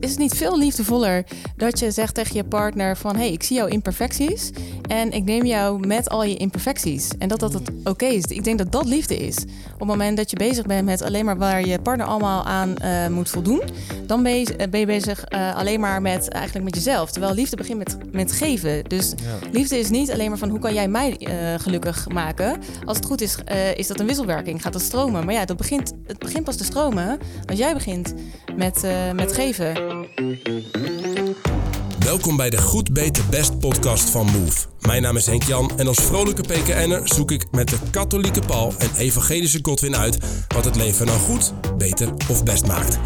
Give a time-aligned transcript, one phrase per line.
[0.00, 1.24] Is het niet veel liefdevoller
[1.56, 3.14] dat je zegt tegen je partner van...
[3.16, 4.50] hé, hey, ik zie jouw imperfecties
[4.88, 7.10] en ik neem jou met al je imperfecties.
[7.18, 8.24] En dat dat het oké is.
[8.24, 9.36] Ik denk dat dat liefde is.
[9.72, 12.74] Op het moment dat je bezig bent met alleen maar waar je partner allemaal aan
[12.82, 13.62] uh, moet voldoen...
[14.06, 17.10] dan ben je, ben je bezig uh, alleen maar met, eigenlijk met jezelf.
[17.10, 18.84] Terwijl liefde begint met, met geven.
[18.84, 19.48] Dus ja.
[19.52, 22.60] liefde is niet alleen maar van hoe kan jij mij uh, gelukkig maken.
[22.84, 23.36] Als het goed is,
[23.74, 25.24] is dat een wisselwerking, gaat dat stromen.
[25.24, 28.14] Maar ja, dat begint, het begint pas te stromen als jij begint
[28.56, 29.87] met, met geven.
[31.98, 34.66] Welkom bij de Goed Beter Best podcast van Move.
[34.80, 38.72] Mijn naam is Henk Jan en als vrolijke PKN'er zoek ik met de katholieke Paul
[38.78, 42.98] en evangelische Godwin uit wat het leven nou goed, beter of best maakt.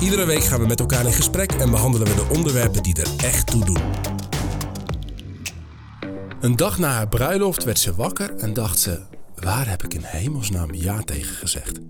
[0.00, 3.24] Iedere week gaan we met elkaar in gesprek en behandelen we de onderwerpen die er
[3.24, 3.82] echt toe doen.
[6.40, 9.00] Een dag na haar bruiloft werd ze wakker en dacht ze:
[9.34, 11.80] waar heb ik in hemelsnaam ja tegen gezegd?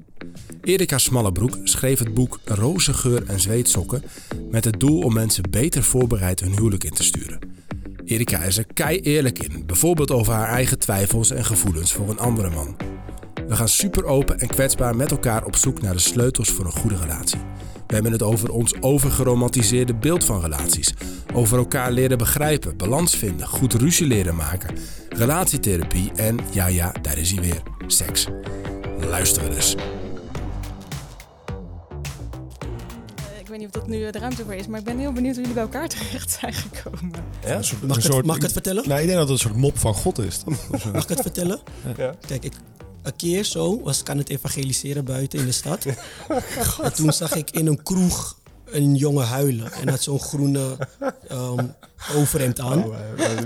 [0.62, 4.02] Erika Smallebroek schreef het boek Rozengeur en Zweetsokken
[4.50, 7.38] met het doel om mensen beter voorbereid hun huwelijk in te sturen.
[8.04, 12.18] Erika is er kei eerlijk in, bijvoorbeeld over haar eigen twijfels en gevoelens voor een
[12.18, 12.76] andere man.
[13.48, 16.72] We gaan super open en kwetsbaar met elkaar op zoek naar de sleutels voor een
[16.72, 17.40] goede relatie.
[17.86, 20.94] We hebben het over ons overgeromantiseerde beeld van relaties.
[21.34, 24.76] Over elkaar leren begrijpen, balans vinden, goed ruzie leren maken,
[25.08, 28.26] relatietherapie en ja ja, daar is hij weer, seks.
[29.00, 29.76] Luisteren dus.
[33.64, 35.54] Niet of dat nu de ruimte voor is, maar ik ben heel benieuwd hoe jullie
[35.54, 37.10] bij elkaar terecht zijn gekomen.
[37.46, 37.60] Ja?
[37.86, 38.88] Mag, ik het, mag ik het vertellen?
[38.88, 40.42] Nou, ik denk dat het een soort mop van God is.
[40.92, 41.60] mag ik het vertellen?
[41.96, 42.14] Ja.
[42.26, 42.52] Kijk, ik,
[43.02, 45.86] een keer zo was ik aan het evangeliseren buiten in de stad.
[46.82, 49.72] en toen zag ik in een kroeg een jongen huilen.
[49.72, 50.76] En had zo'n groene
[51.30, 51.74] um,
[52.12, 52.84] overhemd aan.
[52.84, 52.96] Oh,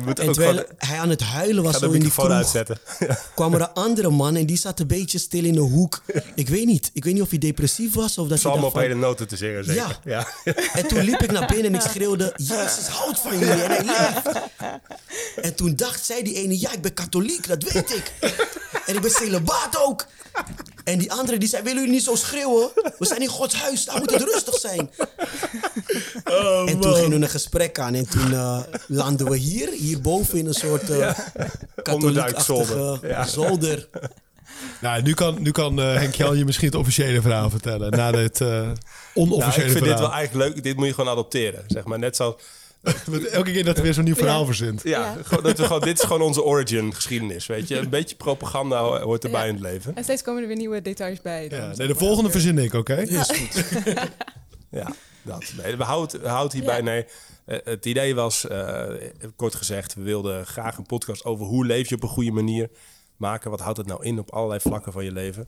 [0.05, 2.78] en terwijl hij aan het huilen was zo in die kroeg, uitzetten.
[3.34, 6.03] kwam er een andere man en die zat een beetje stil in de hoek.
[6.34, 6.91] Ik weet niet.
[6.92, 9.36] Ik weet niet of hij depressief was of dat Zal hij op hele noten te
[9.36, 9.98] zingen, zeker?
[10.05, 10.27] Ja.
[10.45, 10.53] ja.
[10.73, 12.33] En toen liep ik naar binnen en ik schreeuwde...
[12.36, 14.41] Jezus houdt van jullie en hij leeft.
[15.41, 16.61] En toen dacht zij die ene...
[16.61, 18.12] Ja, ik ben katholiek, dat weet ik.
[18.86, 20.07] En ik ben celibaat ook.
[20.85, 22.70] En die andere die zei, willen jullie niet zo schreeuwen?
[22.98, 24.90] We zijn in Gods huis, daar moet het rustig zijn.
[26.25, 28.48] Oh, en toen gingen we een gesprek aan en toen uh,
[28.86, 31.19] landen we hier, hierboven in een soort uh,
[31.83, 33.27] katholiekachtige ja.
[33.27, 33.89] zolder.
[34.81, 37.91] Nou, nu kan, nu kan uh, Henk Jan je misschien het officiële verhaal vertellen.
[37.91, 38.70] Na dit uh,
[39.14, 40.63] onofficiële nou, ik vind dit wel eigenlijk leuk.
[40.63, 41.64] Dit moet je gewoon adopteren.
[41.67, 42.39] Zeg maar net zo
[43.33, 44.83] Elke keer dat er weer zo'n nieuw verhaal verzint.
[44.85, 47.77] Ja, Dat we gewoon, dit is gewoon onze origin geschiedenis, weet je.
[47.79, 49.97] Een beetje propaganda hoort erbij in het leven.
[49.97, 51.48] En steeds komen er weer nieuwe details bij.
[51.51, 52.92] ja, nee, de volgende verzin ik, oké?
[52.92, 53.05] Okay?
[53.05, 53.64] Is goed.
[54.81, 54.92] ja,
[55.28, 55.52] dat.
[55.62, 57.06] Nee, we houden, we houden hierbij, nee.
[57.44, 58.86] Eh, het idee was, uh,
[59.36, 62.70] kort gezegd, we wilden graag een podcast over hoe leef je op een goede manier
[63.16, 63.50] maken.
[63.50, 65.42] Wat houdt het nou in op allerlei vlakken van je leven?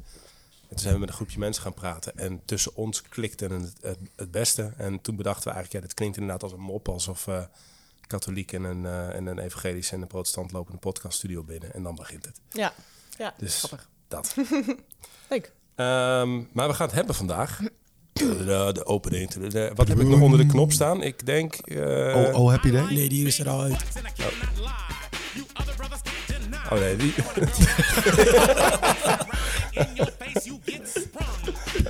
[0.61, 2.17] En toen zijn we met een groepje mensen gaan praten.
[2.17, 4.73] En tussen ons klikte het, het, het beste.
[4.77, 6.89] En toen bedachten we eigenlijk, ja, dit klinkt inderdaad als een mop.
[6.89, 7.43] Alsof uh,
[8.07, 11.75] katholiek en een, uh, en een evangelisch en een protestant lopen een podcaststudio binnen.
[11.75, 12.41] En dan begint het.
[12.51, 12.73] Ja,
[13.19, 13.89] ja dus grappig.
[14.09, 14.35] dat.
[15.31, 15.53] Leuk.
[15.77, 17.61] Um, maar we gaan het hebben vandaag.
[18.13, 19.53] De, de opening.
[19.75, 21.03] Wat heb ik nog onder de knop staan?
[21.03, 21.55] Ik denk...
[21.65, 22.17] Uh...
[22.17, 22.85] Oh, oh, happy day?
[22.91, 23.85] Nee, die is er al uit.
[24.21, 24.27] Oh.
[26.73, 27.15] Oh nee, die.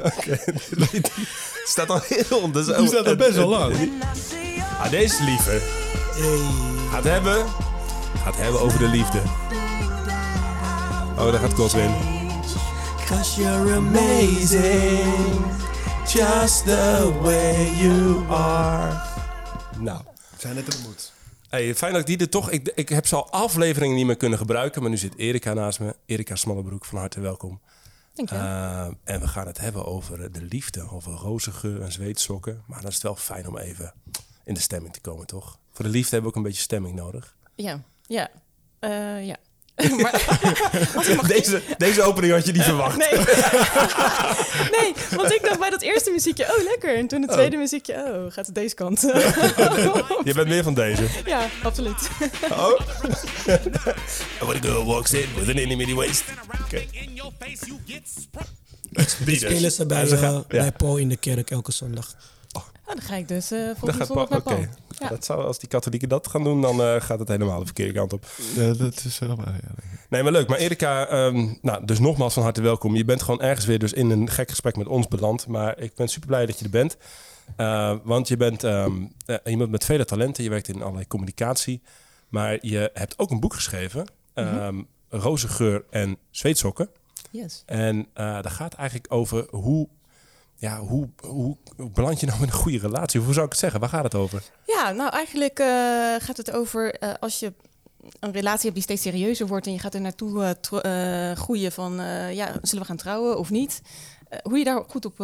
[0.03, 0.38] okay,
[0.91, 1.00] die,
[1.64, 2.52] staat al heel...
[2.52, 3.75] Dus die staat al best wel lang.
[4.81, 5.60] Ah, deze is lieve.
[6.91, 7.47] Gaat hebben...
[8.22, 9.20] Gaat hebben over de liefde.
[11.19, 11.91] Oh, daar gaat Godwin.
[13.06, 15.69] Cause you're amazing.
[16.12, 19.00] Just the way you are.
[19.78, 20.03] Nou.
[20.38, 21.12] Zijn het er moet.
[21.48, 22.50] Hey, fijn dat ik die er toch...
[22.50, 24.81] Ik, ik heb ze al afleveringen niet meer kunnen gebruiken.
[24.81, 25.97] Maar nu zit Erika naast me.
[26.06, 27.60] Erika Smallebroek, van harte welkom.
[28.15, 28.34] Dank je.
[28.34, 30.91] Uh, en we gaan het hebben over de liefde.
[30.91, 32.62] Over rozengeur en zweetsokken.
[32.66, 33.94] Maar dan is het wel fijn om even
[34.44, 35.59] in de stemming te komen, toch?
[35.72, 37.37] Voor de liefde hebben we ook een beetje stemming nodig.
[37.54, 38.31] Ja, ja.
[38.81, 39.37] Uh, ja.
[41.16, 42.96] maar, deze, deze opening had je niet verwacht.
[42.96, 43.08] Nee.
[44.80, 46.96] nee, want ik dacht bij dat eerste muziekje, oh lekker.
[46.96, 47.36] En toen het oh.
[47.36, 49.00] tweede muziekje, oh, gaat het deze kant.
[50.25, 51.02] je bent meer van deze?
[51.25, 52.08] Ja, absoluut.
[52.50, 52.81] Oh?
[54.38, 56.25] When a girl walks in with an enemy waist.
[56.64, 56.88] Okay.
[59.06, 62.14] spelen ze bij, uh, bij Paul in de kerk elke zondag.
[62.90, 64.64] Oh, dan ga ik dus uh, volgende zondag naar Paul.
[64.98, 65.08] Ja.
[65.08, 67.92] Dat zou, als die katholieken dat gaan doen, dan uh, gaat het helemaal de verkeerde
[67.92, 68.26] kant op.
[68.54, 69.75] Ja, dat is wel waar, ja.
[70.08, 70.48] Nee, maar leuk.
[70.48, 72.96] Maar Erika, um, nou, dus nogmaals van harte welkom.
[72.96, 75.46] Je bent gewoon ergens weer dus in een gek gesprek met ons beland.
[75.46, 76.96] Maar ik ben super blij dat je er bent.
[77.56, 79.12] Uh, want je bent um,
[79.44, 80.44] iemand met vele talenten.
[80.44, 81.82] Je werkt in allerlei communicatie.
[82.28, 84.00] Maar je hebt ook een boek geschreven.
[84.34, 84.86] Um, mm -hmm.
[85.08, 86.88] Rozengeur en zweetsokken.
[87.31, 87.62] Yes.
[87.66, 89.88] En dat gaat eigenlijk over hoe
[90.60, 93.20] ja, hoe, hoe, hoe beland je nou in een goede relatie?
[93.20, 93.80] Hoe zou ik het zeggen?
[93.80, 94.42] Waar gaat het over?
[94.66, 95.66] Ja, nou eigenlijk eh,
[96.18, 97.52] gaat het over eh, als je
[98.20, 101.94] een relatie hebt die steeds serieuzer wordt en je gaat er naartoe eh, groeien van
[102.34, 103.80] ja, zullen we gaan trouwen of niet?
[104.42, 105.16] Hoe je daar goed op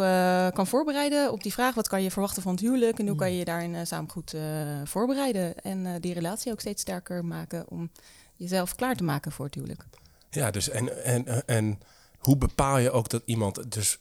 [0.53, 3.31] kan voorbereiden, op die vraag wat kan je verwachten van het huwelijk en hoe kan
[3.31, 4.35] je je daarin samen goed
[4.83, 7.91] voorbereiden en die relatie ook steeds sterker maken om
[8.35, 9.85] jezelf klaar te maken voor het huwelijk.
[10.29, 11.79] Ja, dus en, en, en
[12.17, 13.99] hoe bepaal je ook dat iemand dus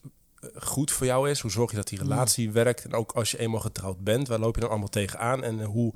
[0.54, 1.40] goed voor jou is?
[1.40, 2.84] Hoe zorg je dat die relatie werkt?
[2.84, 5.44] En ook als je eenmaal getrouwd bent, waar loop je dan allemaal tegenaan?
[5.44, 5.93] En hoe,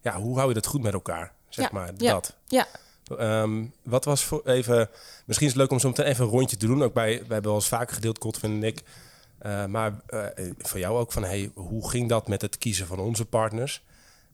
[0.00, 1.32] ja, hoe hou je dat goed met elkaar?
[1.48, 2.12] Zeg Ja, maar, ja.
[2.12, 2.36] dat.
[2.46, 2.66] Ja,
[3.18, 4.88] Ehm, wat was voor even...
[5.26, 6.82] Misschien is het leuk om zo meteen even een rondje te doen.
[6.82, 8.82] Ook bij, we hebben wel eens vaker gedeeld, Godwin en ik.
[9.38, 12.98] Eh, maar eh, voor jou ook van, hey, hoe ging dat met het kiezen van
[12.98, 13.84] onze partners?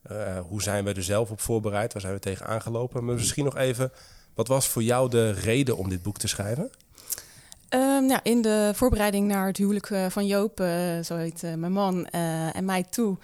[0.02, 1.92] Eh, hoe zijn we er zelf op voorbereid?
[1.92, 3.04] Waar zijn we tegen aangelopen?
[3.04, 3.92] Maar misschien nog even,
[4.34, 6.70] wat was voor jou de reden om dit boek te schrijven?
[7.76, 10.68] Ehm, ja, in de voorbereiding naar het huwelijk eh, van Joop, eh,
[11.04, 13.16] zo heet eh, mijn man, en mij toe.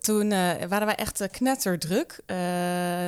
[0.00, 0.28] Toen
[0.68, 2.20] waren wij echt knetterdruk.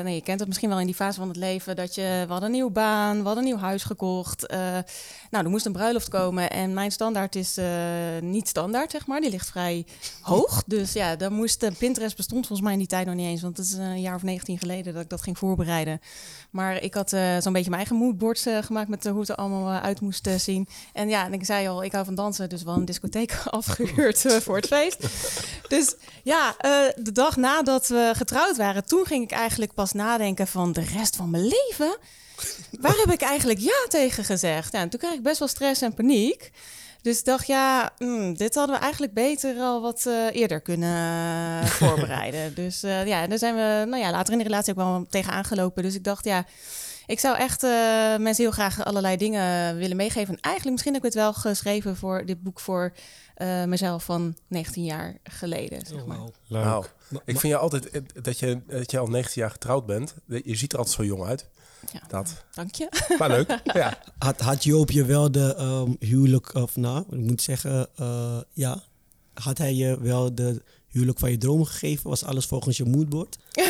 [0.03, 2.27] Nee, je kent het misschien wel in die fase van het leven dat je, we
[2.29, 4.55] hadden een nieuwe baan, we hadden een nieuw huis gekocht.
[5.31, 7.67] Nou, er moest een bruiloft komen en mijn standaard is eh,
[8.21, 9.21] niet standaard, zeg maar.
[9.21, 9.87] Die ligt vrij
[10.21, 10.63] hoog.
[10.67, 13.43] Dus ja, dan moest eh, Pinterest bestond volgens mij in die tijd nog niet eens,
[13.43, 16.01] want het is een jaar of 19 geleden dat ik dat ging voorbereiden.
[16.51, 19.81] Maar ik had eh, zo'n beetje mijn eigen moodboards gemaakt met hoe het er allemaal
[19.81, 20.69] uit moest zien.
[20.93, 24.25] En ja, en ik zei al, ik hou van dansen, dus wel een discotheek afgehuurd
[24.25, 24.99] eh, voor het feest.
[25.69, 26.55] Dus ja,
[26.97, 31.17] de dag nadat we getrouwd waren, toen ging ik eigenlijk pas nadenken van de rest
[31.17, 31.97] van mijn leven.
[32.81, 34.73] Waar heb ik eigenlijk ja tegen gezegd?
[34.73, 36.51] Ja, en toen kreeg ik best wel stress en paniek.
[37.03, 41.63] Dus ik dacht, ja, hmm, dit hadden we eigenlijk beter al wat eh, eerder kunnen
[41.63, 42.55] eh, voorbereiden.
[42.55, 45.33] Dus eh, ja, daar zijn we nou ja, later in de relatie ook wel tegen
[45.33, 45.83] aangelopen.
[45.83, 46.45] Dus ik dacht, ja,
[47.07, 47.71] ik zou echt eh,
[48.17, 50.35] mensen heel graag allerlei dingen willen meegeven.
[50.35, 52.93] En eigenlijk misschien heb ik het wel geschreven voor dit boek voor
[53.35, 55.87] eh, mezelf van 19 jaar geleden.
[55.87, 56.19] Zeg maar.
[56.47, 56.65] Leuk.
[56.65, 56.85] Nou,
[57.25, 60.15] ik vind je altijd dat je, dat je al 19 jaar getrouwd bent.
[60.27, 61.49] Je ziet er altijd zo jong uit.
[61.93, 62.01] Ja.
[62.09, 62.45] Dat.
[62.55, 62.89] Dank je.
[63.19, 63.59] Maar leuk.
[63.75, 63.99] Ja.
[64.19, 68.83] Had, had Joop je wel de ehm, huwelijk, of nou, ik moet zeggen, eh, ja.
[69.35, 72.11] Had hij je wel de huwelijk van je dromen gegeven?
[72.11, 73.37] Was alles volgens je moodboard?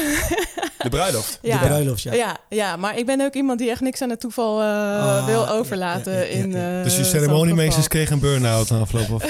[0.78, 1.38] De bruiloft.
[1.42, 2.12] De bruiloft, ja.
[2.14, 5.26] Ja, ja, maar ik ben ook iemand die echt niks aan het toeval eh, Ah,
[5.26, 6.12] wil ja, overlaten.
[6.12, 6.78] ja, ja, ja, in, ja.
[6.78, 9.10] eh, Dus je zo'n ceremoniemeesters kregen een burn-out na afloop.
[9.10, 9.22] Of?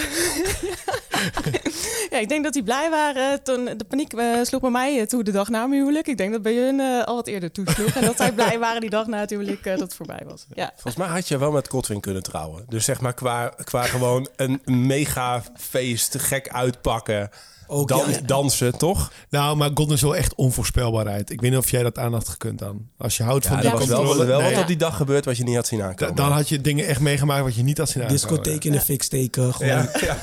[2.17, 5.07] Ja, ik denk dat die blij waren toen de paniek eh, sloeg bij mij eh,
[5.07, 6.07] toe de dag na mijn huwelijk.
[6.07, 7.95] Ik denk dat bij hun eh, al wat eerder toesloeg.
[7.95, 10.47] en dat zij blij waren die dag na het huwelijk dat het voorbij was.
[10.55, 10.71] Ja.
[10.75, 12.65] Volgens mij had je wel met Godwin kunnen trouwen.
[12.69, 17.31] Dus zeg maar qua, qua gewoon een mega feest, gek uitpakken,
[17.67, 19.13] Ook, dan, ja, dansen, toch?
[19.31, 21.31] Nou, maar God is wel echt onvoorspelbaarheid.
[21.31, 22.89] Ik weet niet of jij dat aan had gekund dan.
[22.99, 24.51] Als je houdt van die er was wel, controle, wel nee.
[24.53, 26.15] wat op die dag gebeurd wat je niet had zien Da- aankomen.
[26.15, 28.23] dan had je dingen echt meegemaakt wat je niet had zien aankomen.
[28.23, 29.55] Discotheek in de fik steken.
[29.55, 30.17] Gewoon, ja, ja.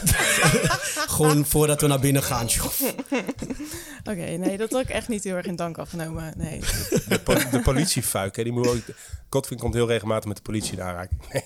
[1.16, 2.48] gewoon voordat we naar binnen gaan.
[4.10, 6.34] Oké, nee, dat had ik echt niet heel erg in dank afgenomen.
[6.38, 6.60] Nee.
[7.08, 8.78] De, po- de politiefuik, hè, die moet ook...
[9.34, 11.20] Godwin komt heel regelmatig met de politie in aanraking.
[11.32, 11.44] Nee.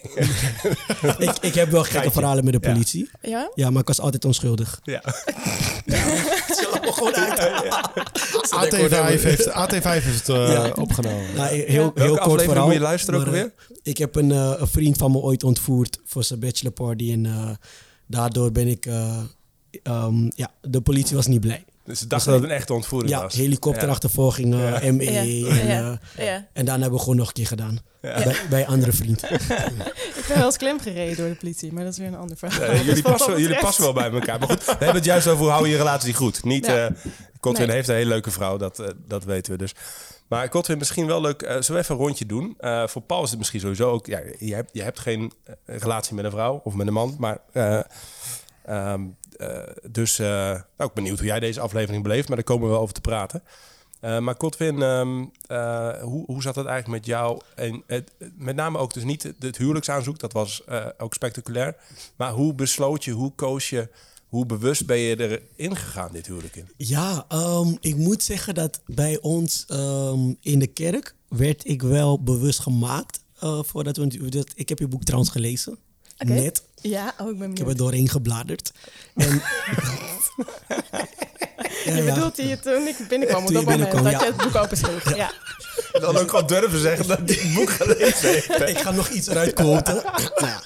[1.29, 2.11] ik, ik heb wel gekke Geitje.
[2.11, 3.09] verhalen met de politie.
[3.21, 3.51] Ja?
[3.55, 4.79] Ja, maar ik was altijd onschuldig.
[4.83, 5.01] Ja.
[5.85, 7.39] Me gewoon uit.
[8.65, 10.69] AT5 heeft, AT5 heeft het eh, Ja.
[10.75, 11.33] opgenomen.
[11.35, 12.65] Nou, heel, heel Welke kort aflevering verhaal.
[12.65, 13.43] moet je luisteren ook maar, eh?
[13.83, 17.11] Ik heb een, eh, een vriend van me ooit ontvoerd voor zijn bachelor party.
[17.11, 17.49] En eh,
[18.07, 18.85] daardoor ben ik...
[18.85, 19.19] eh,
[19.83, 21.65] ehm, ja, de politie was niet blij.
[21.87, 23.33] Dus ze dachten dat het een echte ontvoering Ja, was.
[23.33, 24.91] helikopterachtervolging, eh, Ja.
[24.91, 25.11] ME.
[25.11, 25.19] Ja.
[25.59, 25.99] En, Ja.
[26.15, 26.47] eh, ja.
[26.53, 27.79] en daarna hebben we gewoon nog een keer gedaan.
[28.01, 28.23] Ja.
[28.23, 29.23] Bij, bij een andere vriend.
[30.19, 32.37] Ik ben wel eens klem gereden door de politie, maar dat is weer een ander
[32.37, 32.61] verhaal.
[32.65, 34.39] Ja, Dus jullie, passen, jullie passen wel bij elkaar.
[34.39, 36.43] Maar goed, we hebben het juist over hoe hou je je relatie goed.
[36.43, 36.85] Niet, Ja.
[36.87, 36.91] eh
[37.41, 37.71] Nee.
[37.71, 39.75] heeft een hele leuke vrouw, dat, eh, dat weten we dus.
[40.27, 41.41] Maar Godwin, misschien wel leuk.
[41.41, 42.53] eh, zullen we even een rondje doen?
[42.59, 44.05] Eh, voor Paul is het misschien sowieso ook...
[44.05, 47.15] Ja, je, hebt, je hebt geen eh, relatie met een vrouw of met een man,
[47.19, 47.37] maar...
[47.53, 47.83] eh, ehm,
[48.65, 48.93] eh,
[49.89, 52.71] dus eh, nou, ik ben benieuwd hoe jij deze aflevering beleeft, maar daar komen we
[52.71, 53.43] wel over te praten.
[53.99, 57.41] Eh, maar Godwin, ehm, eh, hoe, hoe zat het eigenlijk met jou?
[57.55, 61.75] En het, met name ook dus niet het, het huwelijksaanzoek, dat was eh, ook spectaculair.
[62.15, 63.89] Maar hoe besloot je, hoe koos je,
[64.27, 66.67] hoe bewust ben je erin gegaan, dit huwelijk in?
[66.77, 72.23] Ja, ehm, ik moet zeggen dat bij ons ehm, in de kerk werd ik wel
[72.23, 73.19] bewust gemaakt.
[73.39, 75.77] eh, voordat we, dat, ik heb je boek trouwens gelezen.
[76.17, 76.31] Oké.
[76.33, 76.63] Net.
[76.81, 78.71] Ja, oh, ik ben Ik heb er doorheen gebladerd.
[79.15, 79.41] En,
[81.85, 82.13] Ja, Je ja.
[82.13, 84.19] bedoelt je toen ik binnenkwam op dat je moment dat ja.
[84.19, 85.15] je het boek opensloeg.
[85.15, 85.31] Ja.
[85.91, 88.69] Dan ook gewoon durven zeggen dat dit boek gelezen heeft.
[88.69, 89.93] ik ga nog iets eruit quoten.
[90.35, 90.61] nou ja,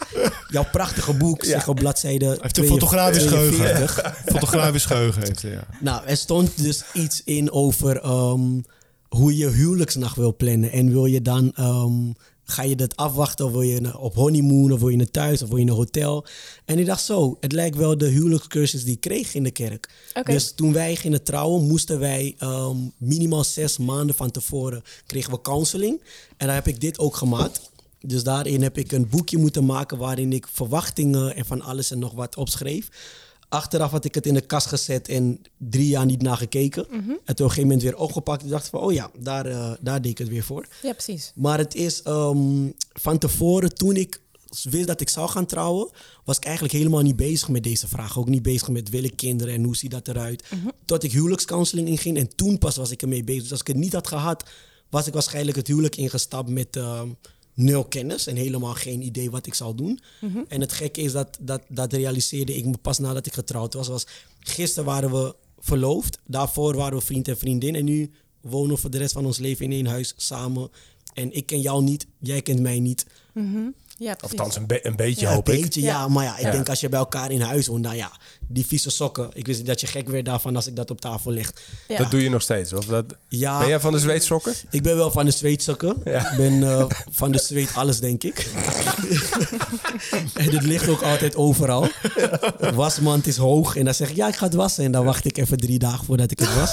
[0.47, 3.93] jouw prachtige boek, zeg op bladzijde Hij heeft een fotografisch 42.
[3.93, 4.13] geheugen.
[4.25, 5.63] Fotografisch geheugen heeft hij, ja.
[5.79, 8.59] Nou, er stond dus iets in over ehm,
[9.07, 10.71] hoe je huwelijksnacht wil plannen.
[10.71, 12.11] En wil je dan ehm,
[12.43, 15.49] Ga je dat afwachten of wil je op honeymoon of wil je naar thuis of
[15.49, 16.25] wil je een hotel?
[16.65, 19.89] En ik dacht zo, het lijkt wel de huwelijkscursus die ik kreeg in de kerk.
[20.23, 25.41] Dus toen wij gingen trouwen, moesten wij ehm, minimaal zes maanden van tevoren kregen we
[25.41, 26.01] counseling.
[26.37, 27.69] En daar heb ik dit ook gemaakt.
[27.99, 31.99] Dus daarin heb ik een boekje moeten maken waarin ik verwachtingen en van alles en
[31.99, 32.89] nog wat opschreef.
[33.51, 36.87] Achteraf had ik het in de kast gezet en drie jaar niet naar gekeken.
[36.89, 38.43] En toen op een gegeven moment weer opgepakt.
[38.43, 40.67] En dacht van, oh ja, daar, eh, daar deed ik het weer voor.
[40.81, 41.31] Ja, precies.
[41.35, 44.21] Maar het is ehm, van tevoren, toen ik
[44.69, 45.89] wist dat ik zou gaan trouwen,
[46.23, 48.19] was ik eigenlijk helemaal niet bezig met deze vraag.
[48.19, 50.43] Ook niet bezig met wil ik kinderen en hoe ziet dat eruit.
[50.85, 53.41] Tot ik huwelijkscounseling inging en toen pas was ik ermee bezig.
[53.41, 54.43] Dus als ik het niet had gehad,
[54.89, 57.09] was ik waarschijnlijk het huwelijk ingestapt met ehm,
[57.53, 59.99] nul kennis en helemaal geen idee wat ik zou doen.
[60.47, 63.87] En het gekke is dat, dat, dat realiseerde ik me pas nadat ik getrouwd was.
[63.87, 64.07] was
[64.39, 68.89] gisteren waren we verloofd, daarvoor waren we vriend en vriendin en nu wonen we voor
[68.89, 70.69] de rest van ons leven in één huis samen.
[71.13, 73.05] En ik ken jou niet, jij kent mij niet.
[73.97, 75.61] Ja, Of een, be- een beetje, Ja, hoop een ik.
[75.61, 75.87] beetje, ja.
[75.87, 76.07] Ja.
[76.07, 76.51] Maar ja, ik Ja.
[76.51, 78.11] denk als je bij elkaar in huis woont, nou ja,
[78.53, 79.29] die vieze sokken.
[79.33, 81.51] Ik wist niet dat je gek werd daarvan als ik dat op tafel leg.
[81.87, 81.97] Ja.
[81.97, 82.73] Dat doe je nog steeds.
[82.73, 83.05] Of dat...
[83.27, 83.59] Ja.
[83.59, 84.53] Ben jij van de zweetsokken?
[84.69, 85.95] Ik ben wel van de zweetsokken.
[86.05, 86.31] Ja.
[86.31, 88.47] Ik ben eh, van de zweet alles, denk ik.
[90.33, 91.87] en het ligt ook altijd overal.
[92.73, 94.83] Wasmand is hoog en dan zeg ik, ja, ik ga het wassen.
[94.83, 96.69] En dan wacht ik even drie dagen voordat ik het was.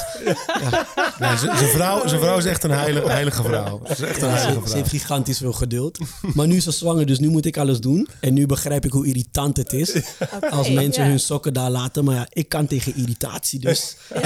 [1.38, 3.80] Z- zijn vrouw, zijn vrouw is echt een heilige, heilige vrouw.
[3.86, 4.76] Ze is echt een Ja, heilige ze, ze vrouw.
[4.76, 5.98] heeft gigantisch veel geduld.
[6.34, 8.08] Maar nu is ze zwanger, dus nu moet ik alles doen.
[8.20, 9.92] En nu begrijp ik hoe irritant het is
[10.50, 11.08] als mensen ja.
[11.08, 12.04] hun sokken daar laten.
[12.04, 13.96] Maar ja, ik kan tegen irritatie, dus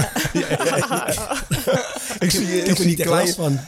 [2.18, 3.60] Ik zie, ik heb er niet last van.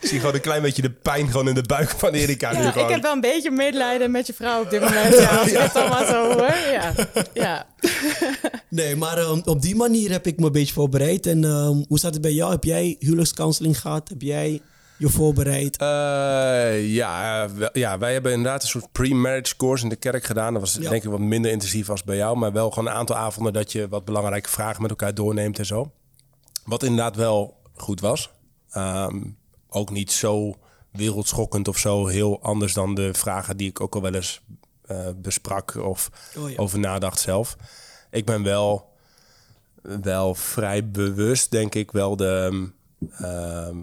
[0.00, 2.52] ik zie gewoon een klein beetje de pijn gewoon in de buik van Erika.
[2.52, 2.84] nu gewoon.
[2.88, 5.14] ik heb wel een beetje medelijden met je vrouw op dit moment.
[5.20, 6.54] Ja, als het allemaal zo hoor.
[6.72, 6.92] Ja,
[7.34, 7.66] ja.
[8.68, 11.26] Nee, maar ehm, op die manier heb ik me een beetje voorbereid.
[11.26, 12.50] En ehm, hoe staat het bij jou?
[12.50, 14.08] Heb jij huwelijkscounseling gehad?
[14.08, 14.60] Heb jij
[15.00, 15.76] je voorbereid?
[15.76, 20.52] Eh, ja, wel- ja, wij hebben inderdaad een soort pre-marriage course in de kerk gedaan.
[20.52, 20.90] Dat was Ja.
[20.90, 22.36] denk ik wat minder intensief als bij jou.
[22.38, 25.66] Maar wel gewoon een aantal avonden dat je wat belangrijke vragen met elkaar doorneemt en
[25.66, 25.90] zo.
[26.64, 28.30] Wat inderdaad wel goed was.
[28.70, 29.20] Ehm,
[29.68, 30.54] ook niet zo
[30.92, 34.40] wereldschokkend of zo heel anders dan de vragen die ik ook al wel eens
[34.86, 36.56] eh, besprak of Oh ja.
[36.56, 37.56] over nadacht zelf.
[38.10, 38.88] Ik ben wel,
[39.82, 42.68] wel vrij bewust, denk ik, wel de...
[43.18, 43.76] ehm,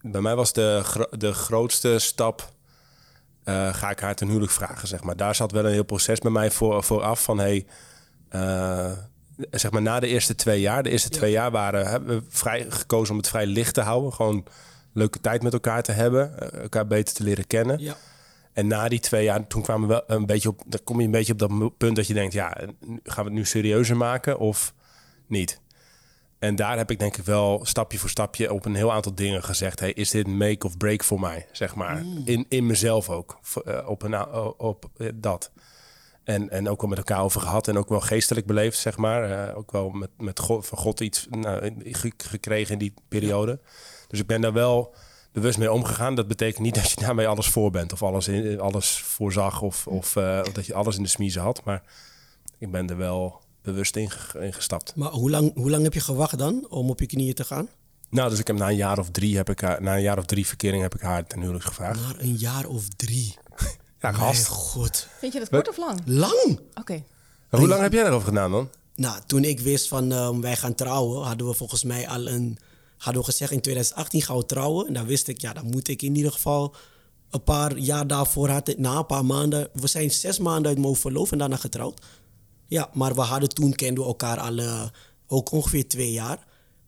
[0.00, 2.52] bij mij was de, gro- de grootste stap...
[3.44, 5.16] eh, ga ik haar ten huwelijk vragen, zeg maar.
[5.16, 7.38] Daar zat wel een heel proces bij mij voor, vooraf van...
[7.38, 7.66] Hey,
[8.28, 8.92] eh,
[9.50, 10.82] zeg maar na de eerste twee jaar.
[10.82, 14.12] De eerste twee jaar waren hebben we vrij gekozen om het vrij licht te houden.
[14.12, 14.46] Gewoon
[14.92, 16.38] leuke tijd met elkaar te hebben.
[16.52, 17.78] eh, elkaar beter te leren kennen.
[17.78, 17.96] Ja.
[18.52, 20.62] En na die twee jaar, toen kwamen we wel een beetje op...
[20.66, 22.32] Dan kom je een beetje op dat punt dat je denkt...
[22.32, 22.56] Ja,
[23.02, 24.74] gaan we het nu serieuzer maken of
[25.26, 25.60] niet?
[26.40, 29.42] En daar heb ik denk ik wel stapje voor stapje op een heel aantal dingen
[29.44, 29.80] gezegd.
[29.80, 31.46] Hey, is dit make of break voor mij?
[31.52, 32.02] Zeg maar.
[32.24, 33.38] In, in mezelf ook.
[33.64, 34.26] Eh, op een,
[34.58, 35.50] op eh, dat.
[36.24, 37.68] En, en ook wel met elkaar over gehad.
[37.68, 39.48] En ook wel geestelijk beleefd, zeg maar.
[39.48, 43.60] Eh, ook wel met, met God, van God iets nou, ge- gekregen in die periode.
[44.08, 44.94] Dus ik ben daar wel
[45.32, 46.14] bewust mee omgegaan.
[46.14, 47.92] Dat betekent niet dat je daarmee alles voor bent.
[47.92, 49.62] Of alles, in, alles voorzag.
[49.62, 51.64] Of, of, of dat je alles in de smiezen had.
[51.64, 51.82] Maar
[52.58, 54.94] ik ben er wel bewust in, ge- in gestapt.
[54.96, 57.68] Maar hoe lang, hoe lang heb je gewacht dan om op je knieën te gaan?
[58.10, 60.18] Nou, dus ik heb na een jaar of drie heb ik haar, na een jaar
[60.18, 62.00] of drie verkering heb ik haar ten huwelijk gevraagd.
[62.00, 63.36] Maar een jaar of drie.
[64.02, 64.46] Ja, Mijn gast.
[64.46, 65.06] god.
[65.18, 66.00] Vind je dat kort of lang?
[66.04, 66.60] Lang!
[66.74, 67.02] Oké.
[67.50, 68.68] Hoe lang heb jij erover gedaan dan?
[68.94, 72.58] Nou, toen ik wist van ehm, wij gaan trouwen, hadden we volgens mij al een...
[72.96, 74.86] Hadden we gezegd in 2018 gaan we trouwen.
[74.86, 76.74] En dan wist ik, ja, dan moet ik in ieder geval
[77.30, 79.68] een paar jaar daarvoor, had ik, na een paar maanden...
[79.72, 82.00] We zijn zes maanden uit mijn hoofd verloofd en daarna getrouwd.
[82.70, 84.82] Ja, maar we hadden toen, kenden we elkaar al eh,
[85.26, 86.38] ook ongeveer twee jaar.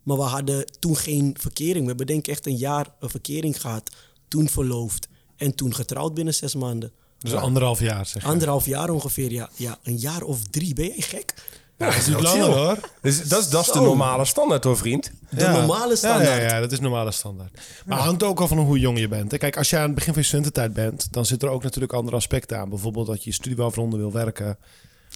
[0.03, 1.81] Maar we hadden toen geen verkering.
[1.81, 3.89] We hebben denk ik echt een jaar een verkering gehad.
[4.27, 5.07] Toen verloofd.
[5.37, 6.91] En toen getrouwd binnen zes maanden.
[7.17, 8.27] Dus anderhalf jaar, zeg je.
[8.29, 9.49] Anderhalf jaar ongeveer, ja.
[9.55, 9.77] ja.
[9.83, 11.33] Een jaar of drie, ben jij gek?
[11.77, 12.53] Ja, dat is niet langer chill.
[12.53, 12.77] hoor.
[13.01, 15.11] Dus dat, is- dat is de normale standaard hoor, vriend.
[15.29, 16.27] De normale standaard.
[16.27, 17.59] Ja, ja, ja, dat is normale standaard.
[17.85, 19.31] Maar het hangt ook al van hoe jong je bent.
[19.31, 19.37] hè.
[19.37, 21.93] Kijk, als je aan het begin van je studententijd bent, dan zitten er ook natuurlijk
[21.93, 22.69] andere aspecten aan.
[22.69, 24.57] Bijvoorbeeld dat je je studie wel wil werken.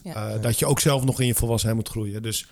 [0.03, 0.33] Ja.
[0.33, 2.21] Eh, dat je ook zelf nog in je volwassenheid moet groeien.
[2.21, 2.47] Dus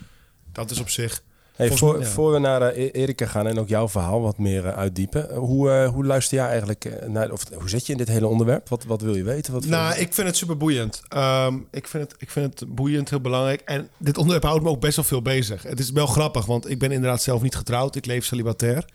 [0.51, 1.23] dat is op zich.
[1.55, 2.05] Hey, voor, ja.
[2.05, 5.35] voor we naar E- Erika gaan en ook jouw verhaal wat meer eh, uitdiepen.
[5.35, 8.69] Hoe, eh, hoe luister jij eigenlijk naar, of hoe zit je in dit hele onderwerp?
[8.69, 9.53] Wat, wat wil je weten?
[9.53, 11.01] Wat Nou, ik vind het super boeiend.
[11.07, 13.61] Ehm, ik, vind het, ik vind het boeiend, heel belangrijk.
[13.61, 15.63] En dit onderwerp houdt me ook best wel veel bezig.
[15.63, 17.95] Het is wel grappig, want ik ben inderdaad zelf niet getrouwd.
[17.95, 18.85] Ik leef celibatair.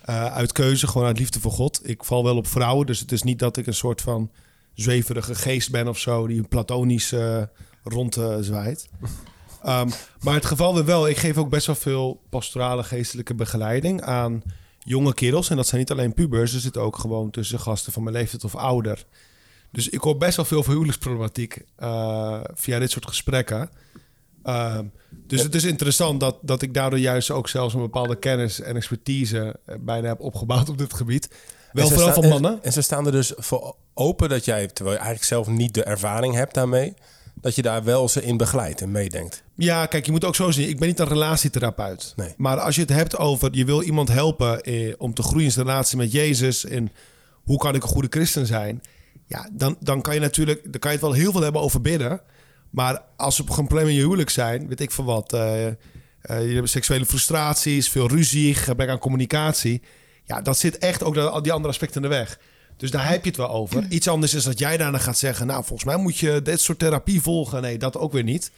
[0.00, 1.80] Eh, uit keuze, gewoon uit liefde voor God.
[1.82, 4.30] Ik val wel op vrouwen, dus het is niet dat ik een soort van
[4.74, 6.26] zweverige geest ben of zo...
[6.26, 7.42] die platonisch eh
[7.84, 8.88] rond eh, zwaait.
[9.62, 9.88] Ehm,
[10.20, 14.42] maar het geval weer wel, ik geef ook best wel veel pastorale geestelijke begeleiding aan
[14.78, 15.50] jonge kerels.
[15.50, 16.54] En dat zijn niet alleen pubers.
[16.54, 19.04] Er zitten ook gewoon tussen gasten van mijn leeftijd of ouder.
[19.72, 23.70] Dus ik hoor best wel veel van huwelijksproblematiek eh, via dit soort gesprekken.
[24.42, 28.60] Ehm, dus het is interessant dat, dat ik daardoor juist ook zelfs een bepaalde kennis
[28.60, 31.28] en expertise bijna heb opgebouwd op dit gebied.
[31.72, 32.52] Wel ze vooral van mannen.
[32.52, 35.74] En, en ze staan er dus voor open dat jij, terwijl je eigenlijk zelf niet
[35.74, 36.94] de ervaring hebt daarmee,
[37.40, 39.42] dat je daar wel ze in begeleidt en meedenkt.
[39.54, 40.68] Ja, kijk, je moet ook zo zien.
[40.68, 42.12] Ik ben niet een relatietherapeut.
[42.16, 42.34] Nee.
[42.36, 43.48] Maar als je het hebt over...
[43.52, 46.64] je wil iemand helpen eh, om te groeien in zijn relatie met Jezus...
[46.64, 46.92] en
[47.32, 48.82] hoe kan ik een goede christen zijn...
[49.26, 50.62] ja, dan, dan kan je natuurlijk...
[50.62, 52.20] dan kan je het wel heel veel hebben over bidden...
[52.70, 54.68] maar als er gewoon problemen in je huwelijk zijn...
[54.68, 55.32] weet ik van wat...
[55.32, 55.74] eh, eh,
[56.20, 59.82] je hebt seksuele frustraties, veel ruzie, gebrek aan communicatie...
[60.30, 62.38] ja, dat zit echt ook al die andere aspecten in de weg...
[62.76, 63.86] Dus daar heb je het wel over.
[63.88, 65.46] Iets anders is dat jij daarna gaat zeggen...
[65.46, 67.62] nou, volgens mij moet je dit soort therapie volgen.
[67.62, 68.50] Nee, dat ook weer niet.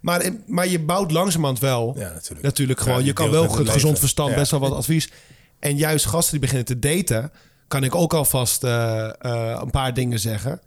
[0.00, 1.94] Maar, maar je bouwt langzamerhand wel.
[1.98, 2.42] Ja, natuurlijk.
[2.42, 2.98] Natuurlijk gewoon.
[2.98, 3.96] Ja, je kan wel het gezond leven.
[3.96, 4.36] verstand Ja.
[4.36, 5.10] best wel wat advies.
[5.58, 7.32] En juist gasten die beginnen te daten...
[7.68, 10.60] kan ik ook alvast eh, eh, een paar dingen zeggen.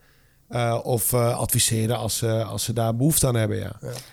[0.50, 3.72] Eh, of eh, adviseren als, ze als ze daar behoefte aan hebben, ja.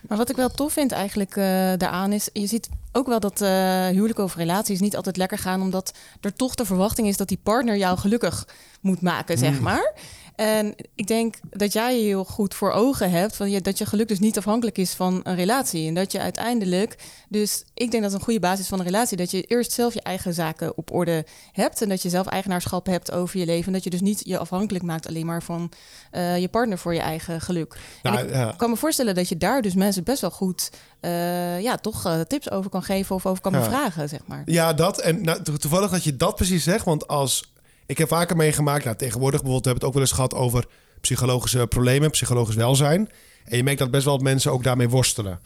[0.09, 1.45] Maar wat ik wel tof vind eigenlijk eh,
[1.77, 2.29] daaraan is...
[2.33, 5.63] je ziet ook wel dat eh huwelijken of relaties niet altijd lekker gaan...
[5.63, 8.49] omdat er toch de verwachting is dat die partner jou gelukkig
[8.81, 9.93] moet maken, zeg maar.
[10.37, 13.37] En ik denk dat jij heel goed voor ogen hebt...
[13.37, 15.89] Van je, dat je geluk dus niet afhankelijk is van een relatie.
[15.89, 16.97] En dat je uiteindelijk...
[17.29, 19.17] Dus ik denk dat een goede basis van een relatie...
[19.17, 21.83] dat je eerst zelf je eigen zaken op orde hebt...
[21.83, 23.67] en dat je zelf eigenaarschap hebt over je leven...
[23.67, 25.73] en dat je dus niet je afhankelijk maakt alleen maar van
[26.11, 27.79] eh, je partner voor je eigen geluk.
[28.03, 28.55] Nou, en ik ja.
[28.57, 30.71] kan me voorstellen dat je daar dus mensen best wel goed...
[31.01, 33.59] eh, ja, toch eh, tips over kan geven of over kan Ja.
[33.59, 34.43] bevragen, zeg maar.
[34.47, 35.01] Ja, dat.
[35.01, 36.85] En nou, to- toevallig dat je dat precies zegt.
[36.85, 37.55] Want als
[37.87, 40.67] ik heb vaker meegemaakt, nou, tegenwoordig bijvoorbeeld hebben we het ook wel eens gehad over
[41.01, 43.11] psychologische problemen, psychologisch welzijn.
[43.45, 45.41] En je merkt dat best wel wat mensen ook daarmee worstelen.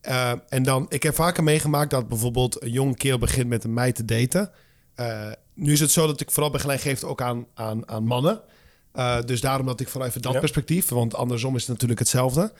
[0.00, 3.74] Eh, en dan, ik heb vaker meegemaakt dat bijvoorbeeld een jong kerel begint met een
[3.74, 4.50] meid te daten.
[4.94, 8.40] Eh, nu is het zo dat ik vooral begeleid geef ook aan, aan, aan mannen.
[8.92, 10.38] Eh, dus daarom dat ik vooral even dat Ja.
[10.38, 12.52] perspectief, want andersom is het natuurlijk hetzelfde.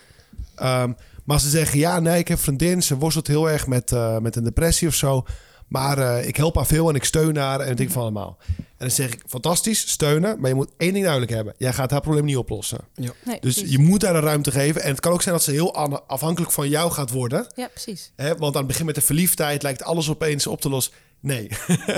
[0.55, 0.93] Ehm,
[1.25, 4.45] maar ze zeggen, ja, nee, ik heb vriendin, ze worstelt heel erg met, met een
[4.45, 5.25] depressie of zo.
[5.73, 8.38] Maar eh, ik help haar veel en ik steun haar en het ding van allemaal.
[8.57, 10.41] En dan zeg ik, fantastisch, steunen.
[10.41, 11.54] Maar je moet één ding duidelijk hebben.
[11.58, 12.78] Jij gaat haar probleem niet oplossen.
[12.95, 13.71] Nee, Dus precies.
[13.71, 14.82] je moet haar de ruimte geven.
[14.82, 17.47] En het kan ook zijn dat ze heel an- afhankelijk van jou gaat worden.
[17.54, 18.13] Ja, precies.
[18.17, 18.37] Hè?
[18.37, 20.93] Want aan het begin met de verliefdheid lijkt alles opeens op te lossen.
[21.21, 21.49] Nee.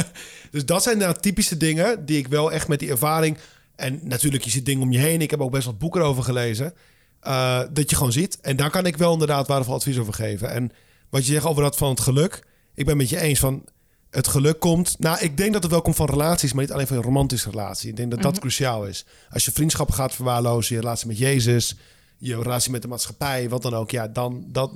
[0.50, 3.36] dus dat zijn nou typische dingen die ik wel echt met die ervaring...
[3.76, 5.20] En natuurlijk, je ziet dingen om je heen.
[5.20, 6.74] Ik heb ook best wat boeken over gelezen.
[7.20, 8.38] eh, dat je gewoon ziet.
[8.40, 10.50] En daar kan ik wel inderdaad waardevol advies over geven.
[10.50, 10.72] En
[11.10, 12.42] wat je zegt over dat van het geluk.
[12.74, 13.64] Ik ben met je eens van
[14.10, 14.98] het geluk komt.
[14.98, 17.50] Nou, ik denk dat het wel komt van relaties, maar niet alleen van een romantische
[17.50, 17.90] relatie.
[17.90, 19.04] Ik denk dat dat cruciaal is.
[19.30, 21.76] Als je vriendschappen gaat verwaarlozen, je relatie met Jezus,
[22.18, 23.90] je relatie met de maatschappij, wat dan ook.
[23.90, 24.72] Ja, dan dat.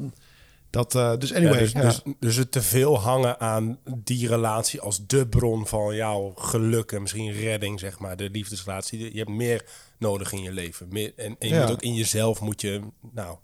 [0.71, 1.55] dat eh, dus anyway.
[1.55, 1.81] Ja, dus, ja.
[1.83, 6.93] dus, dus het te veel hangen aan die relatie als de bron van jouw geluk
[6.93, 9.13] en misschien redding, zeg maar, de liefdesrelatie.
[9.13, 9.65] Je hebt meer
[9.99, 10.87] nodig in je leven.
[10.91, 11.61] Meer, en en je Ja.
[11.61, 12.81] moet ook in jezelf moet je,
[13.13, 13.37] nou,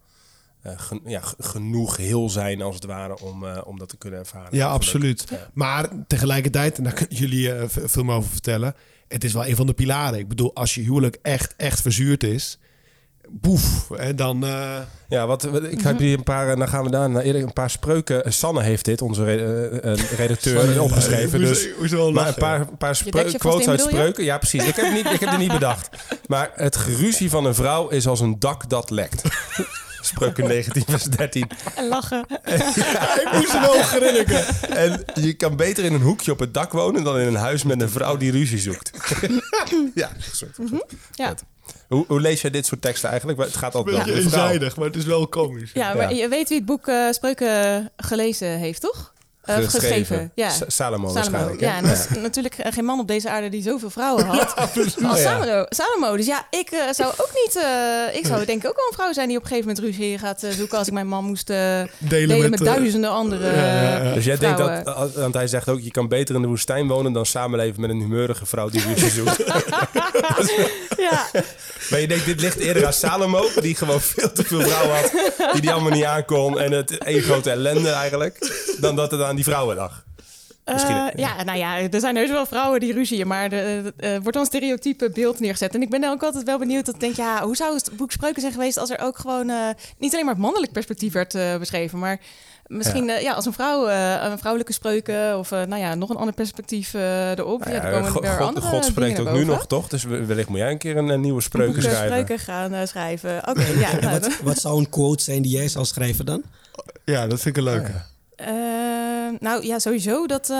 [0.77, 4.48] gen- ja, genoeg heel zijn als het ware om, eh, om dat te kunnen ervaren.
[4.57, 5.24] Ja, absoluut.
[5.31, 5.48] Ja.
[5.55, 8.74] Maar tegelijkertijd, en daar kunnen jullie eh, veel meer over vertellen.
[9.09, 10.18] Het is wel een van de pilaren.
[10.18, 12.59] Ik bedoel, als je huwelijk echt, echt verzuurd is.
[13.29, 14.44] Boef, hè, dan.
[14.44, 14.77] eh,
[15.09, 17.42] Ja, wat, wat- ik heb hier een paar, en dan gaan we daar naar eerder
[17.42, 18.33] een paar spreuken.
[18.33, 21.40] Sanne heeft dit, onze re- eh, eh, redacteur, opgeschreven.
[21.40, 21.68] Dus,
[22.12, 23.00] maar een paar, een paar
[23.38, 24.24] quotes uit spreuken.
[24.24, 24.66] Ja, precies.
[24.66, 25.88] Ik heb, het niet, ik heb niet bedacht.
[26.27, 29.22] Maar het geruzie van een vrouw is als een dak dat lekt.
[30.07, 31.51] Spreuken 19 vers 13.
[31.75, 32.25] En lachen.
[32.45, 34.45] ik moest wel grinniken.
[34.71, 37.62] En je kan beter in een hoekje op het dak wonen dan in een huis
[37.62, 38.90] met een vrouw die ruzie zoekt.
[39.95, 40.83] ja, sorry.
[41.12, 41.35] Ja.
[41.88, 43.38] Hoe, hoe lees jij dit soort teksten eigenlijk?
[43.38, 44.43] Het gaat Een altijd beetje vrouw.
[44.43, 45.71] eenzijdig, maar het is wel komisch.
[45.75, 46.23] Ja, maar Ja.
[46.23, 49.12] je weet wie het boek eh, Spreuken gelezen heeft, toch?
[49.44, 50.33] Eh, geschreven.
[50.35, 50.50] Ja.
[50.50, 51.14] Sa- Salomo, Salomo.
[51.14, 51.61] waarschijnlijk.
[51.61, 54.57] Ja, en er is natuurlijk eh, geen man op deze aarde die zoveel vrouwen had
[54.57, 55.16] als Oh, ja.
[55.16, 55.66] Salomo.
[55.68, 56.16] Salomo.
[56.16, 57.57] Dus ja, ik eh, zou ook niet...
[57.57, 59.87] eh, ik zou denk ik ook wel een vrouw zijn die op een gegeven moment
[59.87, 60.78] ruzie gaat zoeken...
[60.78, 64.14] als ik mijn man moest delen, met, met, duizenden andere ja, ja, ja.
[64.14, 67.12] Dus jij denkt dat, want hij zegt ook, je kan beter in de woestijn wonen
[67.12, 69.44] dan samenleven met een humeurige vrouw die ruzie zoekt.
[70.96, 71.26] Ja,
[71.90, 75.11] maar je denkt, dit ligt eerder aan Salomo, die gewoon veel te veel vrouwen had,
[75.53, 79.37] die die allemaal niet aankon en het één grote ellende eigenlijk, dan dat het aan
[79.37, 80.05] die vrouwen lag.
[80.64, 84.33] Eh, ja, nou ja, er zijn heus wel vrouwen die ruzien, maar er eh, wordt
[84.33, 85.74] dan een stereotype beeld neergezet.
[85.74, 87.90] En ik ben dan ook altijd wel benieuwd dat ik denk, ja, hoe zou het
[87.96, 89.57] boek Spreuken zijn geweest als er ook gewoon eh,
[89.98, 92.20] niet alleen maar het mannelijk perspectief werd eh, beschreven, maar
[92.66, 93.18] misschien ja.
[93.18, 96.94] ja, als een vrouw, eh, een vrouwelijke spreuken of nou ja, nog een ander perspectief
[96.94, 97.64] eh, erop.
[97.64, 98.24] Nou ja, ja, God,
[98.57, 99.88] er God- spreekt ook nu nog, toch?
[99.88, 102.05] Dus we- wellicht moet jij een keer een, eh, nieuwe spreuken schrijven.
[102.07, 103.48] spreuken gaan schrijven.
[103.48, 103.88] Oké, ja.
[104.00, 106.42] Nou, wat, wat zou een quote zijn die jij zou schrijven dan?
[107.05, 107.92] Ja, dat vind ik een leuke.
[109.35, 110.27] Ehm, nou ja, sowieso.
[110.27, 110.57] Dat eh,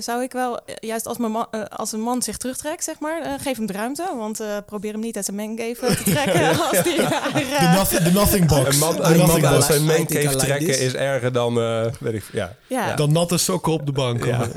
[0.00, 2.98] zou ik wel, eh, juist als, mijn man, eh, als een man zich terugtrekt, zeg
[2.98, 4.04] maar, geef hem de ruimte.
[4.16, 6.48] Want eh, probeer hem niet uit zijn mancave te trekken.
[6.48, 6.96] als die,
[7.60, 8.72] De nothing, de nothing box.
[8.72, 9.02] Een man,
[9.46, 10.78] uit zijn mancave like trekken this.
[10.80, 12.54] is erger dan, eh, weet ik ja.
[12.66, 12.94] ja.
[12.94, 14.24] Dan natte sokken op de bank.
[14.24, 14.46] Ja.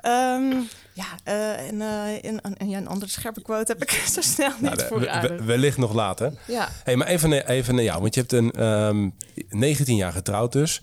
[0.00, 0.52] Ehm,
[0.92, 1.80] ja, eh, en,
[2.22, 5.00] en, en ja, een andere scherpe quote heb ik zo snel niet Nou, de- voor
[5.00, 6.32] we- wellicht nog later.
[6.46, 6.68] Ja.
[6.84, 9.08] Hey, maar even, naar- even naar jou, want je hebt een ehm
[9.48, 10.82] 19 jaar getrouwd dus.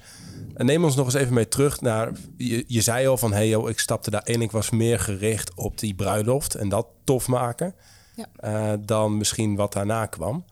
[0.54, 2.12] En neem ons nog eens even mee terug naar...
[2.38, 4.42] Je, je zei al van, hey ik stapte daarin.
[4.42, 7.76] Ik was meer gericht op die bruiloft en dat tof maken.
[8.16, 8.28] Ja.
[8.36, 10.46] eh, dan misschien wat daarna kwam.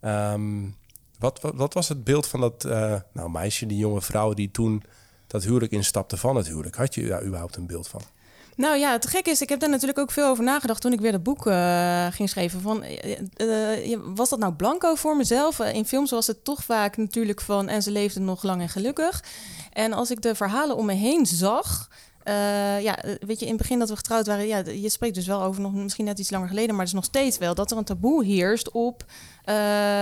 [0.00, 0.62] Ehm,
[1.18, 4.32] wat, wat, wat was het beeld van dat eh, nou, meisje, die jonge vrouw...
[4.34, 4.82] die toen
[5.26, 6.76] dat huwelijk instapte van het huwelijk?
[6.76, 8.00] Had je daar überhaupt een beeld van?
[8.56, 11.00] Nou ja, het gek is, ik heb daar natuurlijk ook veel over nagedacht toen ik
[11.00, 12.60] weer dat boek eh, ging schrijven.
[12.60, 15.58] Van, eh, eh, was dat nou blanco voor mezelf?
[15.58, 19.24] In films was het toch vaak natuurlijk van en ze leefde nog lang en gelukkig.
[19.72, 21.88] En als ik de verhalen om me heen zag.
[22.80, 25.42] ja, weet je, in het begin dat we getrouwd waren, ja, je spreekt dus wel
[25.42, 27.76] over nog misschien net iets langer geleden, maar het is nog steeds wel dat er
[27.76, 29.04] een taboe heerst op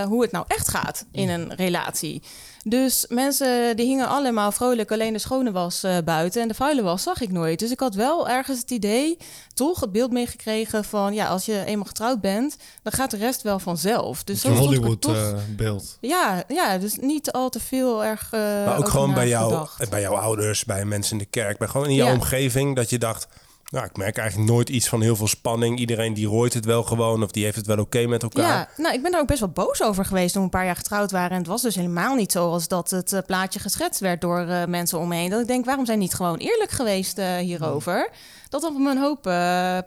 [0.08, 2.22] hoe het nou echt gaat in een relatie.
[2.64, 6.82] Dus mensen die hingen allemaal vrolijk, alleen de schone was eh, buiten en de vuile
[6.82, 7.58] was zag ik nooit.
[7.58, 9.16] Dus ik had wel ergens het idee,
[9.54, 13.42] toch het beeld meegekregen van ja, als je eenmaal getrouwd bent, dan gaat de rest
[13.42, 14.24] wel vanzelf.
[14.24, 15.16] Dus Een zo vond ik Hollywood toch.
[15.16, 15.98] eh, beeld.
[16.00, 18.28] ja, ja, dus niet al te veel erg.
[18.32, 21.68] eh, Maar ook gewoon bij, jou, bij jouw ouders, bij mensen in de kerk, bij
[21.68, 22.12] gewoon in jouw Ja.
[22.12, 23.26] omgeving, dat je dacht,
[23.72, 25.78] nou, ik merk eigenlijk nooit iets van heel veel spanning.
[25.78, 28.44] Iedereen die rooit het wel gewoon of die heeft het wel oké met elkaar.
[28.44, 30.64] Ja, nou, ik ben daar ook best wel boos over geweest toen we een paar
[30.64, 31.30] jaar getrouwd waren.
[31.30, 34.64] En het was dus helemaal niet zoals dat het eh, plaatje geschetst werd door eh,
[34.64, 35.30] mensen om me heen.
[35.30, 38.10] Dat ik denk, waarom zijn niet gewoon eerlijk geweest eh, hierover?
[38.48, 39.22] Dat had me een hoop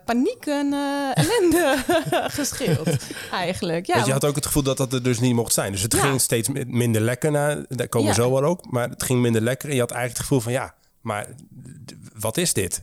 [0.04, 0.72] paniek en
[1.14, 1.76] ellende
[2.38, 2.88] gescheeld,
[3.32, 3.86] eigenlijk.
[3.86, 5.72] Ja, Want je had ook het gevoel dat dat er dus niet mocht zijn.
[5.72, 6.00] Dus het Ja.
[6.00, 7.30] ging steeds mi- minder lekker.
[7.30, 8.70] Na, daar komen we zo wel ook.
[8.70, 9.68] Maar het ging minder lekker.
[9.68, 10.74] En je had eigenlijk het gevoel van ja,
[11.06, 11.26] maar
[12.18, 12.80] wat is dit?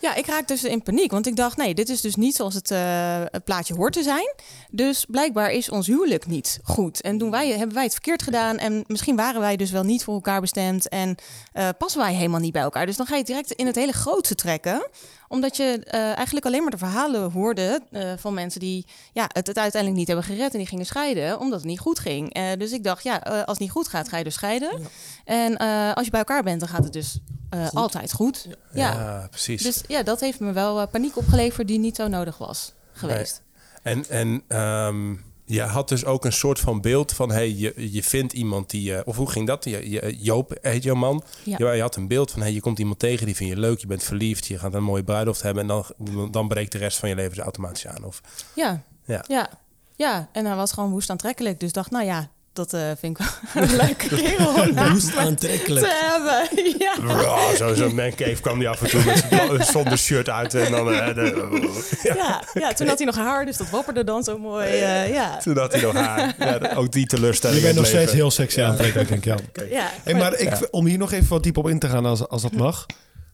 [0.00, 1.10] Ja, ik raakte dus in paniek.
[1.10, 4.02] Want ik dacht, nee, dit is dus niet zoals het, eh, het plaatje hoort te
[4.02, 4.34] zijn.
[4.70, 7.00] Dus blijkbaar is ons huwelijk niet goed.
[7.00, 8.58] En doen wij, hebben wij het verkeerd gedaan.
[8.58, 10.88] En misschien waren wij dus wel niet voor elkaar bestemd.
[10.88, 11.16] En
[11.52, 12.86] eh, passen wij helemaal niet bij elkaar.
[12.86, 14.88] Dus dan ga je direct in het hele grootste trekken
[15.34, 19.46] omdat je eh, eigenlijk alleen maar de verhalen hoorde eh, van mensen die ja, het,
[19.46, 22.34] het uiteindelijk niet hebben gered en die gingen scheiden omdat het niet goed ging.
[22.34, 24.80] Eh, dus ik dacht, ja, als het niet goed gaat, ga je dus scheiden.
[25.24, 27.18] En eh, als je bij elkaar bent, dan gaat het dus
[27.50, 28.48] eh, altijd goed.
[28.72, 29.26] Ja.
[29.30, 29.62] precies.
[29.62, 33.42] Dus ja, dat heeft me wel paniek opgeleverd die niet zo nodig was geweest.
[33.82, 35.14] En, en ehm,
[35.54, 37.30] je had dus ook een soort van beeld van...
[37.30, 38.94] Hey, je, je vindt iemand die...
[38.96, 39.64] eh, of hoe ging dat?
[39.64, 41.22] Je, je, Joop heet jouw man.
[41.44, 41.56] Ja.
[41.58, 42.40] Je, je had een beeld van...
[42.40, 43.78] Hey, je komt iemand tegen, die vind je leuk.
[43.78, 44.46] Je bent verliefd.
[44.46, 45.62] Je gaat een mooie bruiloft hebben.
[45.62, 45.84] En dan,
[46.30, 48.04] dan breekt de rest van je leven dus automatisch aan.
[48.04, 48.20] Of,
[48.54, 48.82] Ja.
[49.04, 49.24] Ja.
[49.28, 49.50] ja.
[49.96, 51.60] Ja, en hij was gewoon woest aantrekkelijk.
[51.60, 55.14] Dus dacht, nou ja, dat eh, vind ik wel een leuke kerel om naast Woest
[55.14, 55.86] me aantrekkelijk.
[55.86, 56.64] te hebben.
[56.78, 57.22] Ja.
[57.22, 60.54] Ja, zo- zo'n mancave kwam die af en toe met zonder shirt uit.
[60.54, 62.42] En dan, eh, de- Ja.
[62.54, 64.66] ja, toen had hij nog haar, dus dat wapperde dan zo mooi.
[64.66, 65.36] eh, ja.
[65.36, 66.34] toen had hij nog haar.
[66.38, 67.58] Ja, ook die teleurstelling.
[67.58, 69.32] Je bent nog steeds heel sexy aantrekkelijk, denk ik.
[69.56, 69.66] Ja.
[69.78, 69.90] Ja.
[70.04, 72.42] Hey, maar ik, om hier nog even wat diep op in te gaan, als, als
[72.42, 72.86] dat mag.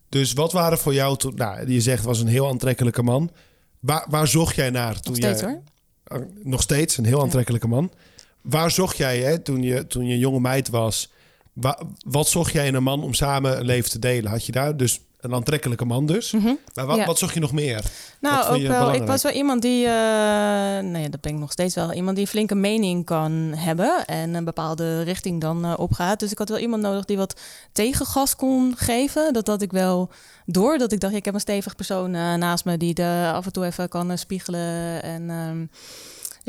[0.08, 1.32] Dus wat waren voor jou toen...
[1.36, 3.30] Nou, je zegt, het was een heel aantrekkelijke man.
[3.80, 5.00] Waar, waar zocht jij naar?
[5.00, 5.50] Toen Nog steeds jij,
[6.08, 6.20] hoor.
[6.20, 7.92] Uh, Nog steeds, een heel aantrekkelijke man.
[8.42, 11.10] Waar zocht jij hè, toen, je, toen je jonge meid was?
[11.52, 14.30] Wa- wat zocht jij in een man om samen een leven te delen?
[14.30, 16.30] Had je daar dus een aantrekkelijke man dus?
[16.32, 16.42] Maar
[16.74, 16.96] wat, Mhm.
[16.96, 17.04] Ja.
[17.06, 17.84] wat zocht je nog meer?
[18.20, 18.46] Nou,
[18.86, 18.94] ook.
[18.94, 22.16] Ik was wel iemand die, uh, nou ja, dat ben ik nog steeds wel, iemand
[22.16, 26.20] die een flinke mening kan hebben en een bepaalde richting dan uh, opgaat.
[26.20, 27.40] Dus ik had wel iemand nodig die wat
[27.72, 29.32] tegengas kon geven.
[29.32, 30.10] Dat had ik wel
[30.46, 30.78] door.
[30.78, 33.52] Dat ik dacht, ik heb een stevig persoon uh, naast me die de af en
[33.52, 35.02] toe even kan spiegelen.
[35.02, 35.70] En um,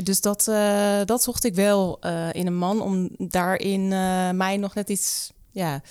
[0.03, 4.57] dus dat, uh, dat zocht ik wel uh, in een man om daarin uh, mij
[4.57, 5.81] nog net iets, ja,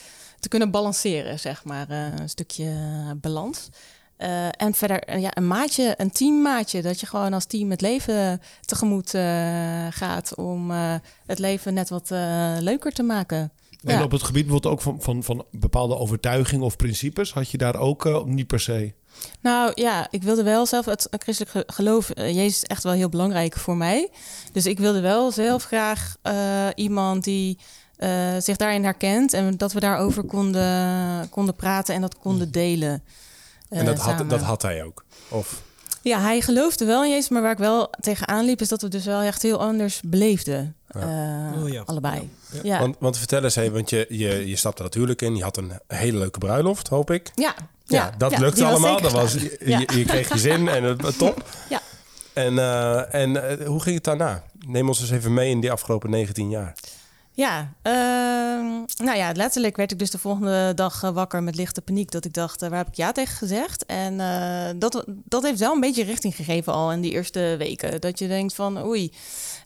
[0.41, 2.75] te kunnen balanceren, zeg maar, een stukje
[3.17, 3.69] balans.
[4.57, 6.83] En verder ja, een maatje, een teammaatje.
[6.83, 9.11] Dat je gewoon als team het leven tegemoet
[9.91, 10.71] gaat om
[11.27, 12.11] het leven net wat
[12.61, 13.53] leuker te maken.
[13.85, 14.03] En ja.
[14.03, 17.77] op het gebied bijvoorbeeld ook van, van, van bepaalde overtuigingen of principes, had je daar
[17.77, 18.93] ook niet per se?
[19.41, 22.11] Nou ja, ik wilde wel zelf het christelijk geloof.
[22.15, 24.11] Jezus is echt wel heel belangrijk voor mij.
[24.53, 26.17] Dus ik wilde wel zelf graag
[26.75, 27.59] iemand die
[28.39, 33.03] zich daarin herkent en dat we daarover konden, konden praten en dat konden delen.
[33.69, 35.05] En dat had, dat had hij ook?
[35.29, 35.63] Of?
[36.03, 38.61] Ja, hij geloofde wel in Jezus, maar waar ik wel tegenaan liep...
[38.61, 40.75] is dat we dus wel echt heel anders beleefden.
[40.89, 41.53] Ja.
[41.55, 41.83] Uh, oh, ja.
[41.87, 42.31] Allebei.
[42.53, 42.61] Ja.
[42.63, 42.79] Ja.
[42.79, 45.37] Want, want vertel eens even, want je, je, je stapte natuurlijk in.
[45.37, 47.31] Je had een hele leuke bruiloft, hoop ik.
[47.35, 47.55] Ja.
[47.85, 49.01] Ja, dat lukte allemaal.
[49.01, 51.45] Dat was, je, je, je kreeg je zin en het top.
[51.69, 51.81] Ja.
[52.33, 54.43] En, uh, en uh, hoe ging het daarna?
[54.67, 56.75] Neem ons eens even mee in die afgelopen 19 jaar.
[57.33, 58.67] Ja, ehm,
[59.05, 62.11] nou ja, letterlijk werd ik dus de volgende dag eh, wakker met lichte paniek.
[62.11, 63.85] Dat ik dacht, eh, waar heb ik ja tegen gezegd?
[63.87, 68.01] En eh, dat, dat heeft wel een beetje richting gegeven al in die eerste weken.
[68.01, 69.13] Dat je denkt van, oei,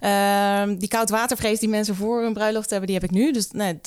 [0.00, 3.32] ehm, die koudwatervrees die mensen voor hun bruiloft hebben, die heb ik nu.
[3.32, 3.80] Dus nee,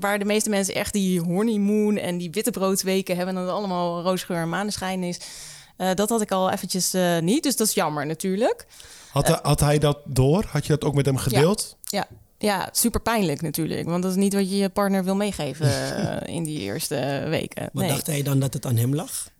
[0.00, 3.34] waar de meeste mensen echt die honeymoon en die wittebroodweken hebben...
[3.36, 5.18] en dat het allemaal roosgeur en maneschijn is...
[5.94, 8.66] dat had ik al eventjes niet, dus dat is jammer natuurlijk.
[9.10, 10.44] Had, hij- had hij dat door?
[10.48, 11.76] Had je dat ook met hem gedeeld?
[11.82, 12.16] Ja, ja,
[12.72, 13.88] super pijnlijk natuurlijk.
[13.88, 15.66] Want dat is niet wat je je partner wil meegeven
[16.26, 17.68] eh, in die eerste weken.
[17.72, 17.92] Maar Nee.
[17.92, 19.32] dacht hij dan dat het aan hem lag?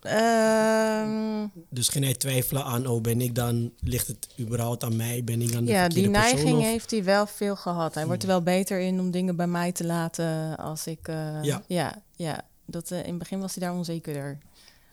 [0.00, 5.24] Ehm, Dus ging hij twijfelen aan, oh ben ik dan, ligt het überhaupt aan mij?
[5.24, 7.94] Ben ik dan de ja, die neiging heeft hij wel veel gehad.
[7.94, 11.08] Hij wordt er wel beter in om dingen bij mij te laten als ik...
[11.08, 11.62] eh, Ja.
[11.66, 14.38] ja, ja dat, eh, in het begin was hij daar onzekerder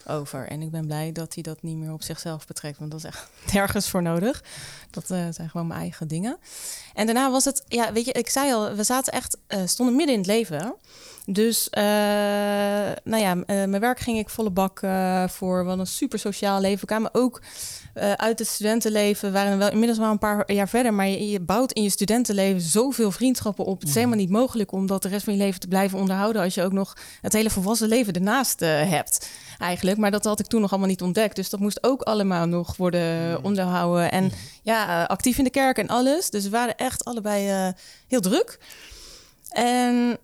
[0.07, 0.47] over.
[0.47, 2.77] En ik ben blij dat hij dat niet meer op zichzelf betrekt.
[2.77, 4.43] Want dat is echt nergens voor nodig.
[4.89, 6.37] Dat eh, zijn gewoon mijn eigen dingen.
[6.93, 7.63] En daarna was het...
[7.67, 9.37] Ja, weet je, ik zei al, we zaten echt...
[9.47, 10.75] eh, stonden midden in het leven.
[11.25, 11.83] Dus, eh,
[13.03, 14.79] nou ja, mijn werk ging ik volle bak
[15.29, 15.63] voor.
[15.63, 16.79] Wat een super sociaal leven.
[16.79, 17.41] We kwamen ook
[17.97, 19.27] eh, uit het studentenleven.
[19.27, 20.93] We waren wel inmiddels wel een paar jaar verder.
[20.93, 23.79] Maar je, je bouwt in je studentenleven zoveel vriendschappen op.
[23.79, 26.41] Het is helemaal niet mogelijk om dat de rest van je leven te blijven onderhouden.
[26.41, 29.29] Als je ook nog het hele volwassen leven ernaast eh, hebt.
[29.57, 29.97] Eigenlijk.
[29.97, 31.35] Maar dat had ik toen nog allemaal niet ontdekt.
[31.35, 34.11] Dus dat moest ook allemaal nog worden onderhouden.
[34.11, 34.31] En
[34.63, 36.29] ja, eh, actief in de kerk en alles.
[36.29, 37.73] Dus we waren echt allebei
[38.07, 38.59] heel druk.
[39.49, 40.17] En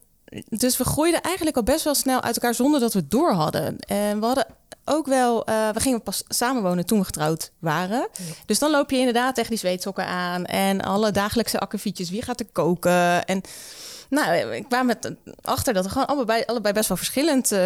[0.49, 3.31] dus we groeiden eigenlijk al best wel snel uit elkaar zonder dat we het door
[3.31, 3.79] hadden.
[3.79, 4.45] En we hadden
[4.85, 8.07] ook wel, eh, we gingen pas samenwonen toen we getrouwd waren.
[8.45, 12.09] Dus dan loop je inderdaad tegen die zweetsokken aan en alle dagelijkse akkefietjes.
[12.09, 13.25] Wie gaat er koken?
[13.25, 13.41] En
[14.09, 17.59] nou, ik kwam met achter dat we gewoon allebei, allebei best wel verschillend eh,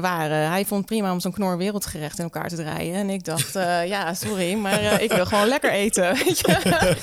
[0.00, 0.50] waren.
[0.50, 2.94] Hij vond prima om zo'n knor wereldgerecht in elkaar te draaien.
[2.94, 6.14] En ik dacht, eh, ja, sorry, maar ik wil gewoon lekker eten.
[6.24, 6.96] Weet je?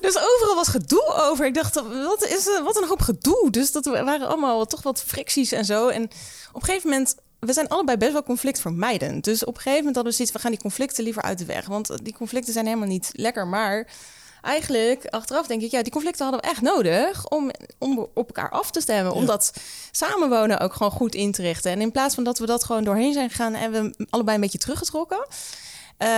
[0.00, 1.46] Dus overal was gedoe over.
[1.46, 3.50] Ik dacht, wat, is, wat een hoop gedoe.
[3.50, 5.88] Dus dat waren allemaal toch wat fricties en zo.
[5.88, 6.02] En
[6.52, 7.14] op een gegeven moment,
[7.46, 9.24] we zijn allebei best wel conflictvermijdend.
[9.24, 11.44] Dus op een gegeven moment hadden we zoiets, we gaan die conflicten liever uit de
[11.44, 11.66] weg.
[11.66, 13.46] Want die conflicten zijn helemaal niet lekker.
[13.46, 13.86] Maar
[14.42, 18.50] eigenlijk, achteraf denk ik, ja, die conflicten hadden we echt nodig om, om op elkaar
[18.50, 19.12] af te stemmen.
[19.12, 19.52] Om dat
[19.90, 21.70] samenwonen ook gewoon goed in te richten.
[21.70, 24.42] En in plaats van dat we dat gewoon doorheen zijn gegaan, hebben we allebei een
[24.42, 25.26] beetje teruggetrokken.
[25.96, 26.08] Eh,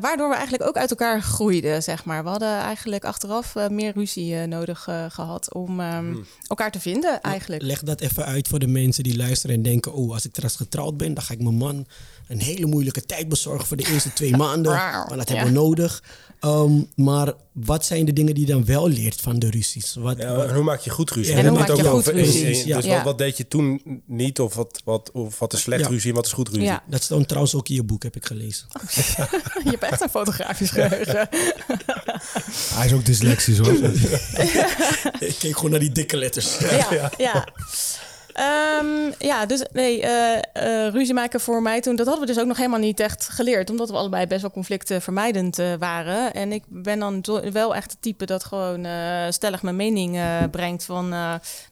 [0.00, 2.22] waardoor we eigenlijk ook uit elkaar groeiden, zeg maar.
[2.22, 6.14] We hadden eigenlijk achteraf eh, meer ruzie eh, nodig eh, gehad om ehm,
[6.46, 7.62] elkaar te vinden, eigenlijk.
[7.62, 9.92] Leg dat even uit voor de mensen die luisteren en denken...
[9.92, 11.86] oh, als ik straks getrouwd ben, dan ga ik mijn man
[12.28, 13.66] een hele moeilijke tijd bezorgen...
[13.66, 14.72] voor de eerste twee maanden,
[15.08, 15.34] want dat ja.
[15.34, 16.02] hebben we nodig.
[16.40, 19.94] Ehm, maar wat zijn de dingen die je dan wel leert van de ruzies?
[19.94, 21.34] Wat, Ja, wat- en hoe maak je goed ruzie?
[21.34, 22.44] En hoe maak het je ook goed over- ruzie?
[22.74, 23.04] Dus Ja.
[23.04, 25.88] wat, deed je toen niet of wat, wat, of wat is slecht Ja.
[25.88, 26.62] ruzie en wat is goed ruzie?
[26.64, 28.66] Ja, dat stond trouwens ook in je boek, heb ik gelezen.
[29.64, 31.28] je hebt echt een fotografisch geheugen.
[32.74, 33.72] Hij is ook dyslexisch hoor.
[35.18, 36.58] ik keek gewoon naar die dikke letters.
[36.58, 37.46] ja, ja.
[38.32, 42.48] Ehm, ja, dus nee, eh, ruzie maken voor mij toen, dat hadden we dus ook
[42.48, 43.70] nog helemaal niet echt geleerd.
[43.70, 46.32] Omdat we allebei best wel conflicten vermijdend eh, waren.
[46.34, 48.86] En ik ben dan wel echt het type dat gewoon
[49.32, 50.18] stellig mijn mening
[50.50, 51.08] brengt van...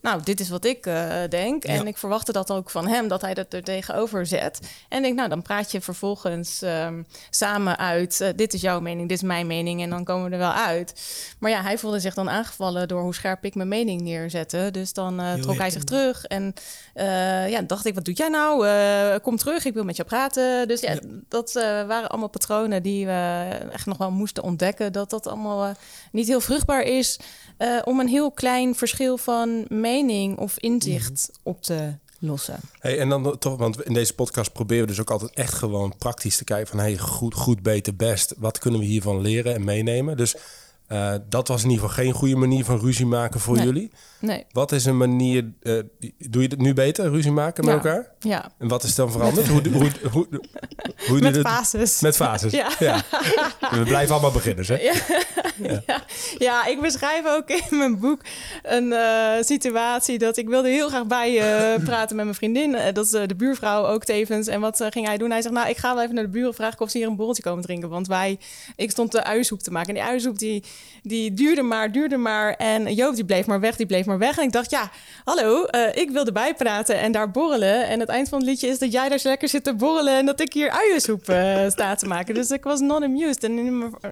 [0.01, 0.89] nou, dit is wat ik
[1.29, 1.65] denk.
[1.65, 4.61] En ik verwachtte dat ook van hem, dat hij dat er tegenover zet.
[4.89, 8.33] En ik denk, nou, dan praat je vervolgens ehm, samen uit...
[8.37, 11.03] dit is jouw mening, dit is mijn mening en dan komen we er wel uit.
[11.39, 14.69] Maar ja, hij voelde zich dan aangevallen door hoe scherp ik mijn mening neerzette.
[14.73, 16.25] Dus dan trok hij zich terug.
[16.25, 16.50] En
[16.95, 18.67] eh, ja, dacht ik, wat doe jij nou?
[18.67, 20.69] Eh, kom terug, ik wil met je praten.
[20.69, 24.93] Dus ja, dat eh, waren allemaal patronen die we echt nog wel moesten ontdekken.
[24.93, 25.75] Dat dat allemaal
[26.13, 27.19] niet heel vruchtbaar is
[27.85, 32.61] om een heel klein verschil van mening of inzicht op te lossen.
[32.79, 35.95] Hey, en dan toch, want in deze podcast proberen we dus ook altijd echt gewoon
[35.99, 38.35] praktisch te kijken van hey, goed, goed, beter, best.
[38.39, 40.17] Wat kunnen we hiervan leren en meenemen?
[40.17, 40.37] Dus
[40.91, 43.65] eh, dat was in ieder geval geen goede manier van ruzie maken voor Nee.
[43.65, 43.91] jullie.
[44.19, 45.79] Nee, Wat is een manier, eh,
[46.19, 47.81] doe je het nu beter, ruzie maken met Ja.
[47.91, 48.13] elkaar?
[48.19, 48.53] ja.
[48.59, 49.49] En wat is dan veranderd?
[49.49, 50.27] Hoe, hoe, hoe,
[51.07, 52.01] hoe, je Met fases.
[52.01, 52.53] Met fases.
[52.53, 52.69] Ja.
[52.79, 53.03] Ja.
[53.71, 54.77] We blijven allemaal beginners, hè?
[54.79, 54.93] Ja.
[55.63, 55.83] Ja.
[56.39, 58.21] ja, ik beschrijf ook in mijn boek
[58.63, 62.77] een eh, situatie dat ik wilde heel graag bij eh, praten met mijn vriendin.
[62.93, 64.47] Dat is de buurvrouw ook tevens.
[64.47, 65.31] En wat ging hij doen?
[65.31, 67.17] Hij zegt, nou, ik ga wel even naar de buren vragen of ze hier een
[67.17, 67.89] borreltje komen drinken.
[67.89, 68.39] Want wij,
[68.77, 69.89] ik stond de uiensoep te maken.
[69.89, 70.65] En die uiensoep die,
[71.03, 72.55] die duurde maar, duurde maar.
[72.55, 74.39] En Joop die bleef maar weg, die bleef maar weg.
[74.39, 74.91] En ik dacht, ja,
[75.25, 77.87] hallo, eh, ik wilde bijpraten en daar borrelen.
[77.87, 80.19] En het eind van het liedje is dat jij daar zo lekker zit te borrelen...
[80.19, 82.35] en dat ik hier uiensoep eh, sta te maken.
[82.35, 83.45] Dus ik was not amused.
[83.45, 83.59] En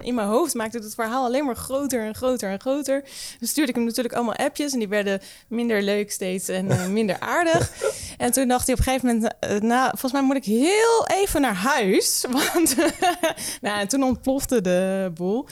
[0.01, 3.03] in mijn, hoofd maakte het verhaal alleen maar groter en groter en groter.
[3.39, 4.73] Dus stuurde ik hem natuurlijk allemaal appjes...
[4.73, 7.71] en die werden minder leuk steeds en eh, minder aardig.
[8.17, 9.63] En toen dacht hij op een gegeven moment...
[9.63, 12.25] nou, volgens mij moet ik heel even naar huis.
[12.29, 12.75] Want
[13.61, 15.47] nou, en toen ontplofte de boel.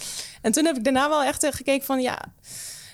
[0.48, 2.02] En toen heb ik daarna wel echt gekeken van...
[2.02, 2.20] ja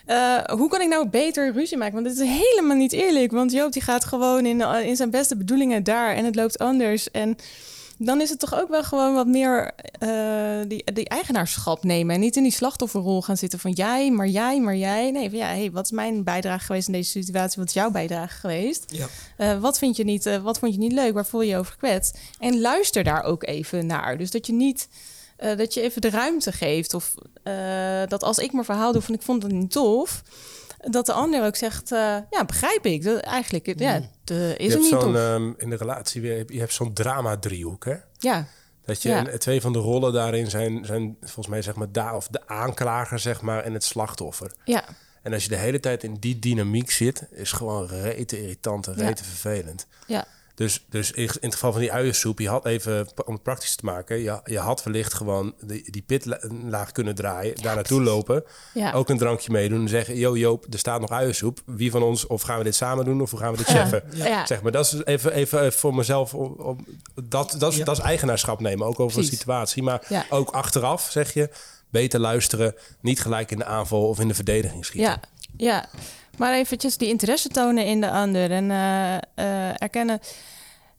[0.06, 1.94] eh, hoe kan ik nou beter ruzie maken?
[1.94, 3.32] Want het is helemaal niet eerlijk.
[3.32, 6.60] Want Joop die gaat gewoon in, eh, in zijn beste bedoelingen daar en het loopt
[6.60, 7.12] anders.
[7.12, 7.36] En
[7.98, 10.10] dan is het toch ook wel gewoon wat meer eh,
[10.68, 12.16] die, die eigenaarschap nemen.
[12.16, 15.12] En niet in die slachtofferrol gaan zitten van jij, maar jij, maar jij.
[15.12, 17.60] Nee, van ja, hey, wat is mijn bijdrage geweest in deze situatie?
[17.60, 18.94] Wat is jouw bijdrage geweest?
[19.38, 19.60] Ja.
[19.60, 21.14] Wat, vind je niet, wat vond je niet leuk?
[21.14, 22.18] Waar voel je je over gekwetst?
[22.40, 24.18] En luister daar ook even naar.
[24.18, 24.88] Dus dat je niet...
[25.44, 26.94] eh, dat je even de ruimte geeft.
[26.94, 30.22] Of eh, dat als ik mijn verhaal doe van ik vond het niet tof.
[30.90, 33.04] Dat de ander ook zegt, eh, ja, begrijp ik.
[33.04, 35.16] Dat, eigenlijk, ja, eh, Je is hebt hem niet tof.
[35.16, 37.96] ehm, in de relatie, weer- je hebt zo'n drama-driehoek, hè?
[38.20, 38.46] ja,
[38.86, 39.28] Dat je Ja.
[39.28, 42.48] en twee van de rollen daarin zijn, zijn volgens mij zeg maar daar of de
[42.48, 44.52] aanklager zeg maar en het slachtoffer.
[44.66, 44.84] ja,
[45.22, 48.94] En als je de hele tijd in die dynamiek zit, is gewoon rete irritant en
[48.98, 49.08] Ja.
[49.08, 49.88] rete vervelend.
[50.08, 50.26] ja.
[50.56, 53.86] Dus, dus in, het geval van die uiensoep, je had even, om het praktisch te
[53.86, 58.92] maken, je, je had wellicht gewoon die, die pitlaag kunnen draaien, daar naartoe lopen, Ja.
[58.92, 61.62] ook een drankje meedoen en zeggen, yo Joop, er staat nog uiensoep.
[61.66, 64.04] Wie van ons, of gaan we dit samen doen, of hoe gaan we dit cheffen?
[64.14, 64.46] Ja.
[64.46, 66.86] Zeg maar, dat is even, even voor mezelf, om, om-
[67.24, 67.84] dat, dat, is, Ja.
[67.84, 69.32] dat is eigenaarschap nemen, ook over Precies.
[69.32, 69.84] een situatie.
[69.84, 71.50] Maar ook achteraf, zeg je,
[71.90, 75.10] beter luisteren, niet gelijk in de aanval of in de verdediging schieten.
[75.12, 75.20] Ja,
[75.58, 75.90] ja.
[76.38, 78.72] Maar eventjes die interesse tonen in de ander en
[79.36, 80.20] eh, erkennen.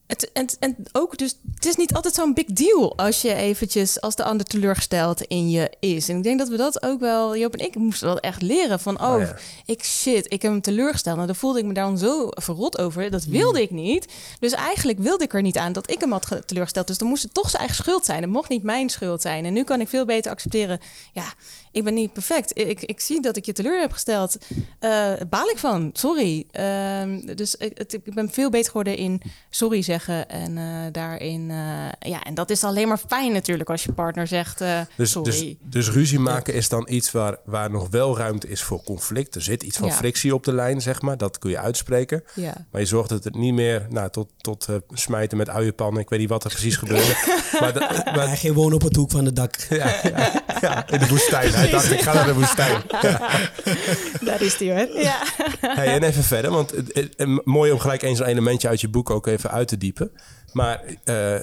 [0.06, 4.00] Het, en, en ook dus, het is niet altijd zo'n big deal als je eventjes,
[4.00, 6.08] als de ander teleurgesteld in je is.
[6.08, 8.80] En ik denk dat we dat ook wel, Joop en ik moesten wel echt leren
[8.80, 9.36] van, oh, Oh ja.
[9.66, 11.14] ik shit, ik heb hem teleurgesteld.
[11.14, 13.10] Nou, dan voelde ik me dan zo verrot over.
[13.10, 14.06] Dat wilde ik niet.
[14.38, 16.86] Dus eigenlijk wilde ik er niet aan dat ik hem had ge- teleurgesteld.
[16.86, 18.22] Dus dan moest het toch zijn eigen schuld zijn.
[18.22, 19.44] Het mocht niet mijn schuld zijn.
[19.44, 20.80] En nu kan ik veel beter accepteren,
[21.12, 21.32] ja,
[21.74, 22.58] ik ben niet perfect.
[22.58, 24.38] Ik, ik zie dat ik je teleur heb gesteld.
[24.78, 25.90] Eh baal ik van.
[25.92, 26.46] Sorry.
[26.50, 30.28] Ehm, dus ik, het- ik ben veel beter geworden in sorry zeggen.
[30.28, 31.50] En eh, daarin...
[31.50, 35.10] eh, ja, en dat is alleen maar fijn natuurlijk als je partner zegt eh, Dus,
[35.10, 35.30] sorry.
[35.30, 35.54] dus,
[35.86, 39.34] dus ruzie maken is dan iets waar, waar nog wel ruimte is voor conflict.
[39.34, 39.94] Er zit iets van Ja.
[39.94, 41.16] frictie op de lijn, zeg maar.
[41.16, 42.24] Dat kun je uitspreken.
[42.34, 42.66] ja.
[42.70, 46.00] Maar je zorgt dat het niet meer nou, tot, tot eh, smijten met uienpannen.
[46.02, 47.14] Ik weet niet wat er precies gebeurde.
[47.60, 49.54] maar, dat- maar Hij ging wonen op het hoek van het dak.
[49.70, 51.52] ja, ja, ja, in de woestijn.
[51.64, 52.82] Hij dacht, ik ga naar de woestijn.
[54.28, 54.88] Daar is die hoor.
[55.02, 55.22] Ja.
[55.60, 58.80] Hey, en even verder, want het, het- het- mooi om gelijk eens een elementje uit
[58.80, 60.10] je boek ook even uit te diepen.
[60.52, 61.42] Maar eh, eh,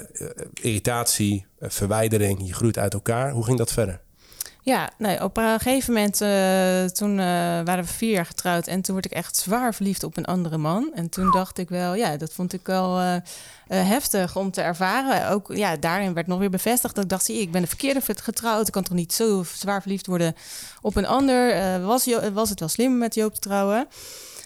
[0.60, 3.30] irritatie, eh, verwijdering, je groeit uit elkaar.
[3.30, 4.00] Hoe ging dat verder?
[4.64, 7.24] Ja, nee, op een gegeven moment, eh, toen eh,
[7.64, 10.58] waren we vier jaar getrouwd en toen word ik echt zwaar verliefd op een andere
[10.58, 10.90] man.
[10.94, 13.16] En toen dacht ik wel, ja, dat vond ik wel eh,
[13.66, 15.28] heftig om te ervaren.
[15.28, 18.00] Ook ja, daarin werd nog weer bevestigd dat ik dacht, zie, ik ben de verkeerde
[18.00, 18.66] getrouwd.
[18.66, 20.34] Ik kan toch niet zo zwaar verliefd worden
[20.80, 21.80] op een ander.
[21.80, 23.86] Was, was het wel slim met Joop te trouwen?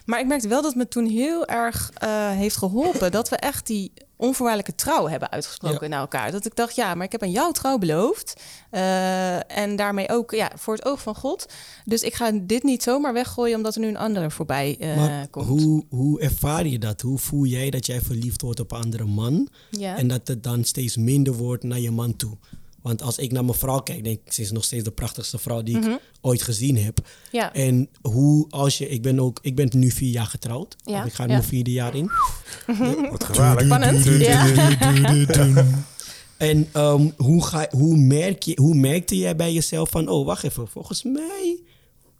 [0.04, 1.90] Maar ik merkte wel dat me toen heel erg
[2.36, 6.30] heeft geholpen dat we echt die onvoorwaardelijke trouw hebben uitgesproken naar elkaar.
[6.30, 8.40] Dat ik dacht, ja, maar ik heb aan jou trouw beloofd.
[8.70, 11.46] Eh, en daarmee ook ja, voor het oog van God.
[11.84, 15.28] Dus ik ga dit niet zomaar weggooien omdat er nu een andere voorbij eh, Maar
[15.28, 15.46] komt.
[15.46, 17.00] hoe, hoe ervaar je dat?
[17.00, 19.48] Hoe voel jij dat jij verliefd wordt op een andere man?
[19.70, 19.96] Ja.
[19.96, 22.36] En dat het dan steeds minder wordt naar je man toe?
[22.86, 25.38] Want als ik naar mijn vrouw kijk, denk ik, ze is nog steeds de prachtigste
[25.38, 26.98] vrouw die ik ooit gezien heb.
[26.98, 27.36] Mhm.
[27.36, 27.52] Ja.
[27.52, 30.76] En hoe als je, ik ben ook, ik ben nu vier jaar getrouwd.
[30.84, 31.28] Ja, Of ik ga ja.
[31.28, 32.10] mijn vierde jaar in.
[33.10, 33.66] Wat gevaarlijk.
[33.66, 34.06] Spannend.
[36.36, 40.44] En ehm, hoe, ga, hoe, merk je, hoe merkte jij bij jezelf van, oh wacht
[40.44, 41.58] even, volgens mij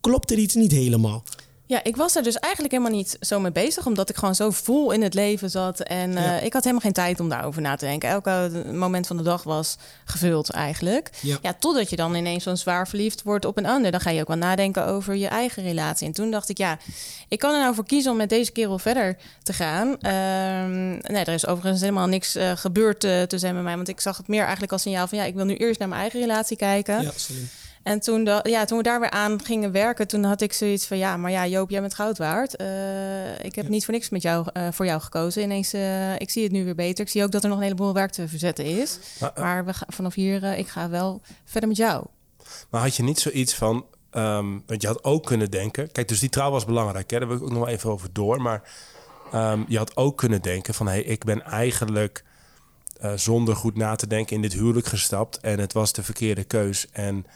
[0.00, 1.22] klopt er iets niet helemaal.
[1.68, 4.50] Ja, ik was er dus eigenlijk helemaal niet zo mee bezig, omdat ik gewoon zo
[4.50, 5.80] vol in het leven zat.
[5.80, 8.08] En eh, ik had helemaal geen tijd om daarover na te denken.
[8.08, 11.10] Elke moment van de dag was gevuld eigenlijk.
[11.20, 11.38] Ja.
[11.42, 13.90] Ja, totdat je dan ineens zo'n zwaar verliefd wordt op een ander.
[13.90, 16.06] Dan ga je ook wel nadenken over je eigen relatie.
[16.06, 16.78] En toen dacht ik, ja,
[17.28, 20.00] ik kan er nou voor kiezen om met deze kerel verder te gaan.
[20.00, 23.76] Ehm, nee, er is overigens helemaal niks eh, gebeurd eh, tussen hem en mij.
[23.76, 25.88] Want ik zag het meer eigenlijk als signaal van, ja, ik wil nu eerst naar
[25.88, 27.02] mijn eigen relatie kijken.
[27.02, 27.48] Ja, slim.
[27.86, 30.98] En toen, ja, toen we daar weer aan gingen werken, toen had ik zoiets van...
[30.98, 32.56] ja, maar ja, Joop, jij bent goud waard.
[32.56, 35.42] Eh, ik heb niet voor niks met jou, eh, voor jou gekozen.
[35.42, 37.04] Ineens, eh, ik zie het nu weer beter.
[37.04, 38.98] Ik zie ook dat er nog een heleboel werk te verzetten is.
[39.20, 42.04] Maar, Maar we gaan, vanaf hier, ik ga wel verder met jou.
[42.70, 43.86] Maar had je niet zoiets van...
[44.10, 45.92] ehm, want je had ook kunnen denken...
[45.92, 47.10] Kijk, dus die trouw was belangrijk.
[47.10, 47.18] Hè?
[47.18, 48.42] Daar wil ik ook nog wel even over door.
[48.42, 48.62] Maar
[49.32, 50.86] ehm, je had ook kunnen denken van...
[50.86, 52.24] Hey, ik ben eigenlijk
[53.14, 55.40] zonder goed na te denken in dit huwelijk gestapt.
[55.40, 56.90] En het was de verkeerde keus.
[56.90, 57.26] En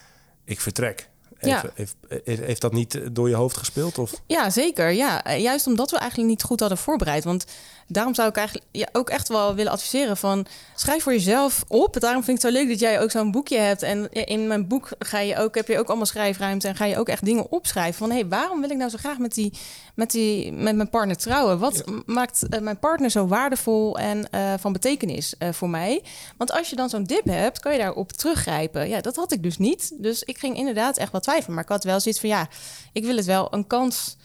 [0.50, 1.08] ik vertrek.
[1.40, 1.56] Ja.
[1.56, 1.94] Even- Heeft,
[2.24, 3.98] heeft, heeft dat niet door je hoofd gespeeld?
[3.98, 4.12] Of?
[4.26, 4.90] Ja, zeker.
[4.90, 7.24] Ja, Eh, juist omdat we eigenlijk niet goed hadden voorbereid.
[7.24, 7.44] Want
[7.92, 10.46] daarom zou ik eigenlijk ja, ook echt wel willen adviseren van...
[10.74, 12.00] schrijf voor jezelf op.
[12.00, 13.82] Daarom vind ik het zo leuk dat jij ook zo'n boekje hebt.
[13.82, 16.68] En in mijn boek ga je ook, heb je ook allemaal schrijfruimte...
[16.68, 18.10] en ga je ook echt dingen opschrijven van...
[18.10, 19.52] hé, hey, waarom wil ik nou zo graag met die,
[19.94, 21.58] met, die, met mijn partner trouwen?
[21.58, 26.02] Wat maakt eh, mijn partner zo waardevol en eh, van betekenis eh, voor mij?
[26.36, 28.88] Want als je dan zo'n dip hebt, kan je daarop teruggrijpen.
[28.88, 29.92] Ja, dat had ik dus niet.
[29.98, 31.54] Dus ik ging inderdaad echt wat twijfelen.
[31.54, 32.48] Maar ik had wel zoiets van, ja,
[32.92, 34.16] ik wil het wel een kans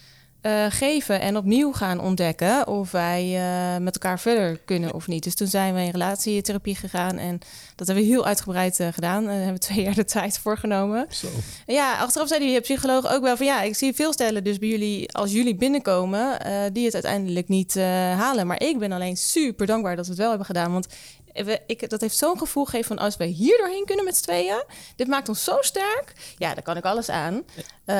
[0.45, 5.23] eh, geven en opnieuw gaan ontdekken of wij eh, met elkaar verder kunnen of niet.
[5.23, 7.39] Dus toen zijn we in relatietherapie gegaan en
[7.75, 9.17] dat hebben we heel uitgebreid eh, gedaan.
[9.17, 11.05] En daar hebben we twee jaar de tijd voor genomen.
[11.09, 11.27] Zo.
[11.65, 14.69] Ja, achteraf zei die psycholoog ook wel van ja, ik zie veel stellen dus bij
[14.69, 16.39] jullie als jullie binnenkomen
[16.73, 17.75] die het uiteindelijk niet
[18.15, 18.47] halen.
[18.47, 20.87] Maar ik ben alleen super dankbaar dat we het wel hebben gedaan, want
[21.33, 24.23] we, ik, dat heeft zo'n gevoel gegeven van als wij hier doorheen kunnen met z'n
[24.23, 24.63] tweeën,
[24.95, 26.13] dit maakt ons zo sterk.
[26.37, 27.43] Ja, dan kan ik alles aan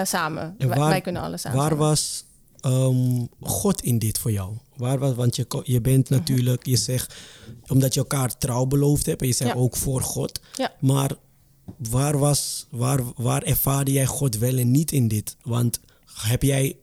[0.04, 0.56] samen.
[0.58, 1.54] Waar- wij kunnen alles aan.
[1.54, 1.78] Waar samen.
[1.88, 2.26] was
[2.66, 4.54] ehm, God in dit voor jou?
[4.78, 7.16] Waar was, want je, je bent natuurlijk, je zegt,
[7.68, 9.60] omdat je elkaar trouw beloofd hebt en je zegt Ja.
[9.60, 10.40] ook voor God.
[10.56, 10.74] Ja.
[10.80, 11.12] Maar
[11.90, 15.36] waar, was, waar, waar ervaarde jij God wel en niet in dit?
[15.44, 15.80] Want
[16.14, 16.78] heb jij,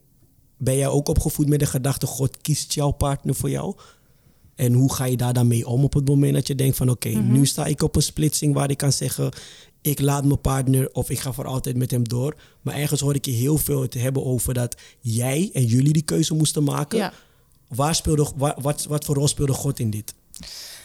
[0.57, 3.75] ben jij ook opgevoed met de gedachte, God kiest jouw partner voor jou?
[4.55, 6.89] En hoe ga je daar dan mee om op het moment dat je denkt van
[6.91, 7.33] oké, Mhm.
[7.33, 9.33] nu sta ik op een splitsing waar ik kan zeggen,
[9.83, 12.35] ik laat mijn partner of ik ga voor altijd met hem door.
[12.61, 16.03] Maar ergens hoor ik je heel veel te hebben over dat jij en jullie die
[16.03, 16.99] keuze moesten maken.
[16.99, 17.13] Ja.
[17.69, 20.15] Waar speelde, wa- wat, wat voor rol speelde God in dit?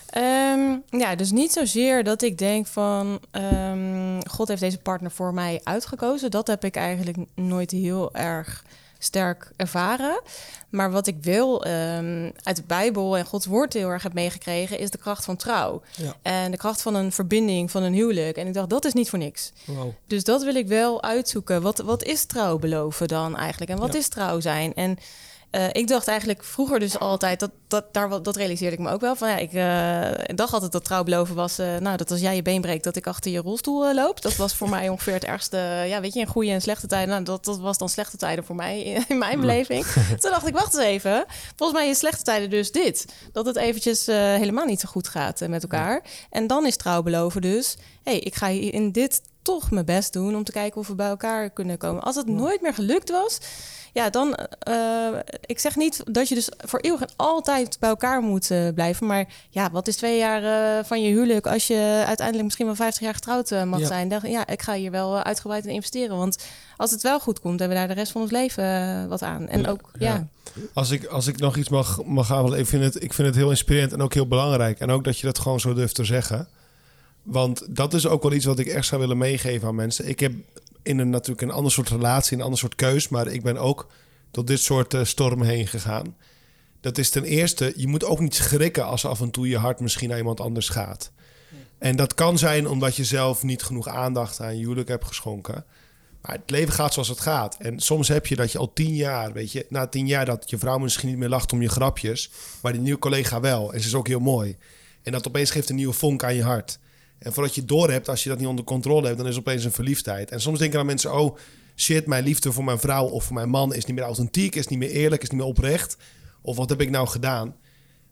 [0.09, 5.33] Ehm, ja, dus niet zozeer dat ik denk van ehm, God heeft deze partner voor
[5.33, 6.31] mij uitgekozen.
[6.31, 8.63] Dat heb ik eigenlijk nooit heel erg
[8.99, 10.21] sterk ervaren.
[10.69, 14.79] Maar wat ik wel ehm, uit de Bijbel en Gods woord heel erg heb meegekregen,
[14.79, 15.81] is de kracht van trouw.
[15.95, 16.15] Ja.
[16.21, 18.37] En de kracht van een verbinding, van een huwelijk.
[18.37, 19.51] En ik dacht, dat is niet voor niks.
[19.65, 19.89] Wow.
[20.07, 21.61] Dus dat wil ik wel uitzoeken.
[21.61, 23.71] Wat, wat is trouw beloven dan eigenlijk?
[23.71, 23.99] En wat Ja.
[23.99, 24.73] is trouw zijn?
[24.73, 24.97] En
[25.49, 29.01] eh, ik dacht eigenlijk vroeger dus altijd, dat, dat, daar, dat realiseerde ik me ook
[29.01, 29.15] wel.
[29.15, 32.35] Van, ja, ik eh, dacht altijd dat trouw beloven was, eh, nou, dat als jij
[32.35, 34.21] je been breekt, dat ik achter je rolstoel eh, loop.
[34.21, 35.57] Dat was voor mij ongeveer het ergste,
[35.87, 37.09] ja, weet je, in goede en slechte tijden.
[37.09, 39.85] Nou, dat, dat was dan slechte tijden voor mij, in, in mijn beleving.
[40.19, 41.25] Toen dacht ik, wacht eens even.
[41.55, 43.05] Volgens mij is slechte tijden dus dit.
[43.31, 46.03] Dat het eventjes helemaal niet zo goed gaat met elkaar.
[46.29, 49.85] En dan is trouw beloven dus, hé, hey, ik ga hier in dit toch mijn
[49.85, 52.03] best doen om te kijken of we bij elkaar kunnen komen.
[52.03, 53.39] Als het nooit meer gelukt was,
[53.93, 54.37] ja, dan.
[55.45, 59.07] ik zeg niet dat je dus voor eeuwig en altijd bij elkaar moet blijven.
[59.07, 60.43] Maar ja, wat is twee jaar
[60.77, 63.85] eh, van je huwelijk als je uiteindelijk misschien wel 50 jaar getrouwd eh, mag Ja.
[63.87, 64.07] zijn?
[64.09, 66.17] Dan, ja, ik ga hier wel eh, uitgebreid in investeren.
[66.17, 66.45] Want
[66.77, 69.47] als het wel goed komt, hebben we daar de rest van ons leven wat aan.
[69.47, 70.13] En ook, ja.
[70.13, 70.27] ja.
[70.73, 73.37] Als ik, als ik nog iets mag, mag aanvullen, ik vind, het, ik vind het
[73.37, 74.79] heel inspirerend en ook heel belangrijk.
[74.79, 76.47] En ook dat je dat gewoon zo durft te zeggen.
[77.23, 80.07] Want dat is ook wel iets wat ik echt zou willen meegeven aan mensen.
[80.07, 80.33] Ik heb
[80.83, 83.87] in een natuurlijk een ander soort relatie, een ander soort keus, maar ik ben ook
[84.31, 86.15] door dit soort stormen heen gegaan.
[86.81, 89.79] Dat is ten eerste, je moet ook niet schrikken als af en toe je hart
[89.79, 91.11] misschien naar iemand anders gaat.
[91.77, 95.65] En dat kan zijn omdat je zelf niet genoeg aandacht aan je huwelijk hebt geschonken.
[96.21, 97.57] Maar het leven gaat zoals het gaat.
[97.59, 100.49] En soms heb je dat je al tien jaar, weet je, na tien jaar dat
[100.49, 103.73] je vrouw misschien niet meer lacht om je grapjes, maar die nieuwe collega wel.
[103.73, 104.57] En ze is ook heel mooi.
[105.03, 106.79] En dat opeens geeft een nieuwe vonk aan je hart.
[107.19, 109.63] En voordat je door hebt, als je dat niet onder controle hebt, dan is opeens
[109.63, 110.31] een verliefdheid.
[110.31, 111.37] En soms denken dan mensen, oh
[111.75, 114.67] shit, mijn liefde voor mijn vrouw of voor mijn man is niet meer authentiek, is
[114.67, 115.97] niet meer eerlijk, is niet meer oprecht.
[116.47, 117.55] Of wat heb ik nou gedaan?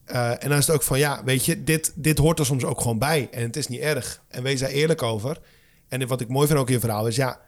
[0.06, 2.64] Eh, en dan is het ook van, ja, weet je, dit, dit hoort er soms
[2.64, 3.28] ook gewoon bij.
[3.32, 4.22] En het is niet erg.
[4.28, 5.38] En wees daar eerlijk over.
[5.88, 7.40] En wat ik mooi vind ook in je verhaal is, ja,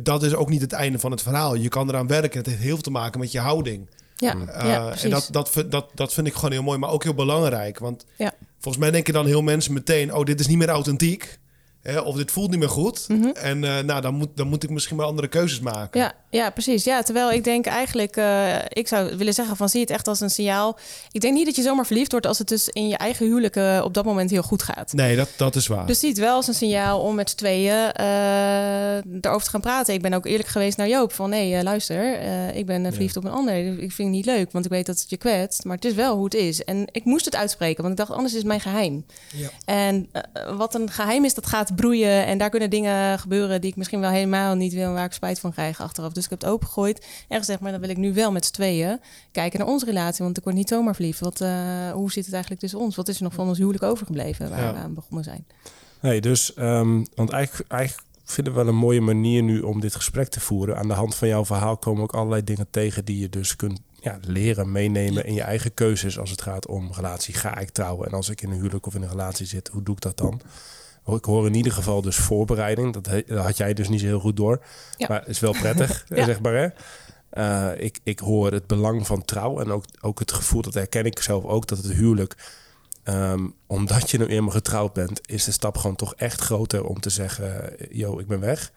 [0.00, 1.54] dat is ook niet het einde van het verhaal.
[1.54, 2.38] Je kan eraan werken.
[2.38, 3.90] Het heeft heel veel te maken met je houding.
[4.16, 5.04] Ja, Eh, ja, precies.
[5.04, 7.78] en dat, dat, vind- dat, dat vind ik gewoon heel mooi, maar ook heel belangrijk.
[7.78, 8.32] Want Ja.
[8.58, 10.14] volgens mij denken dan heel mensen meteen...
[10.14, 11.38] oh, dit is niet meer authentiek.
[11.82, 13.06] Hè, of dit voelt niet meer goed.
[13.34, 16.00] En eh, nou, dan moet, dan moet ik misschien maar andere keuzes maken.
[16.00, 16.08] Mhm.
[16.10, 16.84] Ja, ja, precies.
[16.84, 20.20] Ja, terwijl ik denk eigenlijk, eh, ik zou willen zeggen van zie het echt als
[20.20, 20.78] een signaal.
[21.10, 23.56] Ik denk niet dat je zomaar verliefd wordt als het dus in je eigen huwelijk
[23.56, 24.92] eh, op dat moment heel goed gaat.
[24.92, 25.86] Nee, dat, dat is waar.
[25.86, 29.60] Dus zie het wel als een signaal om met z'n tweeën eh erover te gaan
[29.60, 29.94] praten.
[29.94, 32.20] Ik ben ook eerlijk geweest naar Joop van nee, luister,
[32.54, 33.56] ik ben verliefd op een ander.
[33.56, 35.64] Ik vind het niet leuk, want ik weet dat het je kwetst.
[35.64, 36.64] Maar het is wel hoe het is.
[36.64, 39.04] En ik moest het uitspreken, want ik dacht anders is het mijn geheim.
[39.34, 39.48] Ja.
[39.64, 40.10] En
[40.56, 42.26] wat een geheim is, dat gaat broeien.
[42.26, 44.86] En daar kunnen dingen gebeuren die ik misschien wel helemaal niet wil...
[44.86, 46.12] en waar ik spijt van krijg achteraf.
[46.12, 47.60] Dus ik heb het opengegooid en gezegd...
[47.60, 49.00] maar dan wil ik nu wel met z'n tweeën
[49.32, 50.24] kijken naar onze relatie.
[50.24, 51.20] Want ik word niet zomaar verliefd.
[51.20, 52.96] Wat, eh, hoe zit het eigenlijk tussen ons?
[52.96, 54.72] Wat is er nog van ons huwelijk overgebleven waar Ja.
[54.72, 55.46] we aan begonnen zijn?
[56.00, 59.94] Nee, dus, ehm, want eigenlijk, eigenlijk vinden we wel een mooie manier nu om dit
[59.94, 60.76] gesprek te voeren.
[60.78, 63.80] Aan de hand van jouw verhaal komen ook allerlei dingen tegen die je dus kunt
[64.00, 67.34] ja, leren, meenemen in je eigen keuzes als het gaat om relatie.
[67.34, 68.06] Ga ik trouwen?
[68.08, 70.16] En als ik in een huwelijk of in een relatie zit, hoe doe ik dat
[70.16, 70.40] dan?
[71.06, 72.92] Ik hoor in ieder geval dus voorbereiding.
[72.92, 74.64] Dat, he- dat had jij dus niet zo heel goed door.
[74.96, 75.06] Ja.
[75.08, 76.24] Maar is wel prettig, Ja.
[76.24, 76.54] zeg maar.
[76.54, 76.68] Hè?
[77.30, 81.04] Eh, ik, ik hoor het belang van trouw en ook, ook het gevoel, dat herken
[81.04, 82.36] ik zelf ook, dat het huwelijk,
[83.02, 87.00] ehm, omdat je nu eenmaal getrouwd bent, is de stap gewoon toch echt groter om
[87.00, 88.72] te zeggen, yo, ik ben weg.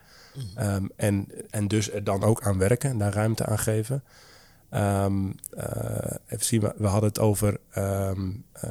[0.54, 4.02] Ehm, en, en dus er dan ook aan werken en daar ruimte aan geven.
[4.70, 8.70] Ehm, eh, even zien, we, hadden het over ehm, eh,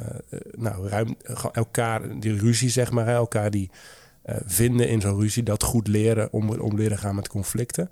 [0.56, 1.16] nou, ruim,
[1.52, 3.70] elkaar, die ruzie zeg maar, elkaar die
[4.22, 7.90] eh, vinden in zo'n ruzie, dat goed leren om, om leren gaan met conflicten.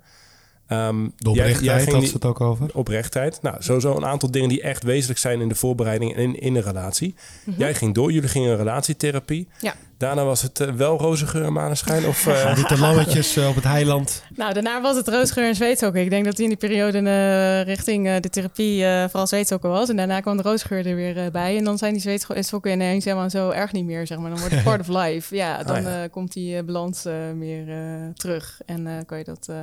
[0.67, 2.69] Ehm, De oprechtheid jij- jij ging had die- ze het ook over.
[2.73, 3.39] oprechtheid.
[3.41, 6.55] Nou, sowieso een aantal dingen die echt wezenlijk zijn in de voorbereiding en in, in
[6.55, 7.15] een relatie.
[7.57, 9.47] Jij ging door, jullie gingen een relatietherapie.
[9.59, 9.73] Ja.
[9.97, 12.27] Daarna was het eh, wel roze geur en maneschijn of...
[12.27, 14.23] eh, Witte lammetjes eh, op het heiland.
[14.35, 16.01] Nou, daarna was het roosgeur en zweetsokken.
[16.01, 19.69] Ik denk dat die in die periode eh, richting eh, de therapie eh, vooral zweetsokken
[19.69, 19.89] was.
[19.89, 21.57] En daarna kwam de roosgeur er weer bij.
[21.57, 24.29] En dan zijn die zweetsokken ineens helemaal zo erg niet meer, zeg maar.
[24.29, 25.35] Dan wordt het part of life.
[25.35, 26.03] Ja, dan Ah, ja.
[26.03, 28.59] eh, komt die balans eh, meer eh, terug.
[28.65, 29.55] En eh, kan je dat eh,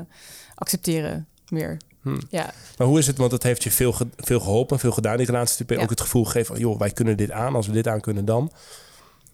[0.62, 1.76] accepteren meer.
[2.02, 2.20] Hmm.
[2.30, 3.16] Ja, Maar hoe is het?
[3.18, 5.16] Want het heeft je veel, ge- veel geholpen, veel gedaan.
[5.16, 5.76] Die relatietherapie.
[5.76, 5.82] Ja.
[5.82, 7.54] Ook het gevoel gegeven van, joh, wij kunnen dit aan.
[7.54, 8.50] Als we dit aan kunnen, dan.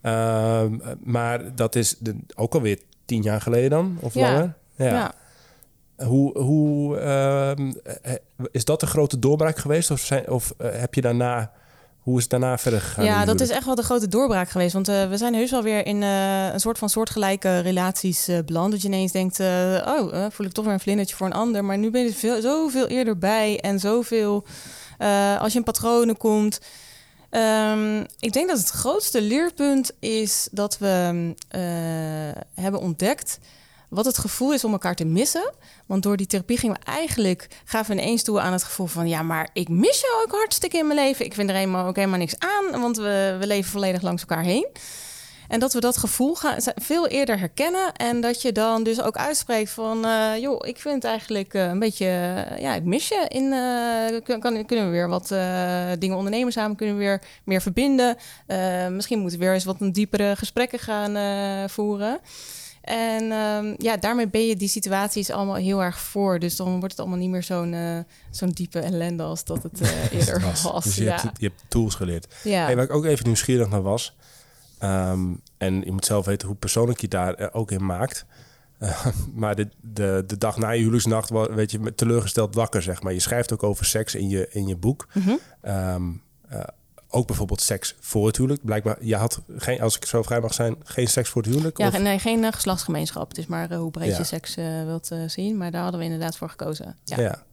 [0.01, 3.97] Ehm, maar dat is de, ook alweer tien jaar geleden dan?
[3.99, 4.31] Of Ja.
[4.31, 4.53] langer?
[4.75, 5.13] ja.
[5.97, 7.71] Hoe, hoe ehm,
[8.01, 8.13] eh,
[8.51, 9.91] is dat de grote doorbraak geweest?
[9.91, 11.51] Of, zijn, of eh, heb je daarna...
[12.09, 13.05] Hoe is het daarna verder gegaan?
[13.05, 14.73] Ja, dat is echt wel de grote doorbraak geweest.
[14.73, 18.37] Want eh, we zijn heus wel weer in eh, een soort van soortgelijke relaties eh,
[18.45, 18.71] beland.
[18.71, 21.65] Dat je ineens denkt, oh, voel ik toch weer een vlindertje voor een ander.
[21.65, 24.45] Maar nu ben je veel, zoveel eerder bij en zoveel...
[25.39, 26.61] als je in patronen komt...
[27.29, 31.33] Ehm, ik denk dat het grootste leerpunt is dat we
[32.53, 33.39] hebben ontdekt
[33.89, 35.53] wat het gevoel is om elkaar te missen.
[35.85, 39.07] Want door die therapie gingen we eigenlijk, gaven we ineens toe aan het gevoel van...
[39.07, 41.25] ja, maar ik mis jou ook hartstikke in mijn leven.
[41.25, 44.43] Ik vind er helemaal, ook helemaal niks aan, want we, we leven volledig langs elkaar
[44.43, 44.67] heen.
[45.49, 47.93] En dat we dat gevoel gaan, veel eerder herkennen.
[47.93, 50.05] En dat je dan dus ook uitspreekt van...
[50.05, 52.05] eh, joh, ik vind eigenlijk eh, een beetje...
[52.05, 53.25] eh, ja, ik mis je.
[53.27, 53.49] In,
[54.65, 55.27] kunnen we weer wat
[55.99, 56.75] dingen ondernemen samen?
[56.75, 58.17] Kunnen we weer meer verbinden?
[58.89, 62.19] Misschien moeten we weer eens wat diepere gesprekken gaan voeren.
[62.81, 66.39] En ehm, ja, daarmee ben je die situaties allemaal heel erg voor.
[66.39, 67.99] Dus dan wordt het allemaal niet meer zo'n eh,
[68.31, 70.83] zo'n diepe ellende als dat het eh, eerder was.
[70.83, 71.21] Dus je, ja.
[71.21, 72.35] hebt, je hebt tools geleerd.
[72.43, 72.65] ja.
[72.65, 74.15] Hey, waar ik ook even nieuwsgierig naar was.
[74.79, 78.25] ehm, en je moet zelf weten hoe persoonlijk je daar eh, ook in maakt.
[79.33, 83.13] Maar de, de, de dag na je huwelijksnacht weet je teleurgesteld wakker, zeg maar.
[83.13, 85.07] Je schrijft ook over seks in je, in je boek.
[85.61, 85.95] Eh,
[87.09, 88.65] ook bijvoorbeeld seks voor het huwelijk.
[88.65, 91.77] Blijkbaar, je had, geen, als ik zo vrij mag zijn, geen seks voor het huwelijk?
[91.77, 93.27] Ja, of- nee, geen eh, geslachtsgemeenschap.
[93.29, 94.17] Het is maar eh, hoe breed Ja.
[94.17, 95.57] je seks eh, wilt zien.
[95.57, 96.95] Maar daar hadden we inderdaad voor gekozen.
[97.03, 97.19] Ja.
[97.19, 97.43] Ja.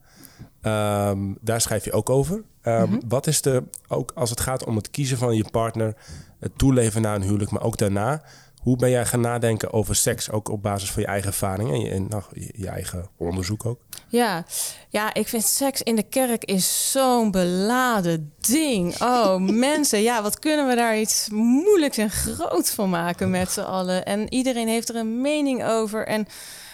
[0.61, 2.43] Ehm, daar schrijf je ook over.
[2.61, 2.99] Ehm, Mhm.
[3.07, 5.95] Wat is de, ook als het gaat om het kiezen van je partner,
[6.39, 8.21] het toeleven na een huwelijk, maar ook daarna,
[8.67, 11.79] hoe ben jij gaan nadenken over seks, ook op basis van je eigen ervaringen en
[11.79, 13.79] je, en, nou, je, je eigen onderzoek ook?
[14.07, 14.45] Ja.
[14.89, 19.01] ja, ik vind seks in de kerk is zo'n beladen ding.
[19.01, 19.35] Oh,
[19.69, 24.05] mensen, ja, wat kunnen we daar iets moeilijks en groots van maken met z'n allen?
[24.05, 26.07] En iedereen heeft er een mening over.
[26.07, 26.27] En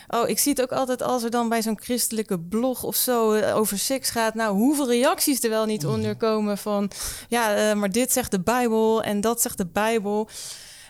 [0.08, 3.32] oh, ik zie het ook altijd als er dan bij zo'n christelijke blog of zo
[3.32, 4.34] eh, over seks gaat.
[4.34, 6.91] Nou, hoeveel reacties er wel niet onder komen van...
[7.28, 10.30] ja, eh, maar dit zegt de Bijbel en dat zegt de Bijbel...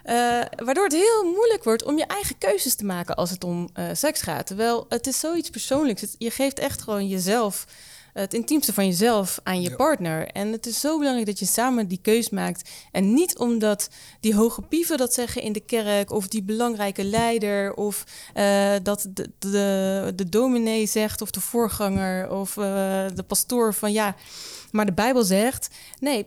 [0.03, 0.15] Eh,
[0.55, 3.85] waardoor het heel moeilijk wordt om je eigen keuzes te maken als het om eh,
[3.93, 4.45] seks gaat.
[4.47, 6.01] Terwijl het is zoiets persoonlijks.
[6.01, 7.65] Het- je geeft echt gewoon jezelf,
[8.13, 10.27] het intiemste van jezelf aan je partner.
[10.27, 12.69] En het is zo belangrijk dat je samen die keus maakt.
[12.91, 13.89] En niet omdat
[14.19, 16.11] die hoge pieven dat zeggen in de kerk...
[16.11, 17.73] of die belangrijke leider...
[17.73, 22.31] of eh, dat de, de, de dominee zegt of de voorganger...
[22.31, 24.15] of de pastoor van ja...
[24.73, 25.67] Maar de Bijbel zegt,
[25.99, 26.25] nee,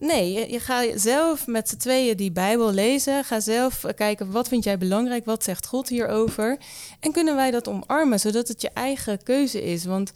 [0.00, 3.24] nee je- je gaat zelf met z'n tweeën die Bijbel lezen.
[3.24, 5.24] Ga zelf eh, kijken, wat vind jij belangrijk?
[5.24, 6.58] Wat zegt God hierover?
[7.00, 9.84] En kunnen wij dat omarmen, zodat het je eigen keuze is?
[9.84, 10.12] Want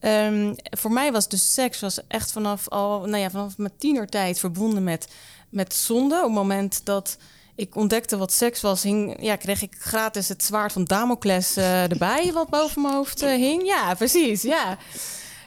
[0.00, 4.38] ehm, voor mij was dus seks was echt vanaf, al, nou ja, vanaf mijn tienertijd
[4.38, 5.08] verbonden met,
[5.48, 6.16] met zonde.
[6.16, 7.16] Op het moment dat
[7.54, 11.90] ik ontdekte wat seks was, hing, ja, kreeg ik gratis het zwaard van Damocles eh,
[11.90, 13.66] erbij, wat boven mijn hoofd eh, hing.
[13.66, 14.78] Ja, precies, ja.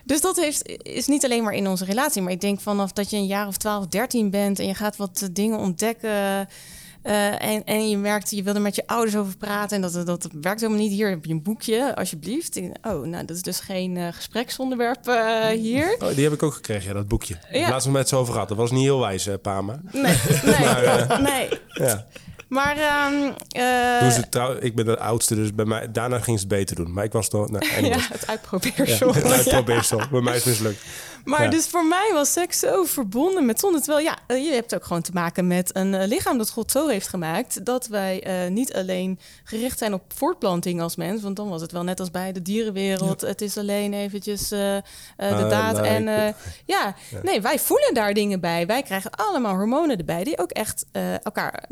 [0.05, 2.21] Dus dat heeft, is niet alleen maar in onze relatie.
[2.21, 4.95] Maar ik denk vanaf dat je een jaar of 12, 13 bent en je gaat
[4.97, 6.09] wat eh, dingen ontdekken.
[7.01, 9.75] eh, en, en je merkt, je wil er met je ouders over praten.
[9.75, 10.91] En dat, dat werkt helemaal niet.
[10.91, 12.59] Hier heb je een boekje, alsjeblieft.
[12.81, 15.95] Oh, nou, dat is dus geen eh, gespreksonderwerp eh, hier.
[15.99, 17.35] Oh, die heb ik ook gekregen, ja, dat boekje.
[17.51, 17.69] Ja.
[17.69, 18.47] Laatst nog met zo over gehad.
[18.47, 19.81] Dat was niet heel wijs, eh, Pama.
[19.91, 21.49] Nee, nee, nee.
[21.67, 22.05] Ja.
[23.99, 26.75] Maar ze trouw, ik ben de oudste, dus bij mij, daarna ging ze het beter
[26.75, 26.93] doen.
[26.93, 27.49] Maar ik was nog...
[27.49, 29.13] Nou, ja, het Ja, uitprobeersel.
[29.13, 30.01] het uitprobeersel.
[30.11, 30.83] Bij mij is het mislukt.
[31.23, 31.49] Maar Ja.
[31.49, 33.81] dus voor mij was seks zo verbonden met zonde.
[33.81, 36.71] Terwijl ja, eh, je hebt ook gewoon te maken met een eh, lichaam dat God
[36.71, 37.65] zo heeft gemaakt.
[37.65, 41.21] Dat wij eh, niet alleen gericht zijn op voortplanting als mens.
[41.21, 43.21] Want dan was het wel net als bij de dierenwereld.
[43.21, 44.81] Het is alleen eventjes de
[45.17, 45.73] Ah, daad.
[45.75, 46.33] nou, en eh,
[46.65, 48.65] ja, nee, wij voelen daar dingen bij.
[48.65, 50.23] Wij krijgen allemaal hormonen erbij.
[50.23, 50.85] Die ook echt
[51.23, 51.63] elkaar,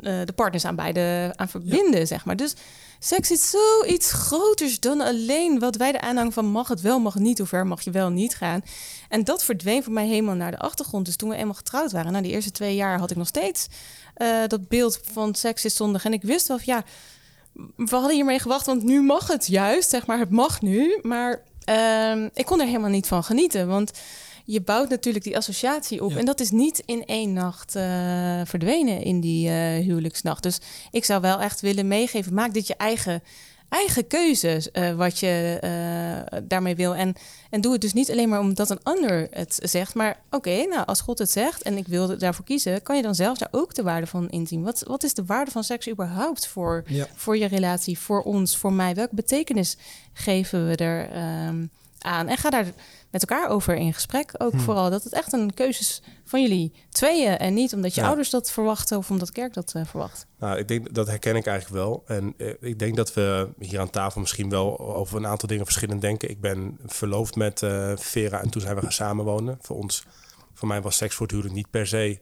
[0.00, 2.36] de partners aan beide aan verbinden, zeg maar.
[2.36, 2.54] Dus
[2.98, 7.12] seks is zoiets groters dan alleen wat wij de aanhang van mag het wel, mag
[7.14, 8.62] het niet, hoe ver mag je wel niet gaan.
[9.08, 11.06] En dat verdween voor mij helemaal naar de achtergrond.
[11.06, 13.66] Dus toen we eenmaal getrouwd waren, na die eerste twee jaar had ik nog steeds
[14.14, 16.04] eh, dat beeld van seks is zondig.
[16.04, 16.84] En ik wist wel, van, ja,
[17.76, 20.98] we hadden hiermee gewacht, want nu mag het juist, zeg maar, het mag nu.
[21.02, 23.90] Maar ehm, ik kon er helemaal niet van genieten, want
[24.44, 26.16] je bouwt natuurlijk die associatie op.
[26.16, 29.54] En dat is niet in één nacht eh, verdwenen in die uh,
[29.84, 30.42] huwelijksnacht.
[30.42, 30.58] Dus
[30.90, 33.22] ik zou wel echt willen meegeven, maak dit je eigen
[33.68, 36.94] eigen keuze uh, wat je uh, daarmee wil.
[36.94, 37.14] En,
[37.50, 39.94] en doe het dus niet alleen maar omdat een ander het zegt.
[39.94, 43.14] Maar oké, nou, als God het zegt en ik wil daarvoor kiezen, kan je dan
[43.14, 44.62] zelf daar ook de waarde van inzien.
[44.62, 47.06] Wat, wat is de waarde van seks überhaupt voor, ja.
[47.14, 48.94] voor je relatie, voor ons, voor mij?
[48.94, 49.76] Welke betekenis
[50.12, 52.28] geven we er um, aan?
[52.28, 52.66] En ga daar
[53.20, 54.32] met elkaar over in gesprek.
[54.38, 54.60] Ook hmm.
[54.60, 57.38] vooral dat het echt een keuze is van jullie tweeën.
[57.38, 60.26] En niet omdat je ouders dat verwachten of omdat kerk dat uh, verwacht.
[60.38, 62.02] Nou, ik denk dat herken ik eigenlijk wel.
[62.06, 65.64] En uh, ik denk dat we hier aan tafel misschien wel over een aantal dingen
[65.64, 66.30] verschillend denken.
[66.30, 69.58] Ik ben verloofd met uh, Vera en toen zijn we gaan samenwonen.
[69.60, 70.04] Voor ons,
[70.54, 72.20] voor mij was seks voor het huwelijk niet per se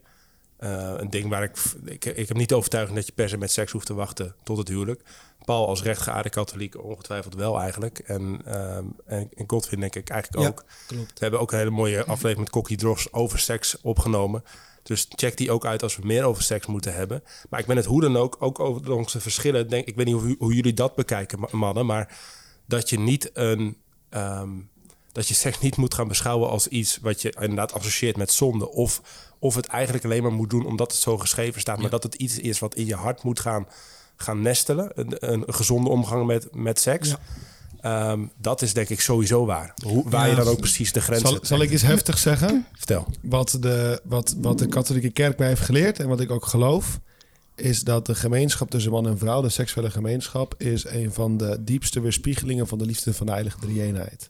[0.57, 2.05] een ding waar ik, ik...
[2.05, 4.57] Ik heb niet de overtuiging dat je per se met seks hoeft te wachten tot
[4.57, 5.01] het huwelijk.
[5.45, 7.99] Paul als rechtgeaarde katholiek ongetwijfeld wel eigenlijk.
[7.99, 10.65] En, um, en, en Godwin denk ik eigenlijk ook.
[10.87, 11.13] Klopt.
[11.13, 14.43] We hebben ook een hele mooie aflevering met Kokkie Dros over seks opgenomen.
[14.83, 17.23] Dus check die ook uit als we meer over seks moeten hebben.
[17.49, 19.69] Maar ik ben het hoe dan ook, ook over onze verschillen.
[19.69, 21.85] Denk, ik weet niet hoe, hoe jullie dat bekijken, mannen.
[21.85, 22.17] Maar
[22.65, 23.77] dat je niet een...
[24.09, 24.69] Um,
[25.11, 28.69] dat je seks niet moet gaan beschouwen als iets wat je inderdaad associeert met zonde.
[28.69, 29.01] Of,
[29.39, 31.79] of het eigenlijk alleen maar moet doen omdat het zo geschreven staat.
[31.79, 33.67] Maar dat het iets is wat in je hart moet gaan
[34.15, 34.91] gaan nestelen.
[34.95, 37.15] Een, een gezonde omgang met, met seks.
[37.81, 39.73] Ehm, dat is denk ik sowieso waar.
[39.83, 42.65] Hoe, waar je dan ook precies de grens zal, zal ik eens heftig zeggen?
[42.73, 43.07] Vertel.
[43.21, 46.99] Wat de, wat, wat de katholieke kerk mij heeft geleerd en wat ik ook geloof...
[47.55, 50.55] is dat de gemeenschap tussen man en vrouw, de seksuele gemeenschap...
[50.57, 54.29] is een van de diepste weerspiegelingen van de liefde van de heilige drie-eenheid.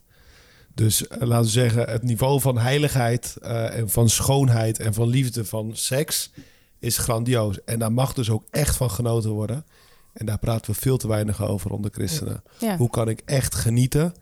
[0.76, 5.08] Dus eh, laten we zeggen, het niveau van heiligheid uh, en van schoonheid en van
[5.08, 6.30] liefde van seks
[6.78, 7.64] is grandioos.
[7.64, 9.64] En daar mag dus ook echt van genoten worden.
[10.12, 12.42] En daar praten we veel te weinig over onder christenen.
[12.76, 14.14] Hoe kan ik echt genieten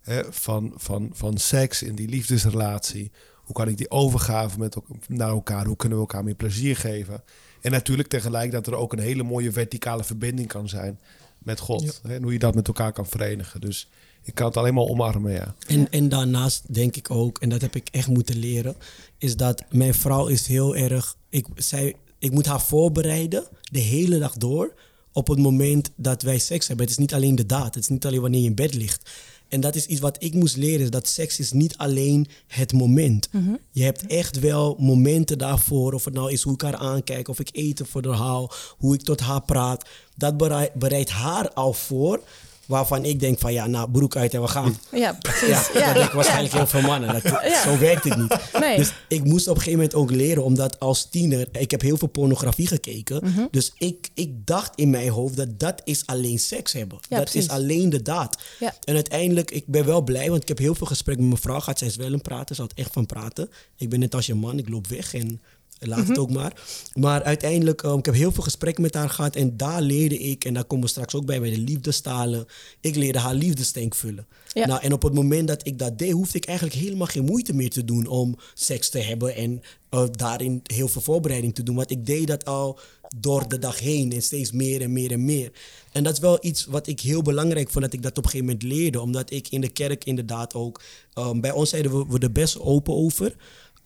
[0.00, 3.10] hè, van, van, van seks in die liefdesrelatie?
[3.34, 4.76] Hoe kan ik die overgave met
[5.08, 5.66] naar elkaar?
[5.66, 7.22] Hoe kunnen we elkaar meer plezier geven?
[7.60, 11.00] En natuurlijk tegelijk dat er ook een hele mooie verticale verbinding kan zijn
[11.38, 12.00] met God.
[12.02, 13.60] Hè, en hoe je dat met elkaar kan verenigen.
[13.60, 13.88] Dus
[14.24, 15.54] ik kan het alleen maar omarmen, ja.
[15.66, 18.74] En, en daarnaast denk ik ook, en dat heb ik echt moeten leren,
[19.18, 21.16] is dat mijn vrouw is heel erg.
[21.28, 24.74] Ik, zij, ik moet haar voorbereiden de hele dag door
[25.12, 26.86] op het moment dat wij seks hebben.
[26.86, 29.10] Het is niet alleen de daad, het is niet alleen wanneer je in bed ligt.
[29.48, 32.72] En dat is iets wat ik moest leren, is dat seks is niet alleen het
[32.72, 33.28] moment.
[33.32, 33.54] Mhm.
[33.70, 37.40] Je hebt echt wel momenten daarvoor, of het nou is hoe ik haar aankijk, of
[37.40, 39.88] ik eten voor haar haal, hoe ik tot haar praat.
[40.16, 40.36] Dat
[40.74, 42.20] bereidt haar al voor
[42.66, 44.78] waarvan ik denk van ja, nou broek uit en we gaan.
[44.92, 45.48] Ja, precies.
[45.48, 45.92] Ja, ja.
[45.92, 47.12] Dat ik waarschijnlijk heel veel mannen.
[47.12, 48.36] Dat, Zo werkt het niet.
[48.60, 48.76] Nee.
[48.76, 51.96] Dus ik moest op een gegeven moment ook leren, omdat als tiener, ik heb heel
[51.96, 53.20] veel pornografie gekeken.
[53.24, 53.46] Mhm.
[53.50, 56.98] Dus ik, ik dacht in mijn hoofd dat dat is alleen seks hebben.
[57.08, 57.44] Ja, dat precies.
[57.44, 58.42] is alleen de daad.
[58.58, 58.74] Ja.
[58.84, 61.60] En uiteindelijk, ik ben wel blij, want ik heb heel veel gesprekken met mijn vrouw
[61.60, 61.78] gehad.
[61.78, 63.50] Zij is wel een praten, ze houdt echt van praten.
[63.76, 65.40] Ik ben net als je man, ik loop weg en
[65.88, 66.08] laat Mhm.
[66.08, 66.62] het ook maar.
[66.94, 69.36] Maar uiteindelijk, um, ik heb heel veel gesprekken met haar gehad.
[69.36, 72.46] En daar leerde ik, en daar komen we straks ook bij, bij de liefdestalen.
[72.80, 74.26] Ik leerde haar liefdestank vullen.
[74.52, 74.66] Ja.
[74.66, 77.54] Nou, en op het moment dat ik dat deed, hoefde ik eigenlijk helemaal geen moeite
[77.54, 79.34] meer te doen om seks te hebben.
[79.36, 81.76] En uh, daarin heel veel voorbereiding te doen.
[81.76, 82.78] Want ik deed dat al
[83.16, 85.52] door de dag heen en steeds meer en meer en meer.
[85.92, 88.30] En dat is wel iets wat ik heel belangrijk vond dat ik dat op een
[88.30, 89.00] gegeven moment leerde.
[89.00, 90.82] Omdat ik in de kerk inderdaad ook,
[91.18, 93.34] um, bij ons zeiden we, we er best open over.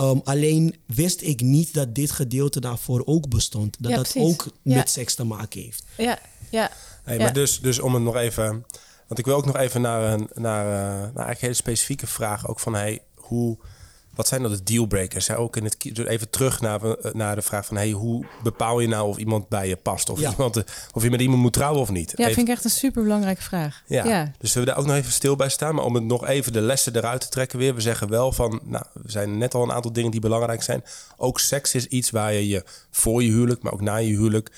[0.01, 3.76] Um, alleen wist ik niet dat dit gedeelte daarvoor ook bestond.
[3.80, 4.30] Dat Ja, dat precies.
[4.30, 4.74] ook Ja.
[4.76, 5.84] met seks te maken heeft.
[5.97, 6.18] Ja,
[6.51, 6.70] ja.
[7.03, 7.22] Hey, Ja.
[7.22, 8.64] maar dus, dus om het nog even...
[9.07, 12.49] Want ik wil ook nog even naar een, naar, eh, naar eigenlijk hele specifieke vraag.
[12.49, 13.59] Ook van, hey, hoe...
[14.16, 15.30] Wat zijn dan de dealbreakers?
[15.30, 17.76] Ook in het, dus even terug naar, eh, naar de vraag van...
[17.76, 20.10] Hey, hoe bepaal je nou of iemand bij je past?
[20.10, 20.30] Of, Ja.
[20.30, 20.62] iemand, eh,
[20.92, 22.10] of je met iemand moet trouwen of niet?
[22.10, 23.82] Ja, Even- vind ik echt een super belangrijke vraag.
[23.86, 24.04] Ja.
[24.04, 24.32] ja.
[24.38, 25.74] dus zullen we daar ook nog even stil bij staan?
[25.74, 27.74] Maar om het nog even de lessen eruit te trekken weer.
[27.74, 30.84] We zeggen wel van, nou, we zijn net al een aantal dingen die belangrijk zijn.
[31.16, 34.50] Ook seks is iets waar je je voor je huwelijk, maar ook na je huwelijk...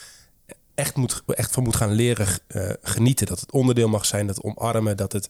[0.75, 3.27] echt, moet, echt van moet gaan leren eh, genieten.
[3.27, 5.29] Dat het onderdeel mag zijn, dat omarmen, dat het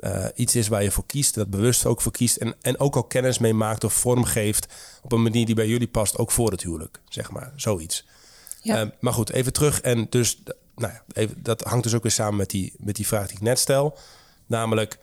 [0.00, 1.34] eh, iets is waar je voor kiest.
[1.34, 2.36] Dat bewust ook voor kiest.
[2.36, 4.66] En, en ook al kennis mee maakt of vorm geeft
[5.02, 6.18] op een manier die bij jullie past.
[6.18, 7.52] Ook voor het huwelijk, zeg maar.
[7.56, 8.06] Zoiets.
[8.62, 8.80] Ja.
[8.80, 9.80] Eh, maar goed, even terug.
[9.80, 10.42] En dus,
[10.76, 13.36] nou ja, even, dat hangt dus ook weer samen met die, met die vraag die
[13.36, 13.98] ik net stel.
[14.46, 14.98] Namelijk,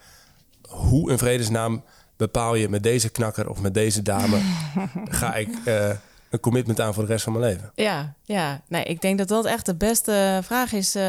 [0.69, 1.83] hoe in vredesnaam
[2.17, 4.39] bepaal je met deze knakker of met deze dame...
[5.21, 5.89] ga ik, eh,
[6.29, 7.71] een commitment aan voor de rest van mijn leven?
[7.75, 8.61] Ja, ja.
[8.67, 11.03] Nee, ik denk dat dat echt de beste vraag is eh,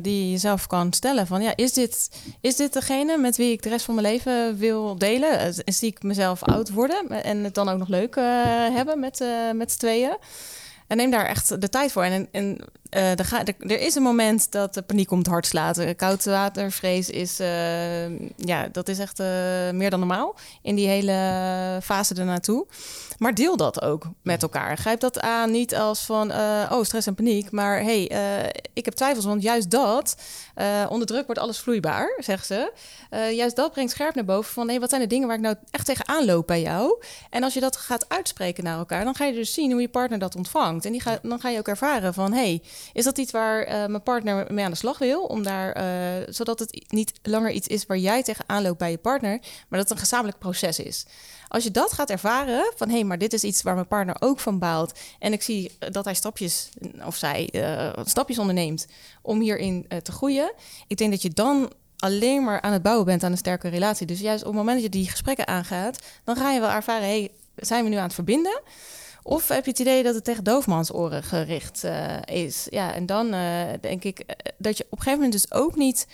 [0.00, 1.26] die je jezelf kan stellen.
[1.26, 4.58] Van ja, is dit, is dit degene met wie ik de rest van mijn leven
[4.58, 5.54] wil delen?
[5.64, 8.24] Zie ik mezelf oud worden en het dan ook nog leuk eh,
[8.74, 10.16] hebben met, eh met z'n tweeën?
[10.86, 12.02] En neem daar echt de tijd voor.
[12.02, 12.58] En, en
[12.90, 15.78] er, er, is een moment dat de paniek om het hart slaat.
[15.78, 17.36] Eh, Koudwatervrees is,
[18.36, 19.18] ja, dat is echt
[19.72, 22.66] meer dan normaal in die hele fase ernaartoe.
[23.18, 24.76] Maar deel dat ook met elkaar.
[24.76, 27.50] Grijp dat aan niet als van, eh, oh, stress en paniek.
[27.50, 30.16] Maar hey, eh, ik heb twijfels, want juist dat,
[30.54, 32.72] eh, onder druk wordt alles vloeibaar, zeggen ze.
[33.34, 35.56] Juist dat brengt scherp naar boven van, hey, wat zijn de dingen waar ik nou
[35.70, 37.02] echt tegenaan loop bij jou?
[37.30, 39.88] En als je dat gaat uitspreken naar elkaar, dan ga je dus zien hoe je
[39.88, 40.84] partner dat ontvangt.
[40.84, 42.62] En die ga, dan ga je ook ervaren van, hey,
[42.92, 45.22] is dat iets waar mijn partner mee aan de slag wil?
[45.22, 45.76] Om daar,
[46.28, 49.88] zodat het niet langer iets is waar jij tegenaan loopt bij je partner, maar dat
[49.88, 51.06] het een gezamenlijk proces is.
[51.54, 54.16] Als je dat gaat ervaren, van hé, hey, maar dit is iets waar mijn partner
[54.18, 54.98] ook van baalt.
[55.18, 56.68] En ik zie eh, dat hij stapjes,
[57.06, 58.86] of zij eh, stapjes onderneemt
[59.22, 60.52] om hierin eh, te groeien.
[60.86, 64.06] Ik denk dat je dan alleen maar aan het bouwen bent aan een sterke relatie.
[64.06, 67.08] Dus juist op het moment dat je die gesprekken aangaat, dan ga je wel ervaren,
[67.08, 68.60] hé, hey, zijn we nu aan het verbinden?
[69.22, 71.84] Of heb je het idee dat het tegen doofmansoren gericht
[72.24, 72.66] is?
[72.70, 73.30] Ja, en dan
[73.80, 74.24] denk ik
[74.58, 76.06] dat je op een gegeven moment dus ook niet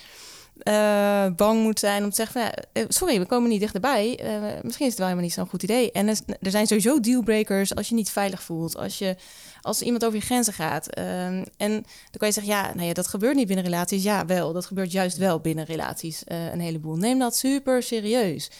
[0.63, 4.19] eh, bang moet zijn om te zeggen: eh, sorry, we komen niet dichterbij.
[4.19, 5.93] Eh, misschien is het wel helemaal niet zo'n goed idee.
[5.93, 6.17] En er,
[6.51, 9.17] zijn sowieso dealbreakers als je niet veilig voelt, als, je,
[9.63, 10.89] als iemand over je grenzen gaat.
[10.89, 14.03] Ehm, en dan kan je zeggen: ja, nou ja, dat gebeurt niet binnen relaties.
[14.03, 16.97] Ja, wel, dat gebeurt juist wel binnen relaties een heleboel.
[16.97, 18.51] Neem dat super serieus.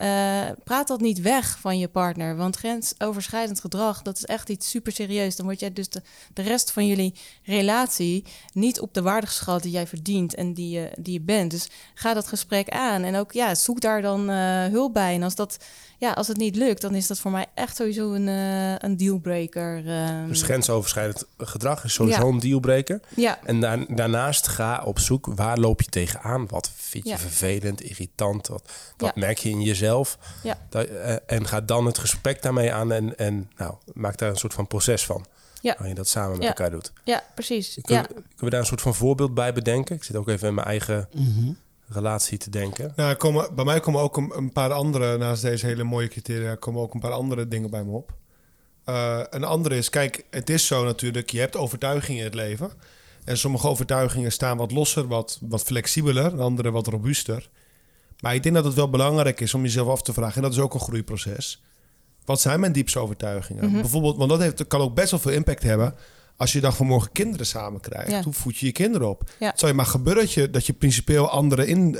[0.00, 4.70] Eh, praat dat niet weg van je partner, want grensoverschrijdend gedrag, dat is echt iets
[4.70, 5.36] super serieus.
[5.36, 6.02] Dan word jij dus de,
[6.34, 10.70] de rest van jullie relatie niet op de waarde geschat die jij verdient en die
[10.70, 11.50] je, die je bent.
[11.50, 15.14] Dus ga dat gesprek aan en ook ja, zoek daar dan eh, hulp bij.
[15.14, 15.56] En als dat
[15.98, 18.96] ja, als het niet lukt, dan is dat voor mij echt sowieso een, eh, een
[18.96, 19.86] dealbreaker.
[19.86, 20.28] ehm.
[20.28, 22.32] Dus grensoverschrijdend gedrag is sowieso Ja.
[22.32, 23.00] een dealbreaker.
[23.16, 26.46] ja, En daar- daarnaast ga op zoek, waar loop je tegenaan?
[26.48, 27.18] Wat vind je Ja.
[27.18, 28.46] vervelend, irritant?
[28.48, 28.62] Wat,
[28.96, 29.20] wat Ja.
[29.20, 30.18] merk je in jezelf?
[30.42, 34.30] ja, Dat, eh, en ga dan het gesprek daarmee aan en, en nou, maak daar
[34.30, 35.26] een soort van proces van.
[35.62, 35.76] Ja.
[35.84, 36.48] Je dat samen met Ja.
[36.48, 36.92] elkaar doet.
[37.04, 37.78] ja, precies.
[37.82, 38.02] Kun, Ja.
[38.02, 39.96] Kunnen we daar een soort van voorbeeld bij bedenken?
[39.96, 41.08] Ik zit ook even in mijn eigen
[41.88, 42.92] relatie te denken.
[42.96, 46.54] Nou, komen, bij mij komen ook een, een paar andere, naast deze hele mooie criteria,
[46.54, 48.12] komen ook een paar andere dingen bij me op.
[48.84, 52.70] Eh, een andere is, kijk, het is zo natuurlijk, je hebt overtuigingen in het leven.
[53.24, 57.48] En sommige overtuigingen staan wat losser, wat, wat flexibeler, andere wat robuuster.
[58.20, 60.52] Maar ik denk dat het wel belangrijk is om jezelf af te vragen, en dat
[60.52, 61.62] is ook een groeiproces.
[62.24, 63.72] Wat zijn mijn diepste overtuigingen?
[63.72, 65.94] Bijvoorbeeld, want dat heeft, kan ook best wel veel impact hebben
[66.36, 68.10] als je dan vanmorgen kinderen samen krijgt.
[68.10, 68.22] Ja.
[68.22, 69.30] Hoe voed je je kinderen op?
[69.38, 69.50] Ja.
[69.50, 71.96] Het je maar gebeuren dat je, dat je principieel andere in,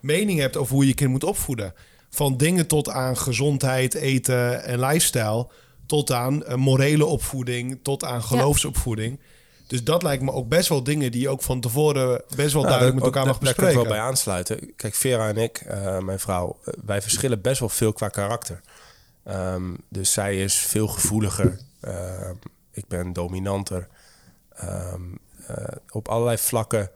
[0.00, 1.74] mening hebt over hoe je je kind moet opvoeden.
[2.10, 5.48] Van dingen tot aan gezondheid, eten en lifestyle.
[5.86, 9.20] Tot aan eh, morele opvoeding, tot aan geloofsopvoeding.
[9.68, 12.62] Dus dat lijkt me ook best wel dingen die je ook van tevoren best wel
[12.62, 13.74] Nou, duidelijk met ook- elkaar mag daar- Daar kan ik bespreken.
[13.74, 14.76] wel bij aansluiten.
[14.76, 18.60] Kijk, Vera en ik, eh, mijn vrouw, eh, wij verschillen best wel veel qua karakter.
[19.24, 21.58] Ehm, dus zij is veel gevoeliger.
[21.80, 22.34] Ehm,
[22.72, 23.88] ik ben dominanter.
[24.54, 25.02] Ehm,
[25.46, 26.90] eh, op allerlei vlakken.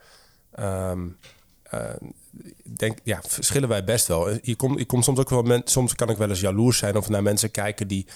[2.63, 4.29] denk, ja, verschillen wij best wel.
[4.43, 6.97] Je komt, je komt soms ook wel men, soms kan ik wel eens jaloers zijn
[6.97, 8.07] of naar mensen kijken die,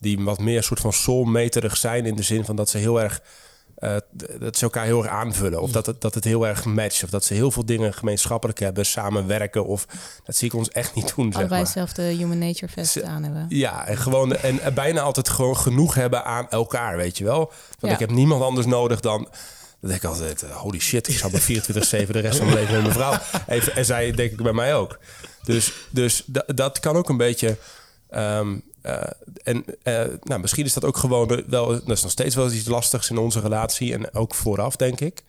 [0.00, 3.22] die wat meer soort van soulmeterig zijn in de zin van dat ze heel erg
[3.78, 3.96] eh,
[4.38, 5.60] dat ze elkaar heel erg aanvullen.
[5.62, 7.04] Of dat het, dat het heel erg matcht.
[7.04, 8.86] Of dat ze heel veel dingen gemeenschappelijk hebben.
[8.86, 9.66] Samenwerken.
[9.66, 9.86] Of
[10.24, 11.26] dat zie ik ons echt niet doen.
[11.26, 11.58] Zeg Allebei maar.
[11.58, 13.46] hetzelfde Human Nature Fest aan hebben.
[13.48, 17.38] Ja, en gewoon en bijna altijd gewoon genoeg hebben aan elkaar, weet je wel.
[17.38, 17.92] Want Ja.
[17.92, 19.28] ik heb niemand anders nodig dan.
[19.80, 22.58] Dan denk ik altijd, eh, holy shit, ik zou bij 24-7 de rest van mijn
[22.58, 23.18] leven met mijn vrouw.
[23.56, 24.98] Even, en zij denk ik bij mij ook.
[25.42, 27.56] Dus, dus da- dat kan ook een beetje.
[28.10, 29.02] Ehm, eh,
[29.42, 32.68] en eh, nou, misschien is dat ook gewoon wel, dat is nog steeds wel iets
[32.68, 35.22] lastigs in onze relatie en ook vooraf, denk ik.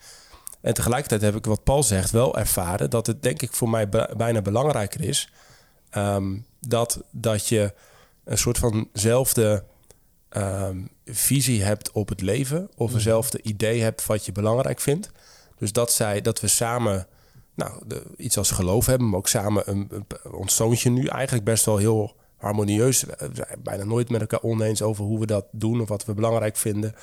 [0.61, 3.89] En tegelijkertijd heb ik wat Paul zegt wel ervaren dat het denk ik voor mij
[4.17, 5.31] bijna belangrijker is
[5.89, 7.73] ehm, dat, dat je
[8.23, 9.63] een soort vanzelfde
[10.29, 15.11] ehm, visie hebt op het leven of eenzelfde idee hebt wat je belangrijk vindt.
[15.57, 17.07] Dus dat zij dat we samen
[17.55, 21.45] nou, de, iets als geloof hebben, maar ook samen een, een, ons zoontje nu eigenlijk
[21.45, 23.03] best wel heel harmonieus.
[23.03, 26.13] We zijn bijna nooit met elkaar oneens over hoe we dat doen of wat we
[26.13, 26.95] belangrijk vinden.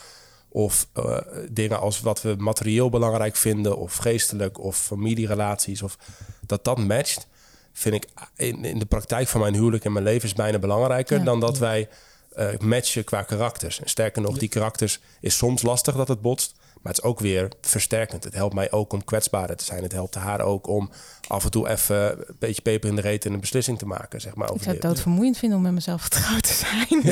[0.49, 1.19] Of eh,
[1.51, 5.99] dingen als wat we materieel belangrijk vinden, of geestelijk, of familierelaties, of
[6.47, 7.27] dat dat matcht,
[7.73, 8.07] vind ik
[8.37, 11.25] in, in de praktijk van mijn huwelijk en mijn leven is bijna belangrijker Ja.
[11.25, 11.89] dan dat wij
[12.35, 13.81] eh, matchen qua karakters.
[13.81, 16.55] En sterker nog, die karakters is soms lastig dat het botst.
[16.87, 18.25] Maar het is ook weer versterkend.
[18.25, 19.83] Het helpt mij ook om kwetsbaarder te zijn.
[19.83, 20.91] Het helpt haar ook om
[21.29, 24.21] af en toe even een beetje peper in de reet en een beslissing te maken.
[24.21, 27.03] Zeg maar, Ik over zou het doodvermoeiend vinden om met mezelf getrouwd te zijn.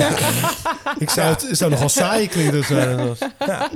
[1.04, 2.64] Ik zou het het zou nogal saai klinken.
[2.64, 2.96] zijn.
[2.96, 3.70] Maar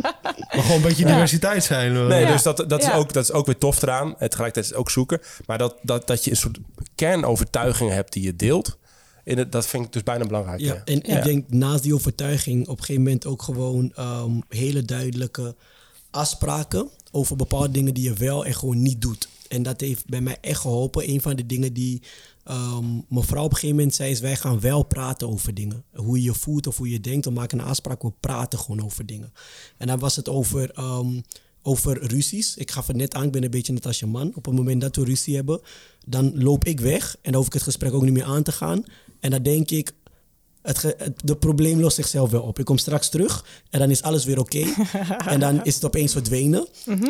[0.50, 2.06] gewoon een beetje diversiteit zijn.
[2.08, 2.32] Nee, Ja.
[2.32, 2.94] dus dat, dat, is Ja.
[2.94, 4.08] ook, dat is ook weer tof eraan.
[4.08, 5.20] Het tegelijkertijd is het ook zoeken.
[5.46, 6.58] Maar dat, dat, dat je een soort
[6.94, 8.78] kernovertuigingen hebt die je deelt.
[9.24, 10.60] In het, dat vind ik dus bijna belangrijk.
[10.60, 10.80] Ja, ja.
[10.84, 11.16] en Ja.
[11.16, 15.56] ik denk naast die overtuiging op een gegeven moment ook gewoon ehm, hele duidelijke
[16.10, 19.28] afspraken over bepaalde dingen die je wel en gewoon niet doet.
[19.48, 21.08] En dat heeft bij mij echt geholpen.
[21.08, 22.02] Een van de dingen die
[22.44, 25.84] ehm mevrouw op een gegeven moment zei is wij gaan wel praten over dingen.
[25.94, 27.24] Hoe je je voelt of hoe je denkt.
[27.24, 29.32] We maken een afspraak, we praten gewoon over dingen.
[29.76, 31.20] En dan was het over, ehm,
[31.62, 32.56] over ruzies.
[32.56, 34.32] Ik gaf het net aan, ik ben een beetje net als je man.
[34.34, 35.60] Op het moment dat we ruzie hebben,
[36.06, 37.16] dan loop ik weg.
[37.22, 38.84] En dan hoef ik het gesprek ook niet meer aan te gaan.
[39.20, 39.92] En dan denk ik,
[40.76, 42.58] het, de probleem lost zichzelf wel op.
[42.58, 44.64] Ik kom straks terug en dan is alles weer oké.
[45.32, 46.66] en dan is het opeens verdwenen.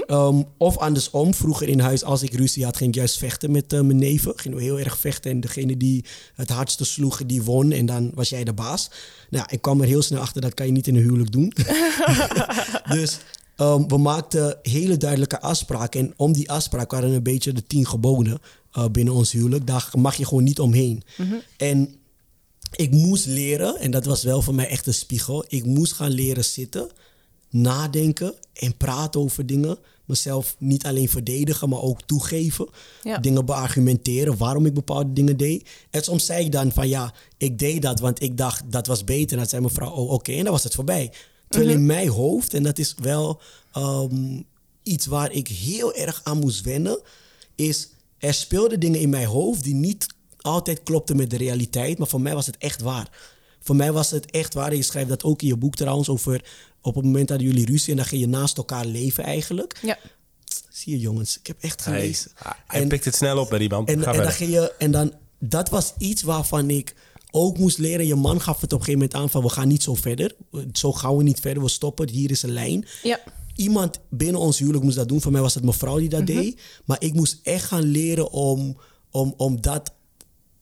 [0.06, 3.72] Ehm, of andersom, vroeger in huis, als ik ruzie had, ging ik juist vechten met
[3.72, 4.32] eh, mijn neven.
[4.36, 6.04] Gingen we heel erg vechten en degene die
[6.34, 7.72] het hardste sloeg, die won.
[7.72, 8.90] En dan was jij de baas.
[9.30, 11.52] Nou, ik kwam er heel snel achter, dat kan je niet in een huwelijk doen.
[12.98, 13.18] dus
[13.56, 16.00] ehm, we maakten hele duidelijke afspraken.
[16.00, 18.38] En om die afspraak waren een beetje de tien geboden
[18.72, 19.66] eh, binnen ons huwelijk.
[19.66, 21.02] Daar mag je gewoon niet omheen.
[21.56, 21.97] En
[22.70, 25.44] ik moest leren, en dat was wel voor mij echt een spiegel.
[25.48, 26.90] Ik moest gaan leren zitten,
[27.50, 29.78] nadenken en praten over dingen.
[30.04, 32.68] Mezelf niet alleen verdedigen, maar ook toegeven.
[33.02, 33.18] Ja.
[33.18, 35.68] Dingen beargumenteren waarom ik bepaalde dingen deed.
[35.90, 39.04] En soms zei ik dan van ja, ik deed dat, want ik dacht dat was
[39.04, 39.32] beter.
[39.32, 41.12] En dan zei mevrouw, oh oké, en dan was het voorbij.
[41.48, 43.40] Terwijl in mijn hoofd, en dat is wel
[43.72, 44.40] ehm,
[44.82, 47.00] iets waar ik heel erg aan moest wennen,
[47.54, 47.88] is
[48.18, 50.06] er speelden dingen in mijn hoofd die niet
[50.48, 53.08] altijd klopten met de realiteit, maar voor mij was het echt waar.
[53.60, 54.74] Voor mij was het echt waar.
[54.74, 56.44] Je schrijft dat ook in je boek trouwens over
[56.82, 59.78] op het moment dat jullie ruzie en dan ging je naast elkaar leven eigenlijk.
[59.82, 59.98] Ja.
[60.70, 62.30] Zie je jongens, ik heb echt gelezen.
[62.66, 63.86] hij En- pikt het snel op bij die man.
[63.86, 66.94] en, en, dan ging je, en dan, dat was iets waarvan ik
[67.30, 68.06] ook moest leren.
[68.06, 70.34] Je man gaf het op een gegeven moment aan van we gaan niet zo verder.
[70.72, 72.08] Zo gaan we niet verder, we stoppen.
[72.08, 72.86] Hier is een lijn.
[73.02, 73.20] Ja.
[73.54, 75.20] Iemand binnen ons huwelijk moest dat doen.
[75.20, 76.60] Voor mij was het mevrouw die dat deed.
[76.84, 78.76] Maar ik moest echt gaan leren om,
[79.10, 79.92] om, om dat,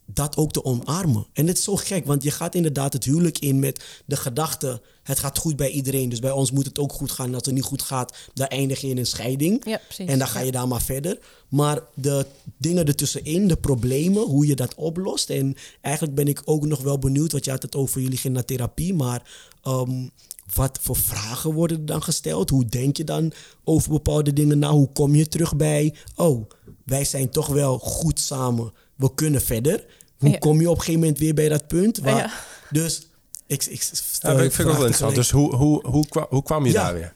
[0.07, 1.27] dat ook te omarmen.
[1.33, 4.83] En het is zo gek, want je gaat inderdaad het huwelijk in met de gedachte...
[5.03, 7.27] het gaat goed bij iedereen, dus bij ons moet het ook goed gaan.
[7.27, 9.65] En als het niet goed gaat, dan eindig je in een scheiding.
[9.65, 10.07] Ja, precies.
[10.07, 11.19] En dan ga je daar maar verder.
[11.49, 12.27] Maar de
[12.59, 15.31] dingen ertussenin, de problemen, hoe je dat oplost.
[15.31, 18.33] En eigenlijk ben ik ook nog wel benieuwd, want je had het over jullie gaan
[18.33, 18.95] naar therapie.
[18.95, 19.31] Maar
[19.63, 20.09] ehm,
[20.55, 22.51] wat voor vragen worden er dan gesteld?
[22.51, 23.33] Hoe denk je dan
[23.65, 24.71] over bepaalde dingen na?
[24.71, 26.49] Hoe kom je terug bij, oh,
[26.85, 28.73] wij zijn toch wel goed samen.
[28.97, 29.87] We kunnen verder.
[30.19, 30.39] Hoe Ja.
[30.39, 31.99] kom je op een gegeven moment weer bij dat punt?
[31.99, 32.31] Waar, Ja.
[32.71, 33.07] Dus
[33.47, 34.93] ik, ik stel vind ik wel interessant.
[34.93, 35.15] tegelijk.
[35.15, 36.83] Dus hoe, hoe, hoe, kwam, hoe kwam je Ja.
[36.85, 37.15] daar weer?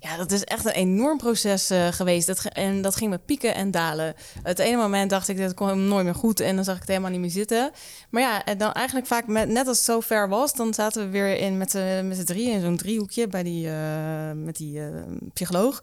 [0.00, 2.26] Ja, dat is echt een enorm proces eh, geweest.
[2.26, 4.14] Dat ge- en dat ging met pieken en dalen.
[4.42, 6.40] Het ene moment dacht ik, dat kwam nooit meer goed.
[6.40, 7.70] En dan zag ik het helemaal niet meer zitten.
[8.10, 10.54] Maar ja, en dan eigenlijk vaak, met, net als het zo ver was...
[10.54, 13.26] dan zaten we weer in met z'n met drieën in zo'n driehoekje...
[13.26, 14.86] bij die, eh, met die eh,
[15.32, 15.82] psycholoog.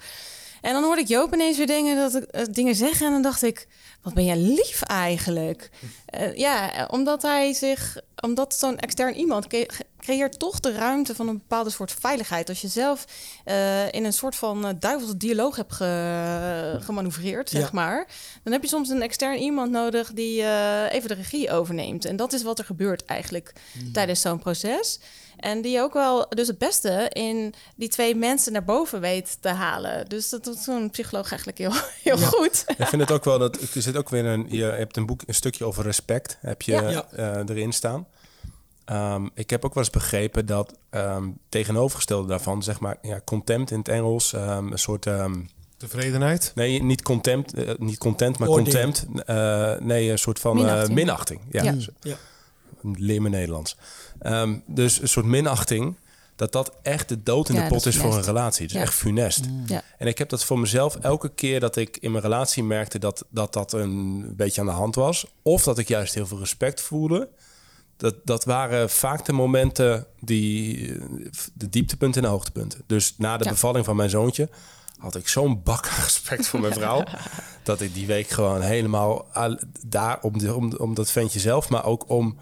[0.62, 3.06] En dan hoorde ik Joop ineens weer dingen, dat ik, eh, dingen zeggen.
[3.06, 3.68] En dan dacht ik,
[4.02, 5.70] wat ben jij lief eigenlijk?
[6.06, 7.98] Eh, ja, omdat hij zich...
[8.22, 9.68] Omdat zo'n extern iemand cre-
[10.00, 12.50] creëert toch de ruimte van een bepaalde soort veiligheid.
[12.50, 13.06] Als je zelf
[13.46, 17.70] eh, in een soort van eh, duivelse dialoog hebt ge, gemanoeuvreerd, zeg Ja.
[17.74, 18.08] maar...
[18.44, 22.06] dan heb je soms een extern iemand nodig die eh, even de regie overneemt.
[22.06, 23.54] En dat is wat er gebeurt eigenlijk
[23.94, 25.00] tijdens zo'n proces.
[25.40, 29.50] En die ook wel dus het beste in die twee mensen naar boven weet te
[29.50, 30.10] halen.
[30.10, 31.72] Dus dat doet zo'n psycholoog eigenlijk heel,
[32.16, 32.64] heel goed.
[32.78, 34.46] Ik vind het ook wel dat er zit ook weer een.
[34.50, 37.08] Je hebt een boek, een stukje over respect, heb je Ja.
[37.12, 38.08] Eh, erin staan.
[38.86, 43.72] Ehm, ik heb ook wel eens begrepen dat ehm, tegenovergestelde daarvan, zeg maar, ja, contempt
[43.72, 45.06] in het Engels, ehm, een soort.
[45.06, 45.36] ehm,
[45.78, 46.52] Tevredenheid.
[46.56, 48.64] nee, niet contempt, eh, niet content, maar Oordeel.
[48.64, 49.06] contempt.
[49.26, 50.96] eh, nee, een soort van eh, Minachting.
[50.96, 51.42] minachting.
[51.52, 51.76] Ja, Ja.
[52.02, 52.16] Ja.
[52.82, 53.78] leer me Nederlands.
[54.20, 55.96] Ehm, dus een soort minachting.
[56.36, 58.62] Dat dat echt de dood in Ja, de pot is voor een relatie.
[58.62, 58.84] Het is Ja.
[58.84, 59.46] echt funest.
[59.66, 59.84] Ja.
[59.98, 63.26] En ik heb dat voor mezelf elke keer dat ik in mijn relatie merkte dat
[63.30, 65.26] dat, dat een beetje aan de hand was.
[65.42, 67.30] Of dat ik juist heel veel respect voelde.
[67.98, 70.92] Dat, dat waren vaak de momenten die
[71.54, 72.82] de dieptepunten en de hoogtepunten.
[72.88, 74.50] Dus na de bevalling van mijn zoontje
[74.98, 77.04] had ik zo'n bak respect voor mijn vrouw.
[77.64, 81.86] dat ik die week gewoon helemaal al- daar om, om, om dat ventje zelf, maar
[81.86, 82.38] ook om,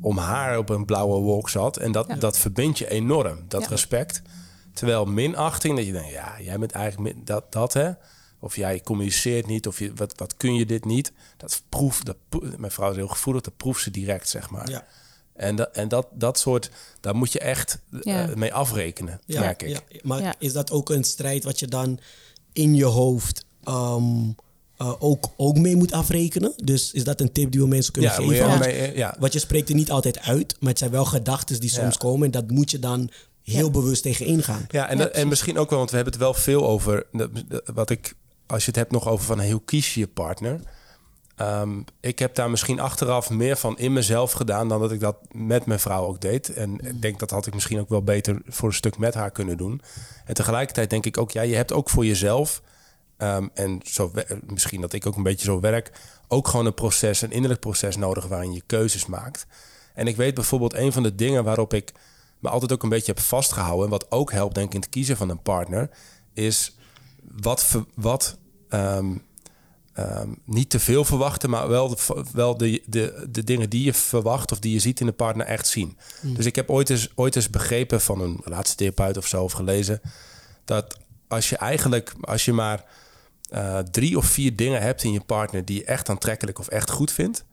[0.00, 1.76] om haar op een blauwe wolk zat.
[1.76, 2.14] En dat, Ja.
[2.14, 3.68] dat verbindt je enorm, dat Ja.
[3.68, 4.22] respect.
[4.74, 7.90] Terwijl minachting, dat je denkt, ja, jij bent eigenlijk min- dat, dat hè.
[8.40, 11.12] Of jij communiceert niet, of je, wat, wat kun je dit niet.
[11.36, 12.16] Dat proef, dat,
[12.56, 14.70] mijn vrouw is heel gevoelig, dat proeft ze direct, zeg maar.
[14.70, 14.86] Ja.
[15.32, 16.70] En, dat, en dat, dat soort,
[17.00, 19.68] daar moet je echt eh, mee afrekenen, Ja, merk ik.
[19.68, 19.80] ja.
[20.02, 20.34] Maar Ja.
[20.38, 22.00] is dat ook een strijd wat je dan
[22.52, 24.30] in je hoofd ehm,
[24.78, 26.52] eh, ook, ook mee moet afrekenen?
[26.64, 28.58] Dus is dat een tip die we mensen kunnen Ja, geven?
[28.58, 29.16] mee- ja.
[29.18, 32.00] Want je spreekt er niet altijd uit, maar het zijn wel gedachten die soms Ja.
[32.00, 32.24] komen.
[32.26, 33.10] En dat moet je dan
[33.42, 34.66] heel bewust tegen ingaan.
[34.70, 37.06] Ja, en, dat- en misschien ook wel, want we hebben het wel veel over.
[37.74, 38.14] Wat ik,
[38.46, 40.60] als je het hebt nog over van hey, hoe kies je je partner.
[41.36, 45.16] Ehm, ik heb daar misschien achteraf meer van in mezelf gedaan dan dat ik dat
[45.32, 46.52] met mijn vrouw ook deed.
[46.52, 49.30] En ik denk dat had ik misschien ook wel beter voor een stuk met haar
[49.30, 49.80] kunnen doen.
[50.24, 52.62] En tegelijkertijd denk ik ook, ja, je hebt ook voor jezelf.
[53.18, 54.12] Ehm, en zo,
[54.46, 55.92] misschien dat ik ook een beetje zo werk.
[56.28, 59.46] Ook gewoon een proces, een innerlijk proces nodig waarin je keuzes maakt.
[59.94, 61.92] En ik weet bijvoorbeeld een van de dingen waarop ik
[62.38, 63.84] me altijd ook een beetje heb vastgehouden.
[63.84, 65.90] En wat ook helpt, denk ik, in het kiezen van een partner.
[66.32, 66.76] Is
[67.22, 68.38] wat, wat
[68.68, 69.16] ehm,
[69.92, 73.94] ehm, niet te veel verwachten, maar wel, de, wel de, de, de dingen die je
[73.94, 75.98] verwacht of die je ziet in de partner echt zien.
[76.22, 80.00] Dus ik heb ooit eens, ooit eens begrepen van een relatietherapeut of zo, of gelezen,
[80.64, 80.96] dat
[81.28, 82.84] als je eigenlijk, als je maar
[83.48, 86.90] eh, drie of vier dingen hebt in je partner die je echt aantrekkelijk of echt
[86.90, 87.44] goed vindt,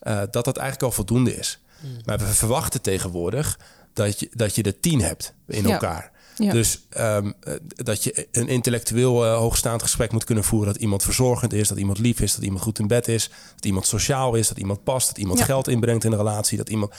[0.00, 1.60] eh, dat dat eigenlijk al voldoende is.
[2.04, 3.58] Maar we verwachten tegenwoordig
[3.92, 5.72] dat je, dat je er tien hebt in Ja.
[5.72, 6.10] elkaar.
[6.36, 6.52] Ja.
[6.52, 10.72] Dus ehm, eh, dat je een intellectueel hoogstaand gesprek moet kunnen voeren.
[10.72, 13.30] Dat iemand verzorgend is, dat iemand lief is, dat iemand goed in bed is.
[13.54, 15.44] Dat iemand sociaal is, dat iemand past, dat iemand Ja.
[15.44, 16.56] geld inbrengt in een relatie.
[16.58, 16.92] Dat iemand,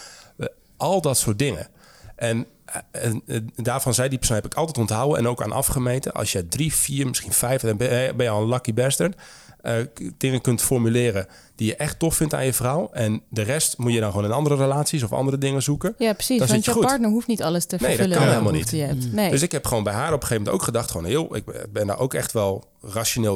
[0.78, 1.68] al dat soort dingen.
[2.16, 2.46] En,
[2.92, 6.14] en, eh, daarvan zei die persoon, heb ik altijd onthouden en ook aan afgemeten.
[6.14, 9.16] Als je drie, vier, misschien vijf, dan ben je, ben je al een lucky bastard.
[9.62, 9.76] eh,
[10.18, 12.90] dingen kunt formuleren die je echt tof vindt aan je vrouw.
[12.92, 15.96] En de rest moet je dan gewoon in andere relaties of andere dingen zoeken.
[15.98, 16.38] Ja, precies.
[16.38, 16.86] Dan want zit je je goed.
[16.86, 18.18] partner hoeft niet alles te Nee, dat vervullen.
[18.18, 19.14] kan wat helemaal behoefte je hebt.
[19.14, 19.30] Nee.
[19.32, 20.92] Dus ik heb gewoon bij haar op een gegeven moment ook gedacht...
[20.92, 21.44] gewoon heel, ik
[21.74, 23.36] ben daar ook echt wel rationeel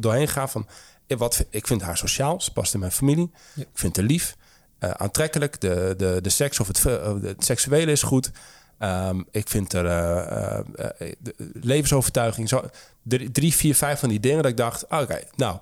[0.00, 0.66] doorheen, gegaan van...
[1.06, 3.30] eh, Wat, ik vind haar sociaal, ze past in mijn familie.
[3.56, 4.36] Ik vind haar lief,
[4.86, 5.60] eh, aantrekkelijk.
[5.60, 8.30] De, de, de seks of het, seksuele is goed.
[8.78, 12.48] Ehm, ik vind er eh, eh, de levensovertuiging...
[12.48, 12.62] Zo,
[13.02, 14.84] drie, drie, vier, vijf van die dingen dat ik dacht...
[14.84, 15.58] Oké, nou,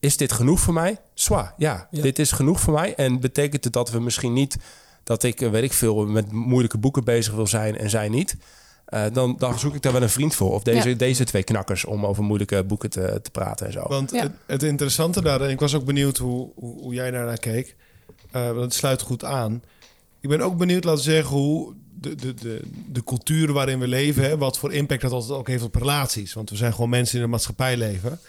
[0.00, 0.98] is dit genoeg voor mij?
[1.14, 2.02] Zwaar, ja, Ja.
[2.02, 2.94] dit is genoeg voor mij.
[2.94, 4.56] En betekent het dat we misschien niet...
[5.04, 8.36] dat ik, weet ik veel, met moeilijke boeken bezig wil zijn en zij niet...
[8.84, 10.52] Eh, dan, dan zoek ik daar wel een vriend voor.
[10.52, 10.94] Of deze, Ja.
[10.94, 13.82] deze twee knakkers om over moeilijke boeken te, te praten en zo.
[13.88, 14.22] Want Ja.
[14.22, 17.76] het, het interessante daar, en ik was ook benieuwd hoe, hoe, hoe jij daarnaar keek.
[18.30, 19.62] Eh, want het sluit goed aan.
[20.20, 23.88] Ik ben ook benieuwd, laten we zeggen, hoe de, de, de, de cultuur waarin we
[23.88, 26.32] leven, hè, wat voor impact dat altijd ook heeft op relaties.
[26.32, 28.20] Want we zijn gewoon mensen in een maatschappij leven.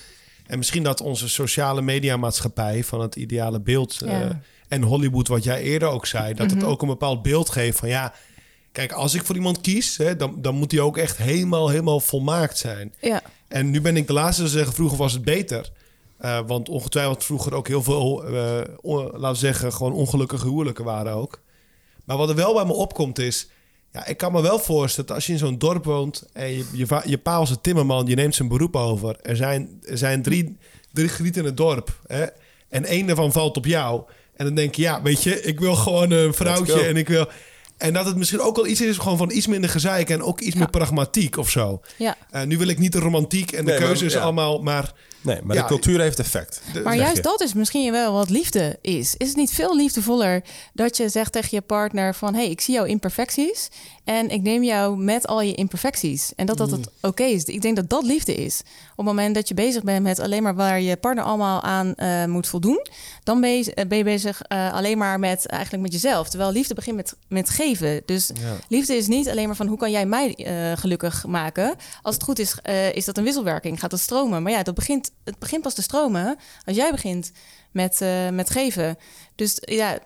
[0.46, 4.30] En misschien dat onze sociale mediamaatschappij van het ideale beeld eh,
[4.68, 7.90] en Hollywood, wat jij eerder ook zei, dat het ook een bepaald beeld geeft van
[7.90, 8.14] ja.
[8.72, 12.00] Kijk, als ik voor iemand kies, hè, dan, dan moet die ook echt helemaal, helemaal
[12.00, 12.94] volmaakt zijn.
[13.02, 13.22] ja.
[13.48, 15.72] En nu ben ik de laatste te zeggen, vroeger was het beter.
[16.24, 20.86] Eh, want ongetwijfeld vroeger ook heel veel, eh, on- laten we zeggen, gewoon ongelukkige huwelijken
[20.86, 21.40] waren ook.
[22.06, 23.48] Maar wat er wel bij me opkomt is,
[23.92, 26.66] ja, ik kan me wel voorstellen dat als je in zo'n dorp woont en je,
[26.74, 29.16] je, je pa was een timmerman, je neemt zijn beroep over.
[29.22, 30.58] Er zijn, er zijn drie,
[30.94, 32.26] drie grieten in het dorp hè,
[32.70, 34.02] en één daarvan valt op jou.
[34.36, 37.28] En dan denk je, ja, weet je, ik wil gewoon een vrouwtje en ik wil...
[37.78, 40.40] En dat het misschien ook wel iets is gewoon van iets minder gezeik en ook
[40.42, 41.82] iets meer pragmatiek of zo.
[41.98, 42.16] ja.
[42.32, 44.20] Eh, nu wil ik niet de romantiek en de Nee, maar- keuze is ja.
[44.22, 44.94] allemaal, maar
[45.24, 46.62] Nee, maar Ja, de cultuur heeft effect.
[46.84, 47.22] Maar juist je.
[47.22, 49.16] dat is misschien wel wat liefde is.
[49.18, 50.44] Is het niet veel liefdevoller
[50.74, 52.34] dat je zegt tegen je partner van...
[52.34, 53.70] hé, hey, ik zie jouw imperfecties
[54.04, 56.32] en ik neem jou met al je imperfecties.
[56.36, 57.44] En dat dat het oké is.
[57.44, 58.62] Ik denk dat dat liefde is.
[58.92, 61.96] Op het moment dat je bezig bent met alleen maar waar je partner allemaal aan
[61.96, 62.88] eh, moet voldoen...
[63.24, 66.30] dan ben je, eh, ben je bezig eh, alleen maar met, eigenlijk met jezelf.
[66.30, 68.02] Terwijl liefde begint met, met geven.
[68.06, 68.32] Dus
[68.68, 71.76] liefde is niet alleen maar van hoe kan jij mij eh, gelukkig maken.
[72.02, 73.80] Als het goed is, eh, is dat een wisselwerking.
[73.80, 74.44] Gaat het stromen.
[74.44, 77.32] Maar ja, dat begint, het begint pas te stromen als jij begint
[77.74, 78.98] met, eh, met geven.
[79.36, 79.98] Dus ja,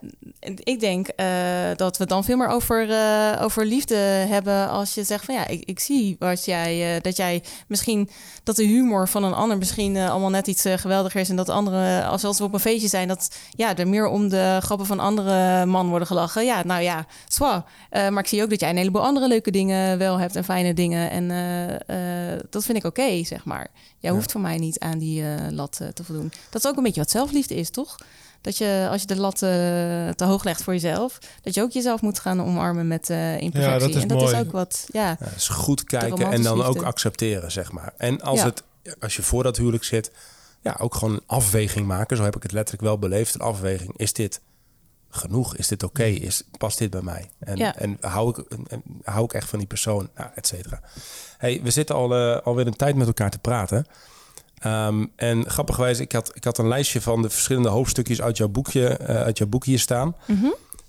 [0.63, 1.28] ik denk eh,
[1.76, 3.95] dat we dan veel meer over, eh, over liefde
[4.30, 8.09] hebben als je zegt van ja, ik, ik zie wat jij, dat jij misschien
[8.43, 11.51] dat de humor van een ander misschien allemaal net iets geweldiger is en dat de
[11.51, 14.88] andere, als, als we op een feestje zijn, dat ja, er meer om de grappen
[14.88, 16.45] van andere man worden gelachen.
[16.45, 17.63] Ja, nou ja, zwaar.
[17.91, 20.74] Maar ik zie ook dat jij een heleboel andere leuke dingen wel hebt en fijne
[20.74, 21.09] dingen.
[21.09, 21.28] En
[22.49, 23.68] dat vind ik oké, zeg maar.
[23.99, 26.32] Jij hoeft voor mij niet aan die lat te voldoen.
[26.49, 27.95] Dat is ook een beetje wat zelfliefde is, toch?
[28.41, 29.39] Dat je, als je de lat eh,
[30.09, 33.61] te hoog legt voor jezelf, dat je ook jezelf moet gaan omarmen met eh imperfectie.
[33.61, 34.33] Ja, dat is en dat mooi.
[34.33, 35.17] is ook wat, ja.
[35.19, 37.93] Ja, dus goed kijken en dan ook accepteren, zeg maar.
[37.97, 38.45] En als, Ja.
[38.45, 38.63] het,
[38.99, 40.11] als je voor dat huwelijk zit,
[40.61, 42.17] ja, ook gewoon een afweging maken.
[42.17, 43.35] Zo heb ik het letterlijk wel beleefd.
[43.35, 43.93] Een afweging.
[43.97, 44.41] Is dit
[45.09, 45.55] genoeg?
[45.55, 46.03] Is dit oké?
[46.03, 47.29] Is Past dit bij mij?
[47.39, 47.75] En, Ja.
[47.75, 48.37] en hou, ik,
[48.67, 50.09] en hou ik echt van die persoon?
[50.15, 50.81] Nou, et cetera.
[51.37, 53.85] Hey, we zitten al, eh, alweer een tijd met elkaar te praten.
[54.57, 58.47] Ehm, en grappigwijs, ik had, ik had een lijstje van de verschillende hoofdstukjes uit jouw
[58.47, 60.15] boekje, eh, uit jouw boek hier staan.
[60.25, 60.45] Mhm.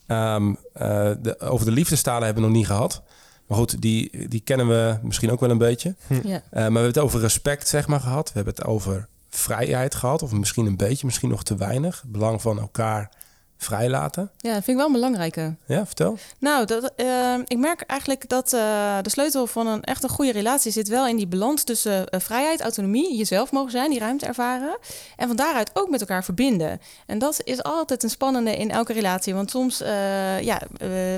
[0.07, 3.03] Ehm, eh, de, over de liefdestalen hebben we nog niet gehad.
[3.47, 5.95] Maar goed, die, die kennen we misschien ook wel een beetje.
[6.09, 6.19] Ja.
[6.19, 8.27] Eh, maar we hebben het over respect, zeg maar, gehad.
[8.27, 10.23] We hebben het over vrijheid gehad.
[10.23, 12.01] Of misschien een beetje, misschien nog te weinig.
[12.01, 13.11] Het belang van elkaar
[13.59, 14.31] vrijlaten.
[14.37, 15.55] ja, dat vind ik wel een belangrijke.
[15.67, 16.19] Ja, vertel.
[16.39, 20.33] Nou, dat, eh, ik merk eigenlijk dat eh, de sleutel van een echt een goede
[20.33, 24.27] relatie zit wel in die balans tussen eh, vrijheid, autonomie, jezelf mogen zijn, die ruimte
[24.27, 24.79] ervaren.
[25.17, 26.81] En van daaruit ook met elkaar verbinden.
[27.07, 29.35] En dat is altijd een spannende in elke relatie.
[29.35, 30.61] Want soms eh, ja,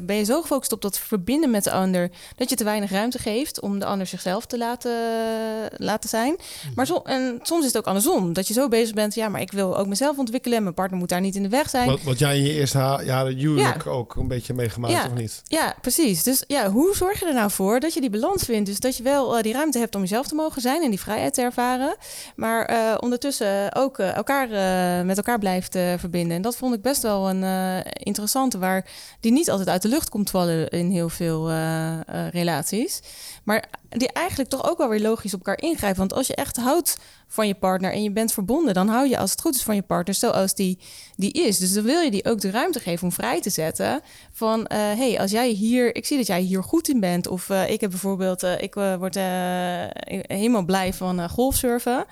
[0.02, 3.18] ben je zo gefocust op dat verbinden met de ander dat je te weinig ruimte
[3.18, 4.92] geeft om de ander zichzelf te laten,
[5.76, 6.36] laten zijn.
[6.74, 8.32] Maar zo, en soms is het ook andersom.
[8.32, 10.62] Dat je zo bezig bent, ja, maar ik wil ook mezelf ontwikkelen.
[10.62, 11.88] Mijn partner moet daar niet in de weg zijn.
[11.88, 15.06] Wat, wat jij in je eerste jaren huwelijk ook een beetje meegemaakt, Ja.
[15.06, 15.42] of niet?
[15.44, 16.22] Ja, precies.
[16.22, 18.66] Dus ja, hoe zorg je er nou voor dat je die balans vindt?
[18.66, 21.00] Dus dat je wel eh, die ruimte hebt om jezelf te mogen zijn en die
[21.00, 21.96] vrijheid te ervaren.
[22.36, 24.48] Maar eh, ondertussen ook eh, elkaar
[25.06, 26.36] met elkaar blijft verbinden.
[26.36, 28.86] En dat vond ik best wel een interessante, waar
[29.20, 31.50] die niet altijd uit de lucht komt vallen in heel veel
[32.30, 33.00] relaties.
[33.44, 35.98] Maar die eigenlijk toch ook wel weer logisch op elkaar ingrijpen.
[35.98, 36.98] Want als je echt houdt
[37.32, 39.74] van je partner en je bent verbonden, dan hou je als het goed is van
[39.74, 40.78] je partner zoals die,
[41.16, 41.58] die is.
[41.58, 44.00] Dus dan wil je die ook de ruimte geven om vrij te zetten.
[44.32, 47.26] Van hé, hey, als jij hier, ik zie dat jij hier goed in bent.
[47.26, 49.14] Of eh, ik heb bijvoorbeeld, eh, ik word
[50.26, 52.04] helemaal blij van golfsurfen.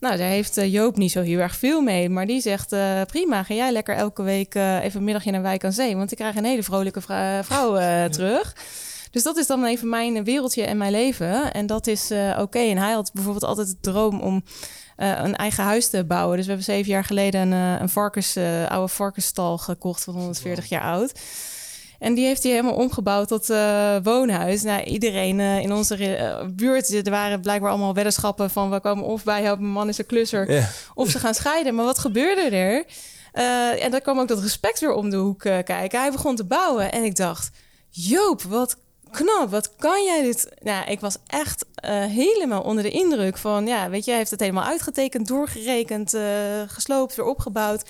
[0.00, 2.08] Nou, daar heeft Joop niet zo heel erg veel mee.
[2.08, 2.68] Maar die zegt,
[3.06, 5.96] prima, ga jij lekker elke week even een middagje naar Wijk aan Zee.
[5.96, 8.54] Want ik krijg een hele vrolijke vrou- vrouw terug.
[9.14, 11.52] Dus dat is dan even mijn wereldje en mijn leven.
[11.52, 12.58] En dat is eh, oké.
[12.58, 14.44] En hij had bijvoorbeeld altijd de droom om
[14.96, 16.36] eh, een eigen huis te bouwen.
[16.36, 18.36] Dus we hebben zeven jaar geleden een, eh, een varkens,
[18.68, 21.20] oude varkensstal gekocht van 140 jaar oud.
[21.98, 23.46] En die heeft hij helemaal omgebouwd tot
[24.02, 24.62] woonhuis.
[24.62, 25.96] Nou, iedereen in onze
[26.56, 28.70] buurt, er waren blijkbaar allemaal weddenschappen van...
[28.70, 31.74] we komen of bij helpen, mijn man is een klusser, of ze gaan scheiden.
[31.74, 32.84] Maar wat gebeurde er?
[33.78, 36.00] En dan kwam ook dat respect weer om de hoek kijken.
[36.00, 37.50] Hij begon te bouwen en ik dacht...
[37.96, 38.76] Joop, wat
[39.14, 40.48] knap, wat kan jij dit?
[40.62, 43.66] Nou, ik was echt eh, helemaal onder de indruk van...
[43.66, 46.14] ja, weet je, hij heeft het helemaal uitgetekend, doorgerekend...
[46.14, 46.22] eh,
[46.66, 47.82] gesloopt, weer opgebouwd.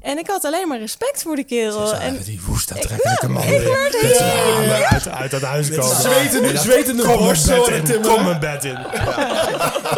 [0.00, 1.94] En ik had alleen maar respect voor de kerel.
[1.94, 3.42] En die woest aantrekkelijke man.
[3.42, 4.82] ik werd helemaal...
[4.82, 5.96] Uit, uit dat huis komen.
[5.96, 8.00] Zwetende, zwetende borst zo aan het.
[8.00, 8.78] Kom mijn bed in.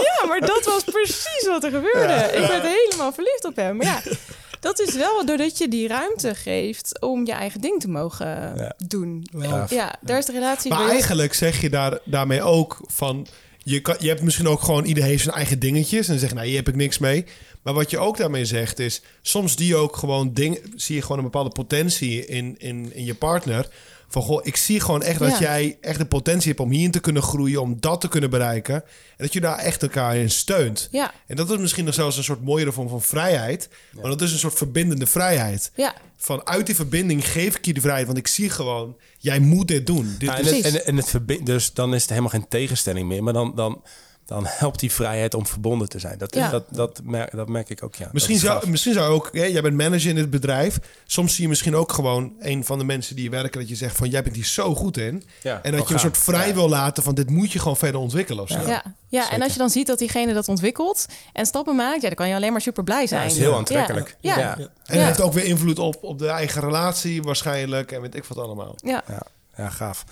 [0.06, 2.14] Ja, maar dat was precies wat er gebeurde.
[2.14, 3.76] Ik werd helemaal verliefd op hem.
[3.76, 4.00] Maar ja,
[4.60, 8.74] dat is wel doordat je die ruimte geeft om je eigen ding te mogen Ja.
[8.86, 9.26] doen.
[9.36, 9.70] Gaaf.
[9.70, 13.26] Ja, daar is de relatie Maar bij- eigenlijk zeg je daar, daarmee ook van...
[13.62, 14.84] Je, kan, je hebt misschien ook gewoon...
[14.84, 16.00] Ieder heeft zijn eigen dingetjes.
[16.06, 17.24] En dan zeg je, nou, hier heb ik niks mee.
[17.62, 19.02] Maar wat je ook daarmee zegt is...
[19.22, 23.14] Soms die ook gewoon ding, zie je gewoon een bepaalde potentie in, in, in je
[23.14, 23.68] partner.
[24.12, 25.38] Van, goh, ik zie gewoon echt dat Ja.
[25.40, 27.60] jij echt de potentie hebt om hierin te kunnen groeien.
[27.62, 28.74] Om dat te kunnen bereiken.
[28.74, 28.82] En
[29.16, 30.88] dat je daar echt elkaar in steunt.
[30.90, 33.68] Ja, En dat is misschien nog zelfs een soort mooiere vorm van vrijheid.
[33.92, 35.70] Maar dat is een soort verbindende vrijheid.
[35.74, 38.06] ja, Van uit die verbinding geef ik je de vrijheid.
[38.06, 40.14] Want ik zie gewoon, jij moet dit doen.
[40.18, 40.72] Dit Ja, en, het, Precies.
[40.80, 43.22] en, en het dus dan is het helemaal geen tegenstelling meer.
[43.22, 43.82] Maar dan, dan,
[44.30, 46.18] dan helpt die vrijheid om verbonden te zijn.
[46.18, 46.50] Dat, Ja.
[46.50, 48.08] dat, dat, merk, dat merk ik ook, ja.
[48.12, 50.78] Misschien zou, misschien zou ook, hè, jij bent manager in het bedrijf.
[51.06, 53.96] Soms zie je misschien ook gewoon een van de mensen die werken, dat je zegt
[53.96, 55.22] van jij bent hier zo goed in.
[55.42, 56.54] Ja, en dat je een soort vrij Ja.
[56.54, 58.60] wil laten van dit moet je gewoon verder ontwikkelen of zo.
[58.66, 58.82] ja.
[59.08, 59.30] ja.
[59.30, 62.28] en als je dan ziet dat diegene dat ontwikkelt en stappen maakt, ja, dan kan
[62.28, 63.22] je alleen maar super blij zijn.
[63.22, 64.16] dat is heel aantrekkelijk.
[64.20, 64.40] Ja, Ja.
[64.40, 64.54] ja.
[64.58, 64.64] Ja.
[64.84, 64.98] En Ja.
[64.98, 67.92] het heeft ook weer invloed op, op de eigen relatie waarschijnlijk.
[67.92, 68.74] En weet ik wat allemaal.
[68.76, 69.04] ja.
[69.56, 70.04] Ja, gaaf.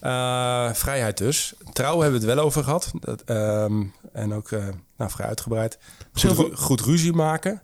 [0.00, 1.54] Eh, vrijheid dus.
[1.72, 2.90] Trouw hebben we het wel over gehad.
[3.00, 3.82] Dat, ehm,
[4.12, 5.78] en ook eh, nou, vrij uitgebreid.
[6.12, 7.62] Goed, ru- goed ruzie maken.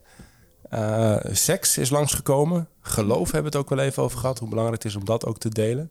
[0.71, 2.69] Eh, seks is langsgekomen.
[2.81, 4.39] Geloof hebben we het ook wel even over gehad.
[4.39, 5.91] Hoe belangrijk het is om dat ook te delen.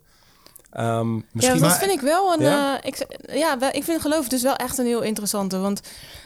[0.73, 2.41] Ehm, Ja, misschien dat maar- vind ik wel een.
[2.41, 2.79] Ja?
[2.81, 5.57] eh, ik, ja, wel- ik vind geloof dus wel echt een heel interessante.
[5.57, 5.81] Want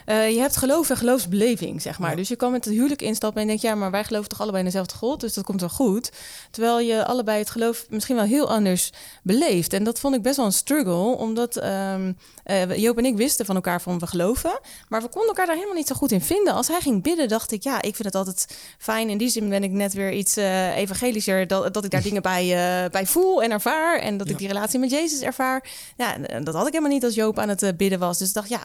[0.06, 2.16] eh, je hebt geloof en geloofsbeleving, zeg maar.
[2.16, 4.60] Dus je kan met het huwelijk instappen en denk ja, maar wij geloven toch allebei
[4.64, 6.12] in dezelfde God, dus dat komt wel goed.
[6.52, 8.92] Terwijl je allebei het geloof misschien wel heel anders
[9.24, 9.74] beleeft.
[9.74, 13.46] En dat vond ik best wel een struggle, omdat ehm, eh, Joop en ik wisten
[13.46, 16.22] van elkaar van we geloven, maar we konden elkaar daar helemaal niet zo goed in
[16.22, 16.54] vinden.
[16.54, 19.10] Als hij ging bidden, dacht ik ja, ik vind het altijd fijn.
[19.10, 22.22] In die zin ben ik net weer iets eh, evangelischer, dat, dat ik daar dingen
[22.22, 22.44] bij,
[22.84, 25.70] eh, bij voel en ervaar en dat ik die relatie met Jezus ervaar.
[25.98, 28.18] Ja, dat had ik helemaal niet als Joop aan het eh, bidden was.
[28.18, 28.62] Dus ik dacht, ja,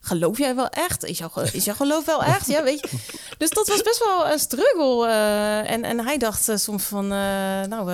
[0.00, 1.04] geloof jij wel echt?
[1.04, 2.46] Is jouw, is jouw geloof wel echt?
[2.46, 2.96] Ja, weet je.
[3.38, 5.06] Dus dat was best wel een struggle.
[5.06, 7.92] eh, en, en hij dacht eh, soms van, nou,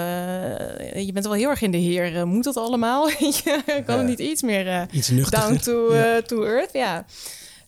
[0.98, 2.26] je bent wel heel erg in de Heer.
[2.26, 3.08] Moet dat allemaal?
[3.44, 3.82] Je?
[3.86, 5.88] kan het niet iets meer Iets down to,
[6.26, 6.72] to earth?
[6.72, 7.04] Ja.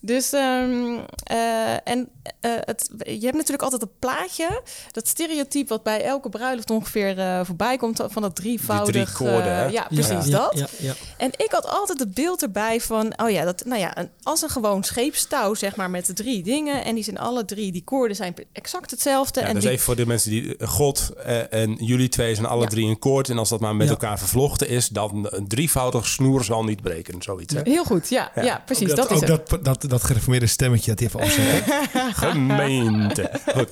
[0.00, 2.08] Dus, ehm, eh, en
[2.40, 4.62] eh, het, je hebt natuurlijk altijd een plaatje,
[4.92, 8.94] dat stereotype wat bij elke bruiloft ongeveer eh, voorbij komt, van dat drievoudig.
[8.94, 10.58] Die drie koorden, eh, ja, precies ja, dat.
[10.58, 10.94] Ja, ja.
[11.16, 14.42] En ik had altijd het beeld erbij van, oh ja, dat, nou ja, een, als
[14.42, 16.84] een gewoon scheepstouw, zeg maar, met de drie dingen.
[16.84, 19.40] En die zijn alle drie, die koorden zijn exact hetzelfde.
[19.40, 20.56] Ja, en dus die- even voor de mensen die...
[20.66, 21.10] God
[21.50, 22.68] en jullie twee zijn alle Ja.
[22.68, 23.28] drie in koord.
[23.28, 23.92] En als dat maar met Ja.
[23.92, 24.88] elkaar vervlochten is...
[24.88, 27.22] dan een drievoudig snoer zal niet breken.
[27.22, 27.60] Zoiets, hè?
[27.64, 28.62] Heel goed, ja, ja.
[28.66, 28.90] precies.
[28.90, 29.48] Ook dat, is ook het.
[29.48, 31.64] dat, dat, dat gereformeerde stemmetje dat hij even opzet.
[32.24, 33.30] Gemeente.
[33.54, 33.68] Goed.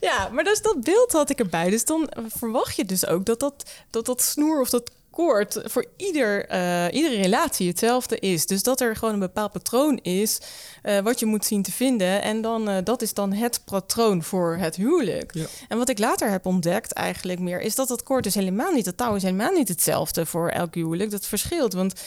[0.00, 1.70] Ja, maar dus dat beeld had ik erbij.
[1.70, 5.86] Dus dan verwacht je dus ook dat dat, dat, dat snoer of dat koord voor
[5.96, 8.46] ieder, eh, iedere relatie hetzelfde is.
[8.46, 10.38] Dus dat er gewoon een bepaald patroon is
[10.82, 12.22] eh, wat je moet zien te vinden.
[12.22, 15.34] En dan, eh, dat is dan het patroon voor het huwelijk.
[15.34, 15.46] Ja.
[15.68, 17.60] En wat ik later heb ontdekt eigenlijk meer...
[17.60, 20.74] is dat dat koord is helemaal niet, dat touw is helemaal niet hetzelfde voor elk
[20.74, 21.10] huwelijk.
[21.10, 22.00] Dat verschilt, want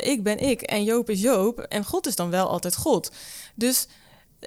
[0.00, 1.58] ik ben ik en Joop is Joop.
[1.58, 3.10] En God is dan wel altijd God.
[3.54, 3.86] Dus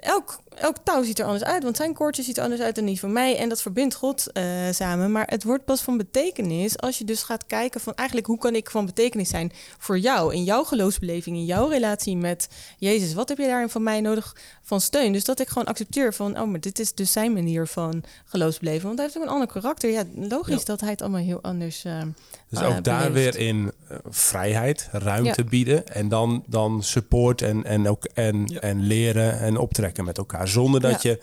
[0.00, 2.84] elk, elk touw ziet er anders uit, want zijn koordje ziet er anders uit dan
[2.84, 3.36] die van mij.
[3.36, 5.12] En dat verbindt God eh, samen.
[5.12, 8.54] Maar het wordt pas van betekenis als je dus gaat kijken van eigenlijk hoe kan
[8.54, 12.48] ik van betekenis zijn voor jou, in jouw geloofsbeleving, in jouw relatie met
[12.78, 13.14] Jezus.
[13.14, 15.12] Wat heb je daarin van mij nodig van steun?
[15.12, 18.86] Dus dat ik gewoon accepteer van, oh, maar dit is dus zijn manier van geloofsbeleven.
[18.86, 19.90] Want hij heeft ook een ander karakter.
[19.90, 20.64] Ja, logisch Ja.
[20.64, 22.00] dat hij het allemaal heel anders eh
[22.48, 23.72] Dus eh, ook daar weer in
[24.08, 25.48] vrijheid, ruimte Ja.
[25.48, 25.86] bieden.
[25.86, 28.60] En dan, dan support en, en, ook, en, Ja.
[28.60, 30.48] en leren en optrekken met elkaar.
[30.48, 31.10] Zonder dat Ja.
[31.10, 31.22] je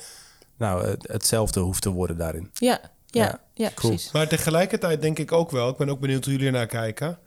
[0.57, 2.49] nou, het- hetzelfde hoeft te worden daarin.
[2.53, 3.91] Ja, ja, Ja, ja, cool.
[3.91, 4.11] precies.
[4.11, 7.17] Maar tegelijkertijd denk ik ook wel, ik ben ook benieuwd hoe jullie naar kijken.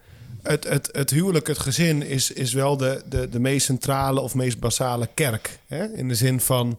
[0.43, 4.35] Het, het, het huwelijk, het gezin is, is wel de, de, de meest centrale of
[4.35, 5.59] meest basale kerk.
[5.67, 5.85] Hè?
[5.93, 6.79] In de zin van,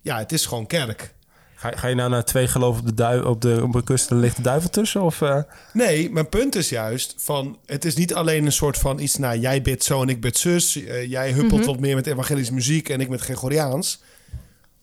[0.00, 1.14] ja, het is gewoon kerk.
[1.58, 4.10] Ga, ga je nou naar twee geloven op de, dui, op de, op de kust
[4.10, 5.02] en ligt de duivel tussen?
[5.02, 5.40] Of, eh?
[5.72, 9.38] Nee, mijn punt is juist van, het is niet alleen een soort van iets, nou,
[9.38, 10.84] jij bidt zo en ik bid zus.
[10.84, 14.02] Eh, jij huppelt wat meer met evangelische muziek en ik met Gregoriaans.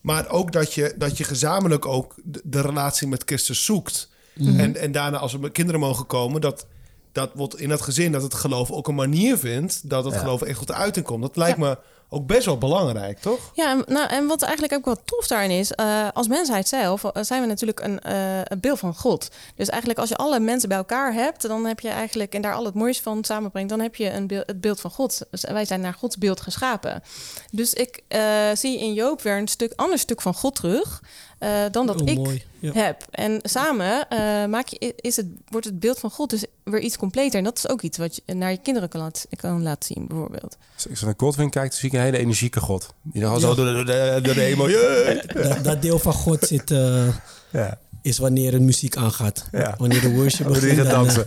[0.01, 4.09] Maar ook dat je, dat je gezamenlijk ook de, de relatie met Christus zoekt.
[4.57, 6.67] En, en daarna als er kinderen mogen komen, dat,
[7.11, 10.19] dat wordt in dat gezin, dat het geloof ook een manier vindt dat het Ja.
[10.19, 11.21] geloof echt tot de uiting komt.
[11.21, 11.77] Dat lijkt me
[12.13, 13.51] ook best wel belangrijk, toch?
[13.53, 17.23] Ja, nou, en wat eigenlijk ook wel tof daarin is, eh, als mensheid zelf eh,
[17.23, 19.29] zijn we natuurlijk een, eh, een beeld van God.
[19.55, 22.53] Dus eigenlijk als je alle mensen bij elkaar hebt, dan heb je eigenlijk, en daar
[22.53, 25.21] al het moois van samenbrengt, dan heb je een beeld, het beeld van God.
[25.31, 27.03] Dus wij zijn naar Gods beeld geschapen.
[27.51, 28.03] Dus ik
[28.53, 31.01] zie in Joop weer een stuk, ander stuk van God terug
[31.43, 32.43] eh, dan dat Oh, ik mooi.
[32.59, 32.71] Ja.
[32.73, 33.05] heb.
[33.11, 36.97] En samen eh, maak je, is het, wordt het beeld van God dus weer iets
[36.97, 37.37] completer.
[37.37, 40.07] En dat is ook iets wat je naar je kinderen kan, laten kan laten zien,
[40.07, 40.57] bijvoorbeeld.
[40.75, 42.93] Als ik zo naar Godwin kijk, dan zie ik een hele energieke God.
[43.01, 43.39] Die dan Ja.
[43.39, 44.67] zo door de, door de, door de hemel...
[45.49, 47.07] Dat, dat deel van God zit, eh,
[47.51, 49.47] Ja, is wanneer een muziek aangaat.
[49.51, 49.75] Ja.
[49.77, 51.25] Wanneer de worship begint, dan, dansen.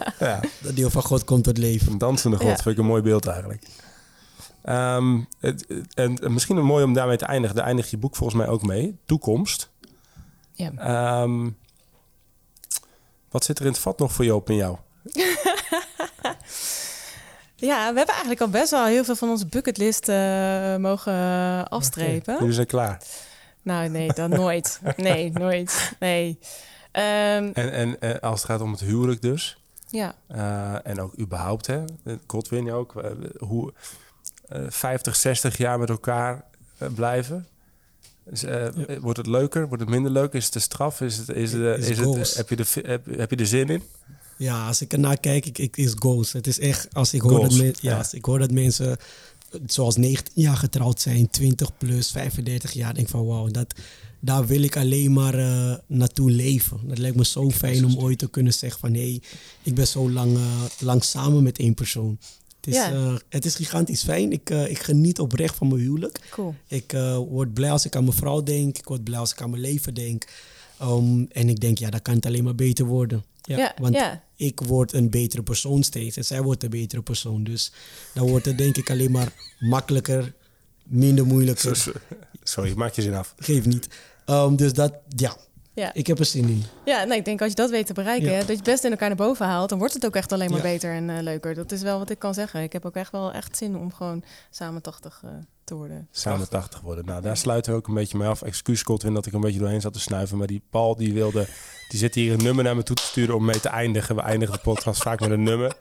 [0.62, 1.92] Dat deel van God komt tot leven.
[1.92, 2.54] Een dansende God Ja.
[2.56, 3.66] vind ik een mooi beeld eigenlijk.
[4.62, 7.56] Ehm, het, en misschien mooi om daarmee te eindigen.
[7.56, 8.96] Daar eindigt je boek volgens mij ook mee.
[9.04, 9.68] Toekomst.
[10.56, 10.70] Ja.
[10.76, 11.50] Ehm,
[13.30, 14.76] wat zit er in het vat nog voor Joop en jou?
[17.58, 22.36] Ja, we hebben eigenlijk al best wel heel veel van onze bucketlist eh, mogen afstrepen.
[22.38, 23.02] Jullie zijn klaar.
[23.62, 24.80] Nou, nee, dat nooit.
[24.96, 25.92] Nee, nooit.
[25.98, 26.38] Nee.
[26.92, 29.62] Ehm, En, en eh, als het gaat om het huwelijk dus.
[29.88, 30.14] ja.
[30.26, 31.84] eh, en ook überhaupt, hè.
[32.26, 32.96] Godwin ook.
[32.96, 33.72] eh, hoe
[34.48, 36.44] eh 50, 60 jaar met elkaar
[36.78, 37.46] eh, blijven.
[38.30, 38.66] Dus, eh,
[39.00, 39.66] Wordt het leuker?
[39.68, 40.32] Wordt het minder leuk?
[40.32, 41.00] Is het de straf?
[41.00, 42.34] Is het, is het, Is is het, goals.
[42.34, 43.82] heb, je de, heb, heb je er zin in?
[44.36, 46.32] Ja, als ik ernaar kijk, ik, ik, is goals.
[46.32, 48.90] Het is echt, als ik hoor, Goals, dat, men- ja, als ik hoor dat mensen
[49.50, 53.74] eh, zoals 19 jaar getrouwd zijn, 20 plus, 35 jaar, denk ik van wauw, dat,
[54.20, 56.80] daar wil ik alleen maar eh, naartoe leven.
[56.84, 59.20] Dat lijkt me zo fijn om ooit te kunnen zeggen van hé, hey,
[59.62, 62.18] ik ben zo lang, eh, lang samen met één persoon.
[62.66, 62.92] Het is, Ja.
[62.92, 64.32] eh, het is gigantisch fijn.
[64.32, 66.20] Ik, eh, ik geniet oprecht van mijn huwelijk.
[66.30, 66.54] Cool.
[66.68, 68.78] Ik eh, word blij als ik aan mijn vrouw denk.
[68.78, 70.24] Ik word blij als ik aan mijn leven denk.
[70.82, 73.24] Um, en ik denk, ja, dan kan het alleen maar beter worden.
[73.42, 74.22] Ja, Ja, want ja.
[74.36, 76.16] ik word een betere persoon steeds.
[76.16, 77.44] En zij wordt een betere persoon.
[77.44, 77.72] Dus
[78.14, 80.32] dan wordt het denk ik alleen maar makkelijker,
[80.82, 81.92] minder moeilijker.
[82.42, 83.34] Sorry, maak je zin af.
[83.38, 83.88] Geef niet.
[84.26, 85.36] Um, dus dat, ja,
[85.76, 85.90] Ja.
[85.94, 86.64] ik heb er zin in.
[86.84, 88.38] Ja, nou, ik denk als je dat weet te bereiken, Ja.
[88.38, 90.48] dat je het best in elkaar naar boven haalt, dan wordt het ook echt alleen
[90.50, 90.64] maar Ja.
[90.64, 91.54] beter en eh, leuker.
[91.54, 92.62] Dat is wel wat ik kan zeggen.
[92.62, 95.30] Ik heb ook echt wel echt zin om gewoon samen 80 eh,
[95.64, 96.08] te worden.
[96.10, 97.04] Samen 80 worden.
[97.04, 98.42] Nou, daar sluiten we ook een beetje mee af.
[98.42, 100.38] Excuus, Godwin, dat ik een beetje doorheen zat te snuiven.
[100.38, 101.46] Maar die Paul, die wilde...
[101.88, 104.14] Die zit hier een nummer naar me toe te sturen om mee te eindigen.
[104.16, 105.76] We eindigen de podcast vaak met een nummer.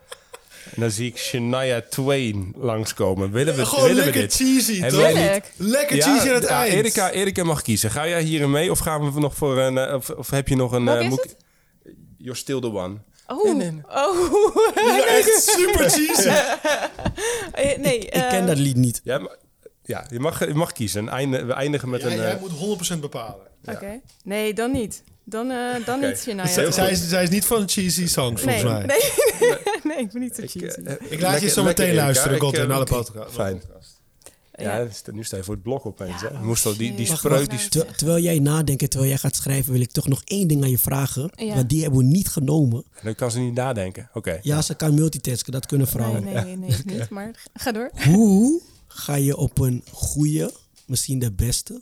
[0.73, 3.31] En dan zie ik Shania Twain langskomen.
[3.31, 4.33] Willen we, Gewoon willen we lekker dit?
[4.33, 5.11] cheesy, Hebben toch?
[5.11, 5.51] wij niet- Tuurlijk.
[5.57, 6.73] Lekker cheesy aan het ja, eind.
[6.73, 7.91] Erika, Erika mag kiezen.
[7.91, 9.77] Ga jij hierin mee of gaan we nog voor een...
[9.77, 10.85] eh, Of, of heb je nog een...
[10.85, 11.35] Welke eh, is het?
[12.17, 12.97] You're still the one.
[13.27, 13.83] Oh, Nee, nee, nee.
[13.87, 14.55] oh.
[14.97, 16.27] Ja, echt super cheesy.
[17.51, 19.01] Eh, nee, ik ken dat lied niet.
[19.03, 19.35] Ja, maar
[19.83, 21.09] Ja, je mag, je mag kiezen.
[21.09, 22.15] Einde, we eindigen met een...
[22.15, 23.47] jij moet 100% bepalen.
[23.65, 23.99] Oké.
[24.23, 25.03] Nee, dan niet.
[25.27, 26.07] Dan, eh, dan Oké.
[26.07, 26.47] niet Shania.
[26.71, 28.97] Zij, is, zij is niet van cheesy songs, nee, volgens mij.
[29.39, 30.79] nee, nee, ik ben niet zo ik, cheesy.
[30.81, 32.39] eh, Ik laat je zo meteen lekker, luisteren.
[32.39, 33.33] God, eh, alle podcast.
[33.33, 33.61] Fijn.
[34.57, 34.87] Ja, Ja.
[35.11, 36.21] nu sta je voor het blok opeens.
[36.21, 36.37] Ja, hè?
[36.39, 37.49] Je moest al die, die spreuk...
[37.49, 40.47] Die Ter- terwijl jij nadenkt en terwijl jij gaat schrijven, wil ik toch nog één
[40.47, 41.29] ding aan je vragen.
[41.35, 41.55] Ja.
[41.55, 42.83] Want die hebben we niet genomen.
[43.03, 44.09] Dan kan ze niet nadenken.
[44.13, 44.39] Oké.
[44.41, 46.23] Ja, ze kan multitasken, dat kunnen vrouwen.
[46.23, 47.09] Nee, nee, nee, niet.
[47.09, 47.91] Maar ga door.
[48.13, 50.51] Hoe ga je op een goede,
[50.85, 51.81] misschien de beste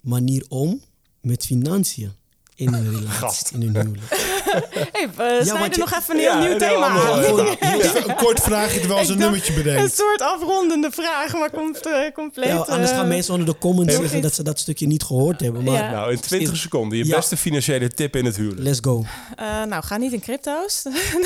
[0.00, 0.80] manier om
[1.26, 2.12] met financiën
[2.54, 3.50] in een relatie, Gast.
[3.50, 4.25] in een huwelijk?
[4.92, 7.20] Hey, we snijden je- nog even een heel Ja, nieuw een thema aan.
[7.22, 9.96] eh, een kort vraagje terwijl ze een nummertje Een bedenkt.
[9.96, 12.48] soort afrondende vraag, maar komt eh, compleet...
[12.48, 15.40] Ja, anders eh, gaan mensen onder de comments zeggen dat ze dat stukje niet gehoord
[15.40, 15.64] hebben.
[15.64, 15.90] Maar Ja.
[15.90, 16.98] Nou, in 20 seconden.
[16.98, 17.16] Je Ja.
[17.16, 18.62] beste financiële tip in het huwelijk.
[18.62, 19.04] let's go.
[19.36, 20.82] eh, nou, ga niet in crypto's.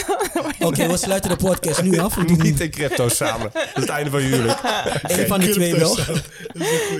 [0.60, 2.14] Oké, we sluiten de podcast nu af.
[2.14, 3.50] We doen Niet in crypto samen.
[3.52, 4.58] Dat is het einde van je huwelijk.
[5.02, 5.96] één van de twee wel.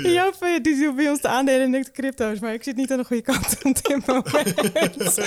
[0.03, 2.91] Joop eh, die doet bij ons de aandelen en de crypto's, maar ik zit niet
[2.93, 5.19] aan de goede kant op dit moment.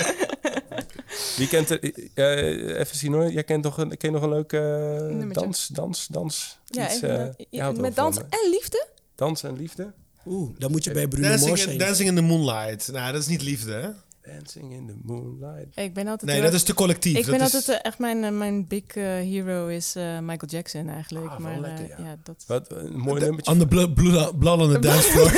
[1.36, 1.80] Wie kent er...
[2.14, 3.32] eh, even zien hoor.
[3.32, 5.44] Jij kent nog een, ken je nog een leuk eh, Nummertje.
[5.44, 6.58] dans, dans, dans?
[6.64, 8.86] Ja, Iets, even, wel met dans en liefde?
[9.14, 9.92] Dans en liefde?
[10.26, 11.78] Oeh, dan moet je bij Bruno Dancing Mars zijn.
[11.78, 12.92] Dancing in the Moonlight.
[12.92, 13.88] Nou, dat is niet liefde, hè?
[14.26, 15.66] Dancing in the moonlight.
[15.74, 17.16] Ik ben altijd Nee, heel dat is te collectief.
[17.16, 20.46] Ik dat ben is, altijd eh, echt mijn, eh, mijn big eh, hero is Michael
[20.46, 21.26] Jackson eigenlijk.
[21.26, 22.04] Ah, wel maar lekker, eh, ja.
[22.04, 22.16] ja.
[22.22, 22.44] dat.
[22.46, 23.52] Wat een mooi nummertje.
[23.52, 25.32] On the bl bl blood on the dance floor.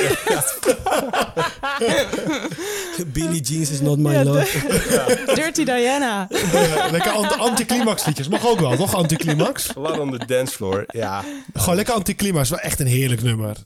[3.13, 4.59] Billie Jeans is not my Ja, love.
[5.35, 6.29] Dirty Diana.
[6.91, 8.29] Lekker anti- anticlimax liedjes.
[8.29, 8.95] Mag ook wel, toch?
[8.95, 9.73] Anticlimax?
[9.73, 10.85] Blood on the dance floor.
[10.89, 12.51] Ja, Gewoon lekker anticlimax.
[12.51, 13.57] Wel echt een heerlijk nummer.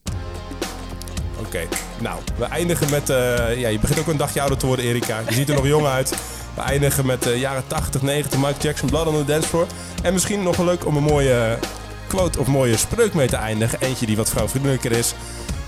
[1.46, 1.60] Oké.
[2.00, 3.10] Nou, we eindigen met...
[3.10, 5.20] eh, ja, je begint ook een dagje ouder te worden, Erika.
[5.28, 6.14] Je ziet er nog jong uit.
[6.54, 9.66] We eindigen met de jaren 80, 90, Michael Jackson, Blood on the dance floor.
[10.02, 11.58] En misschien nog wel leuk om een mooie
[12.06, 13.80] quote of mooie spreuk mee te eindigen.
[13.80, 15.14] Eentje die wat vrouwvriendelijker is.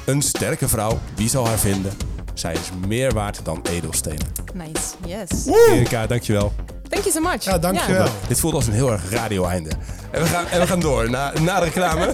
[0.04, 2.11] Een sterke vrouw, wie zal haar vinden?
[2.34, 4.26] Zij is meer waard dan edelstenen.
[4.54, 5.46] Nice, yes.
[5.68, 6.52] Erika, dankjewel.
[6.88, 7.44] Thank you so much.
[7.44, 8.06] Ja, dankjewel.
[8.28, 9.70] Dit voelt als een heel erg radio-einde.
[10.10, 12.06] En we gaan, en we gaan door na, na de reclame.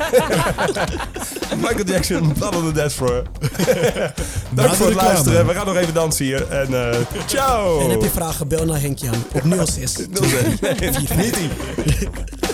[1.60, 3.22] Michael Jackson, Blood on the Dance Floor.
[3.22, 4.94] Dank de voor het reclame.
[4.94, 5.46] luisteren.
[5.46, 6.48] We gaan nog even dansen hier.
[6.48, 7.80] En eh ciao!
[7.80, 9.96] En heb je vragen, bel naar Henk Jan op 06.
[10.60, 11.50] Nee, niet die.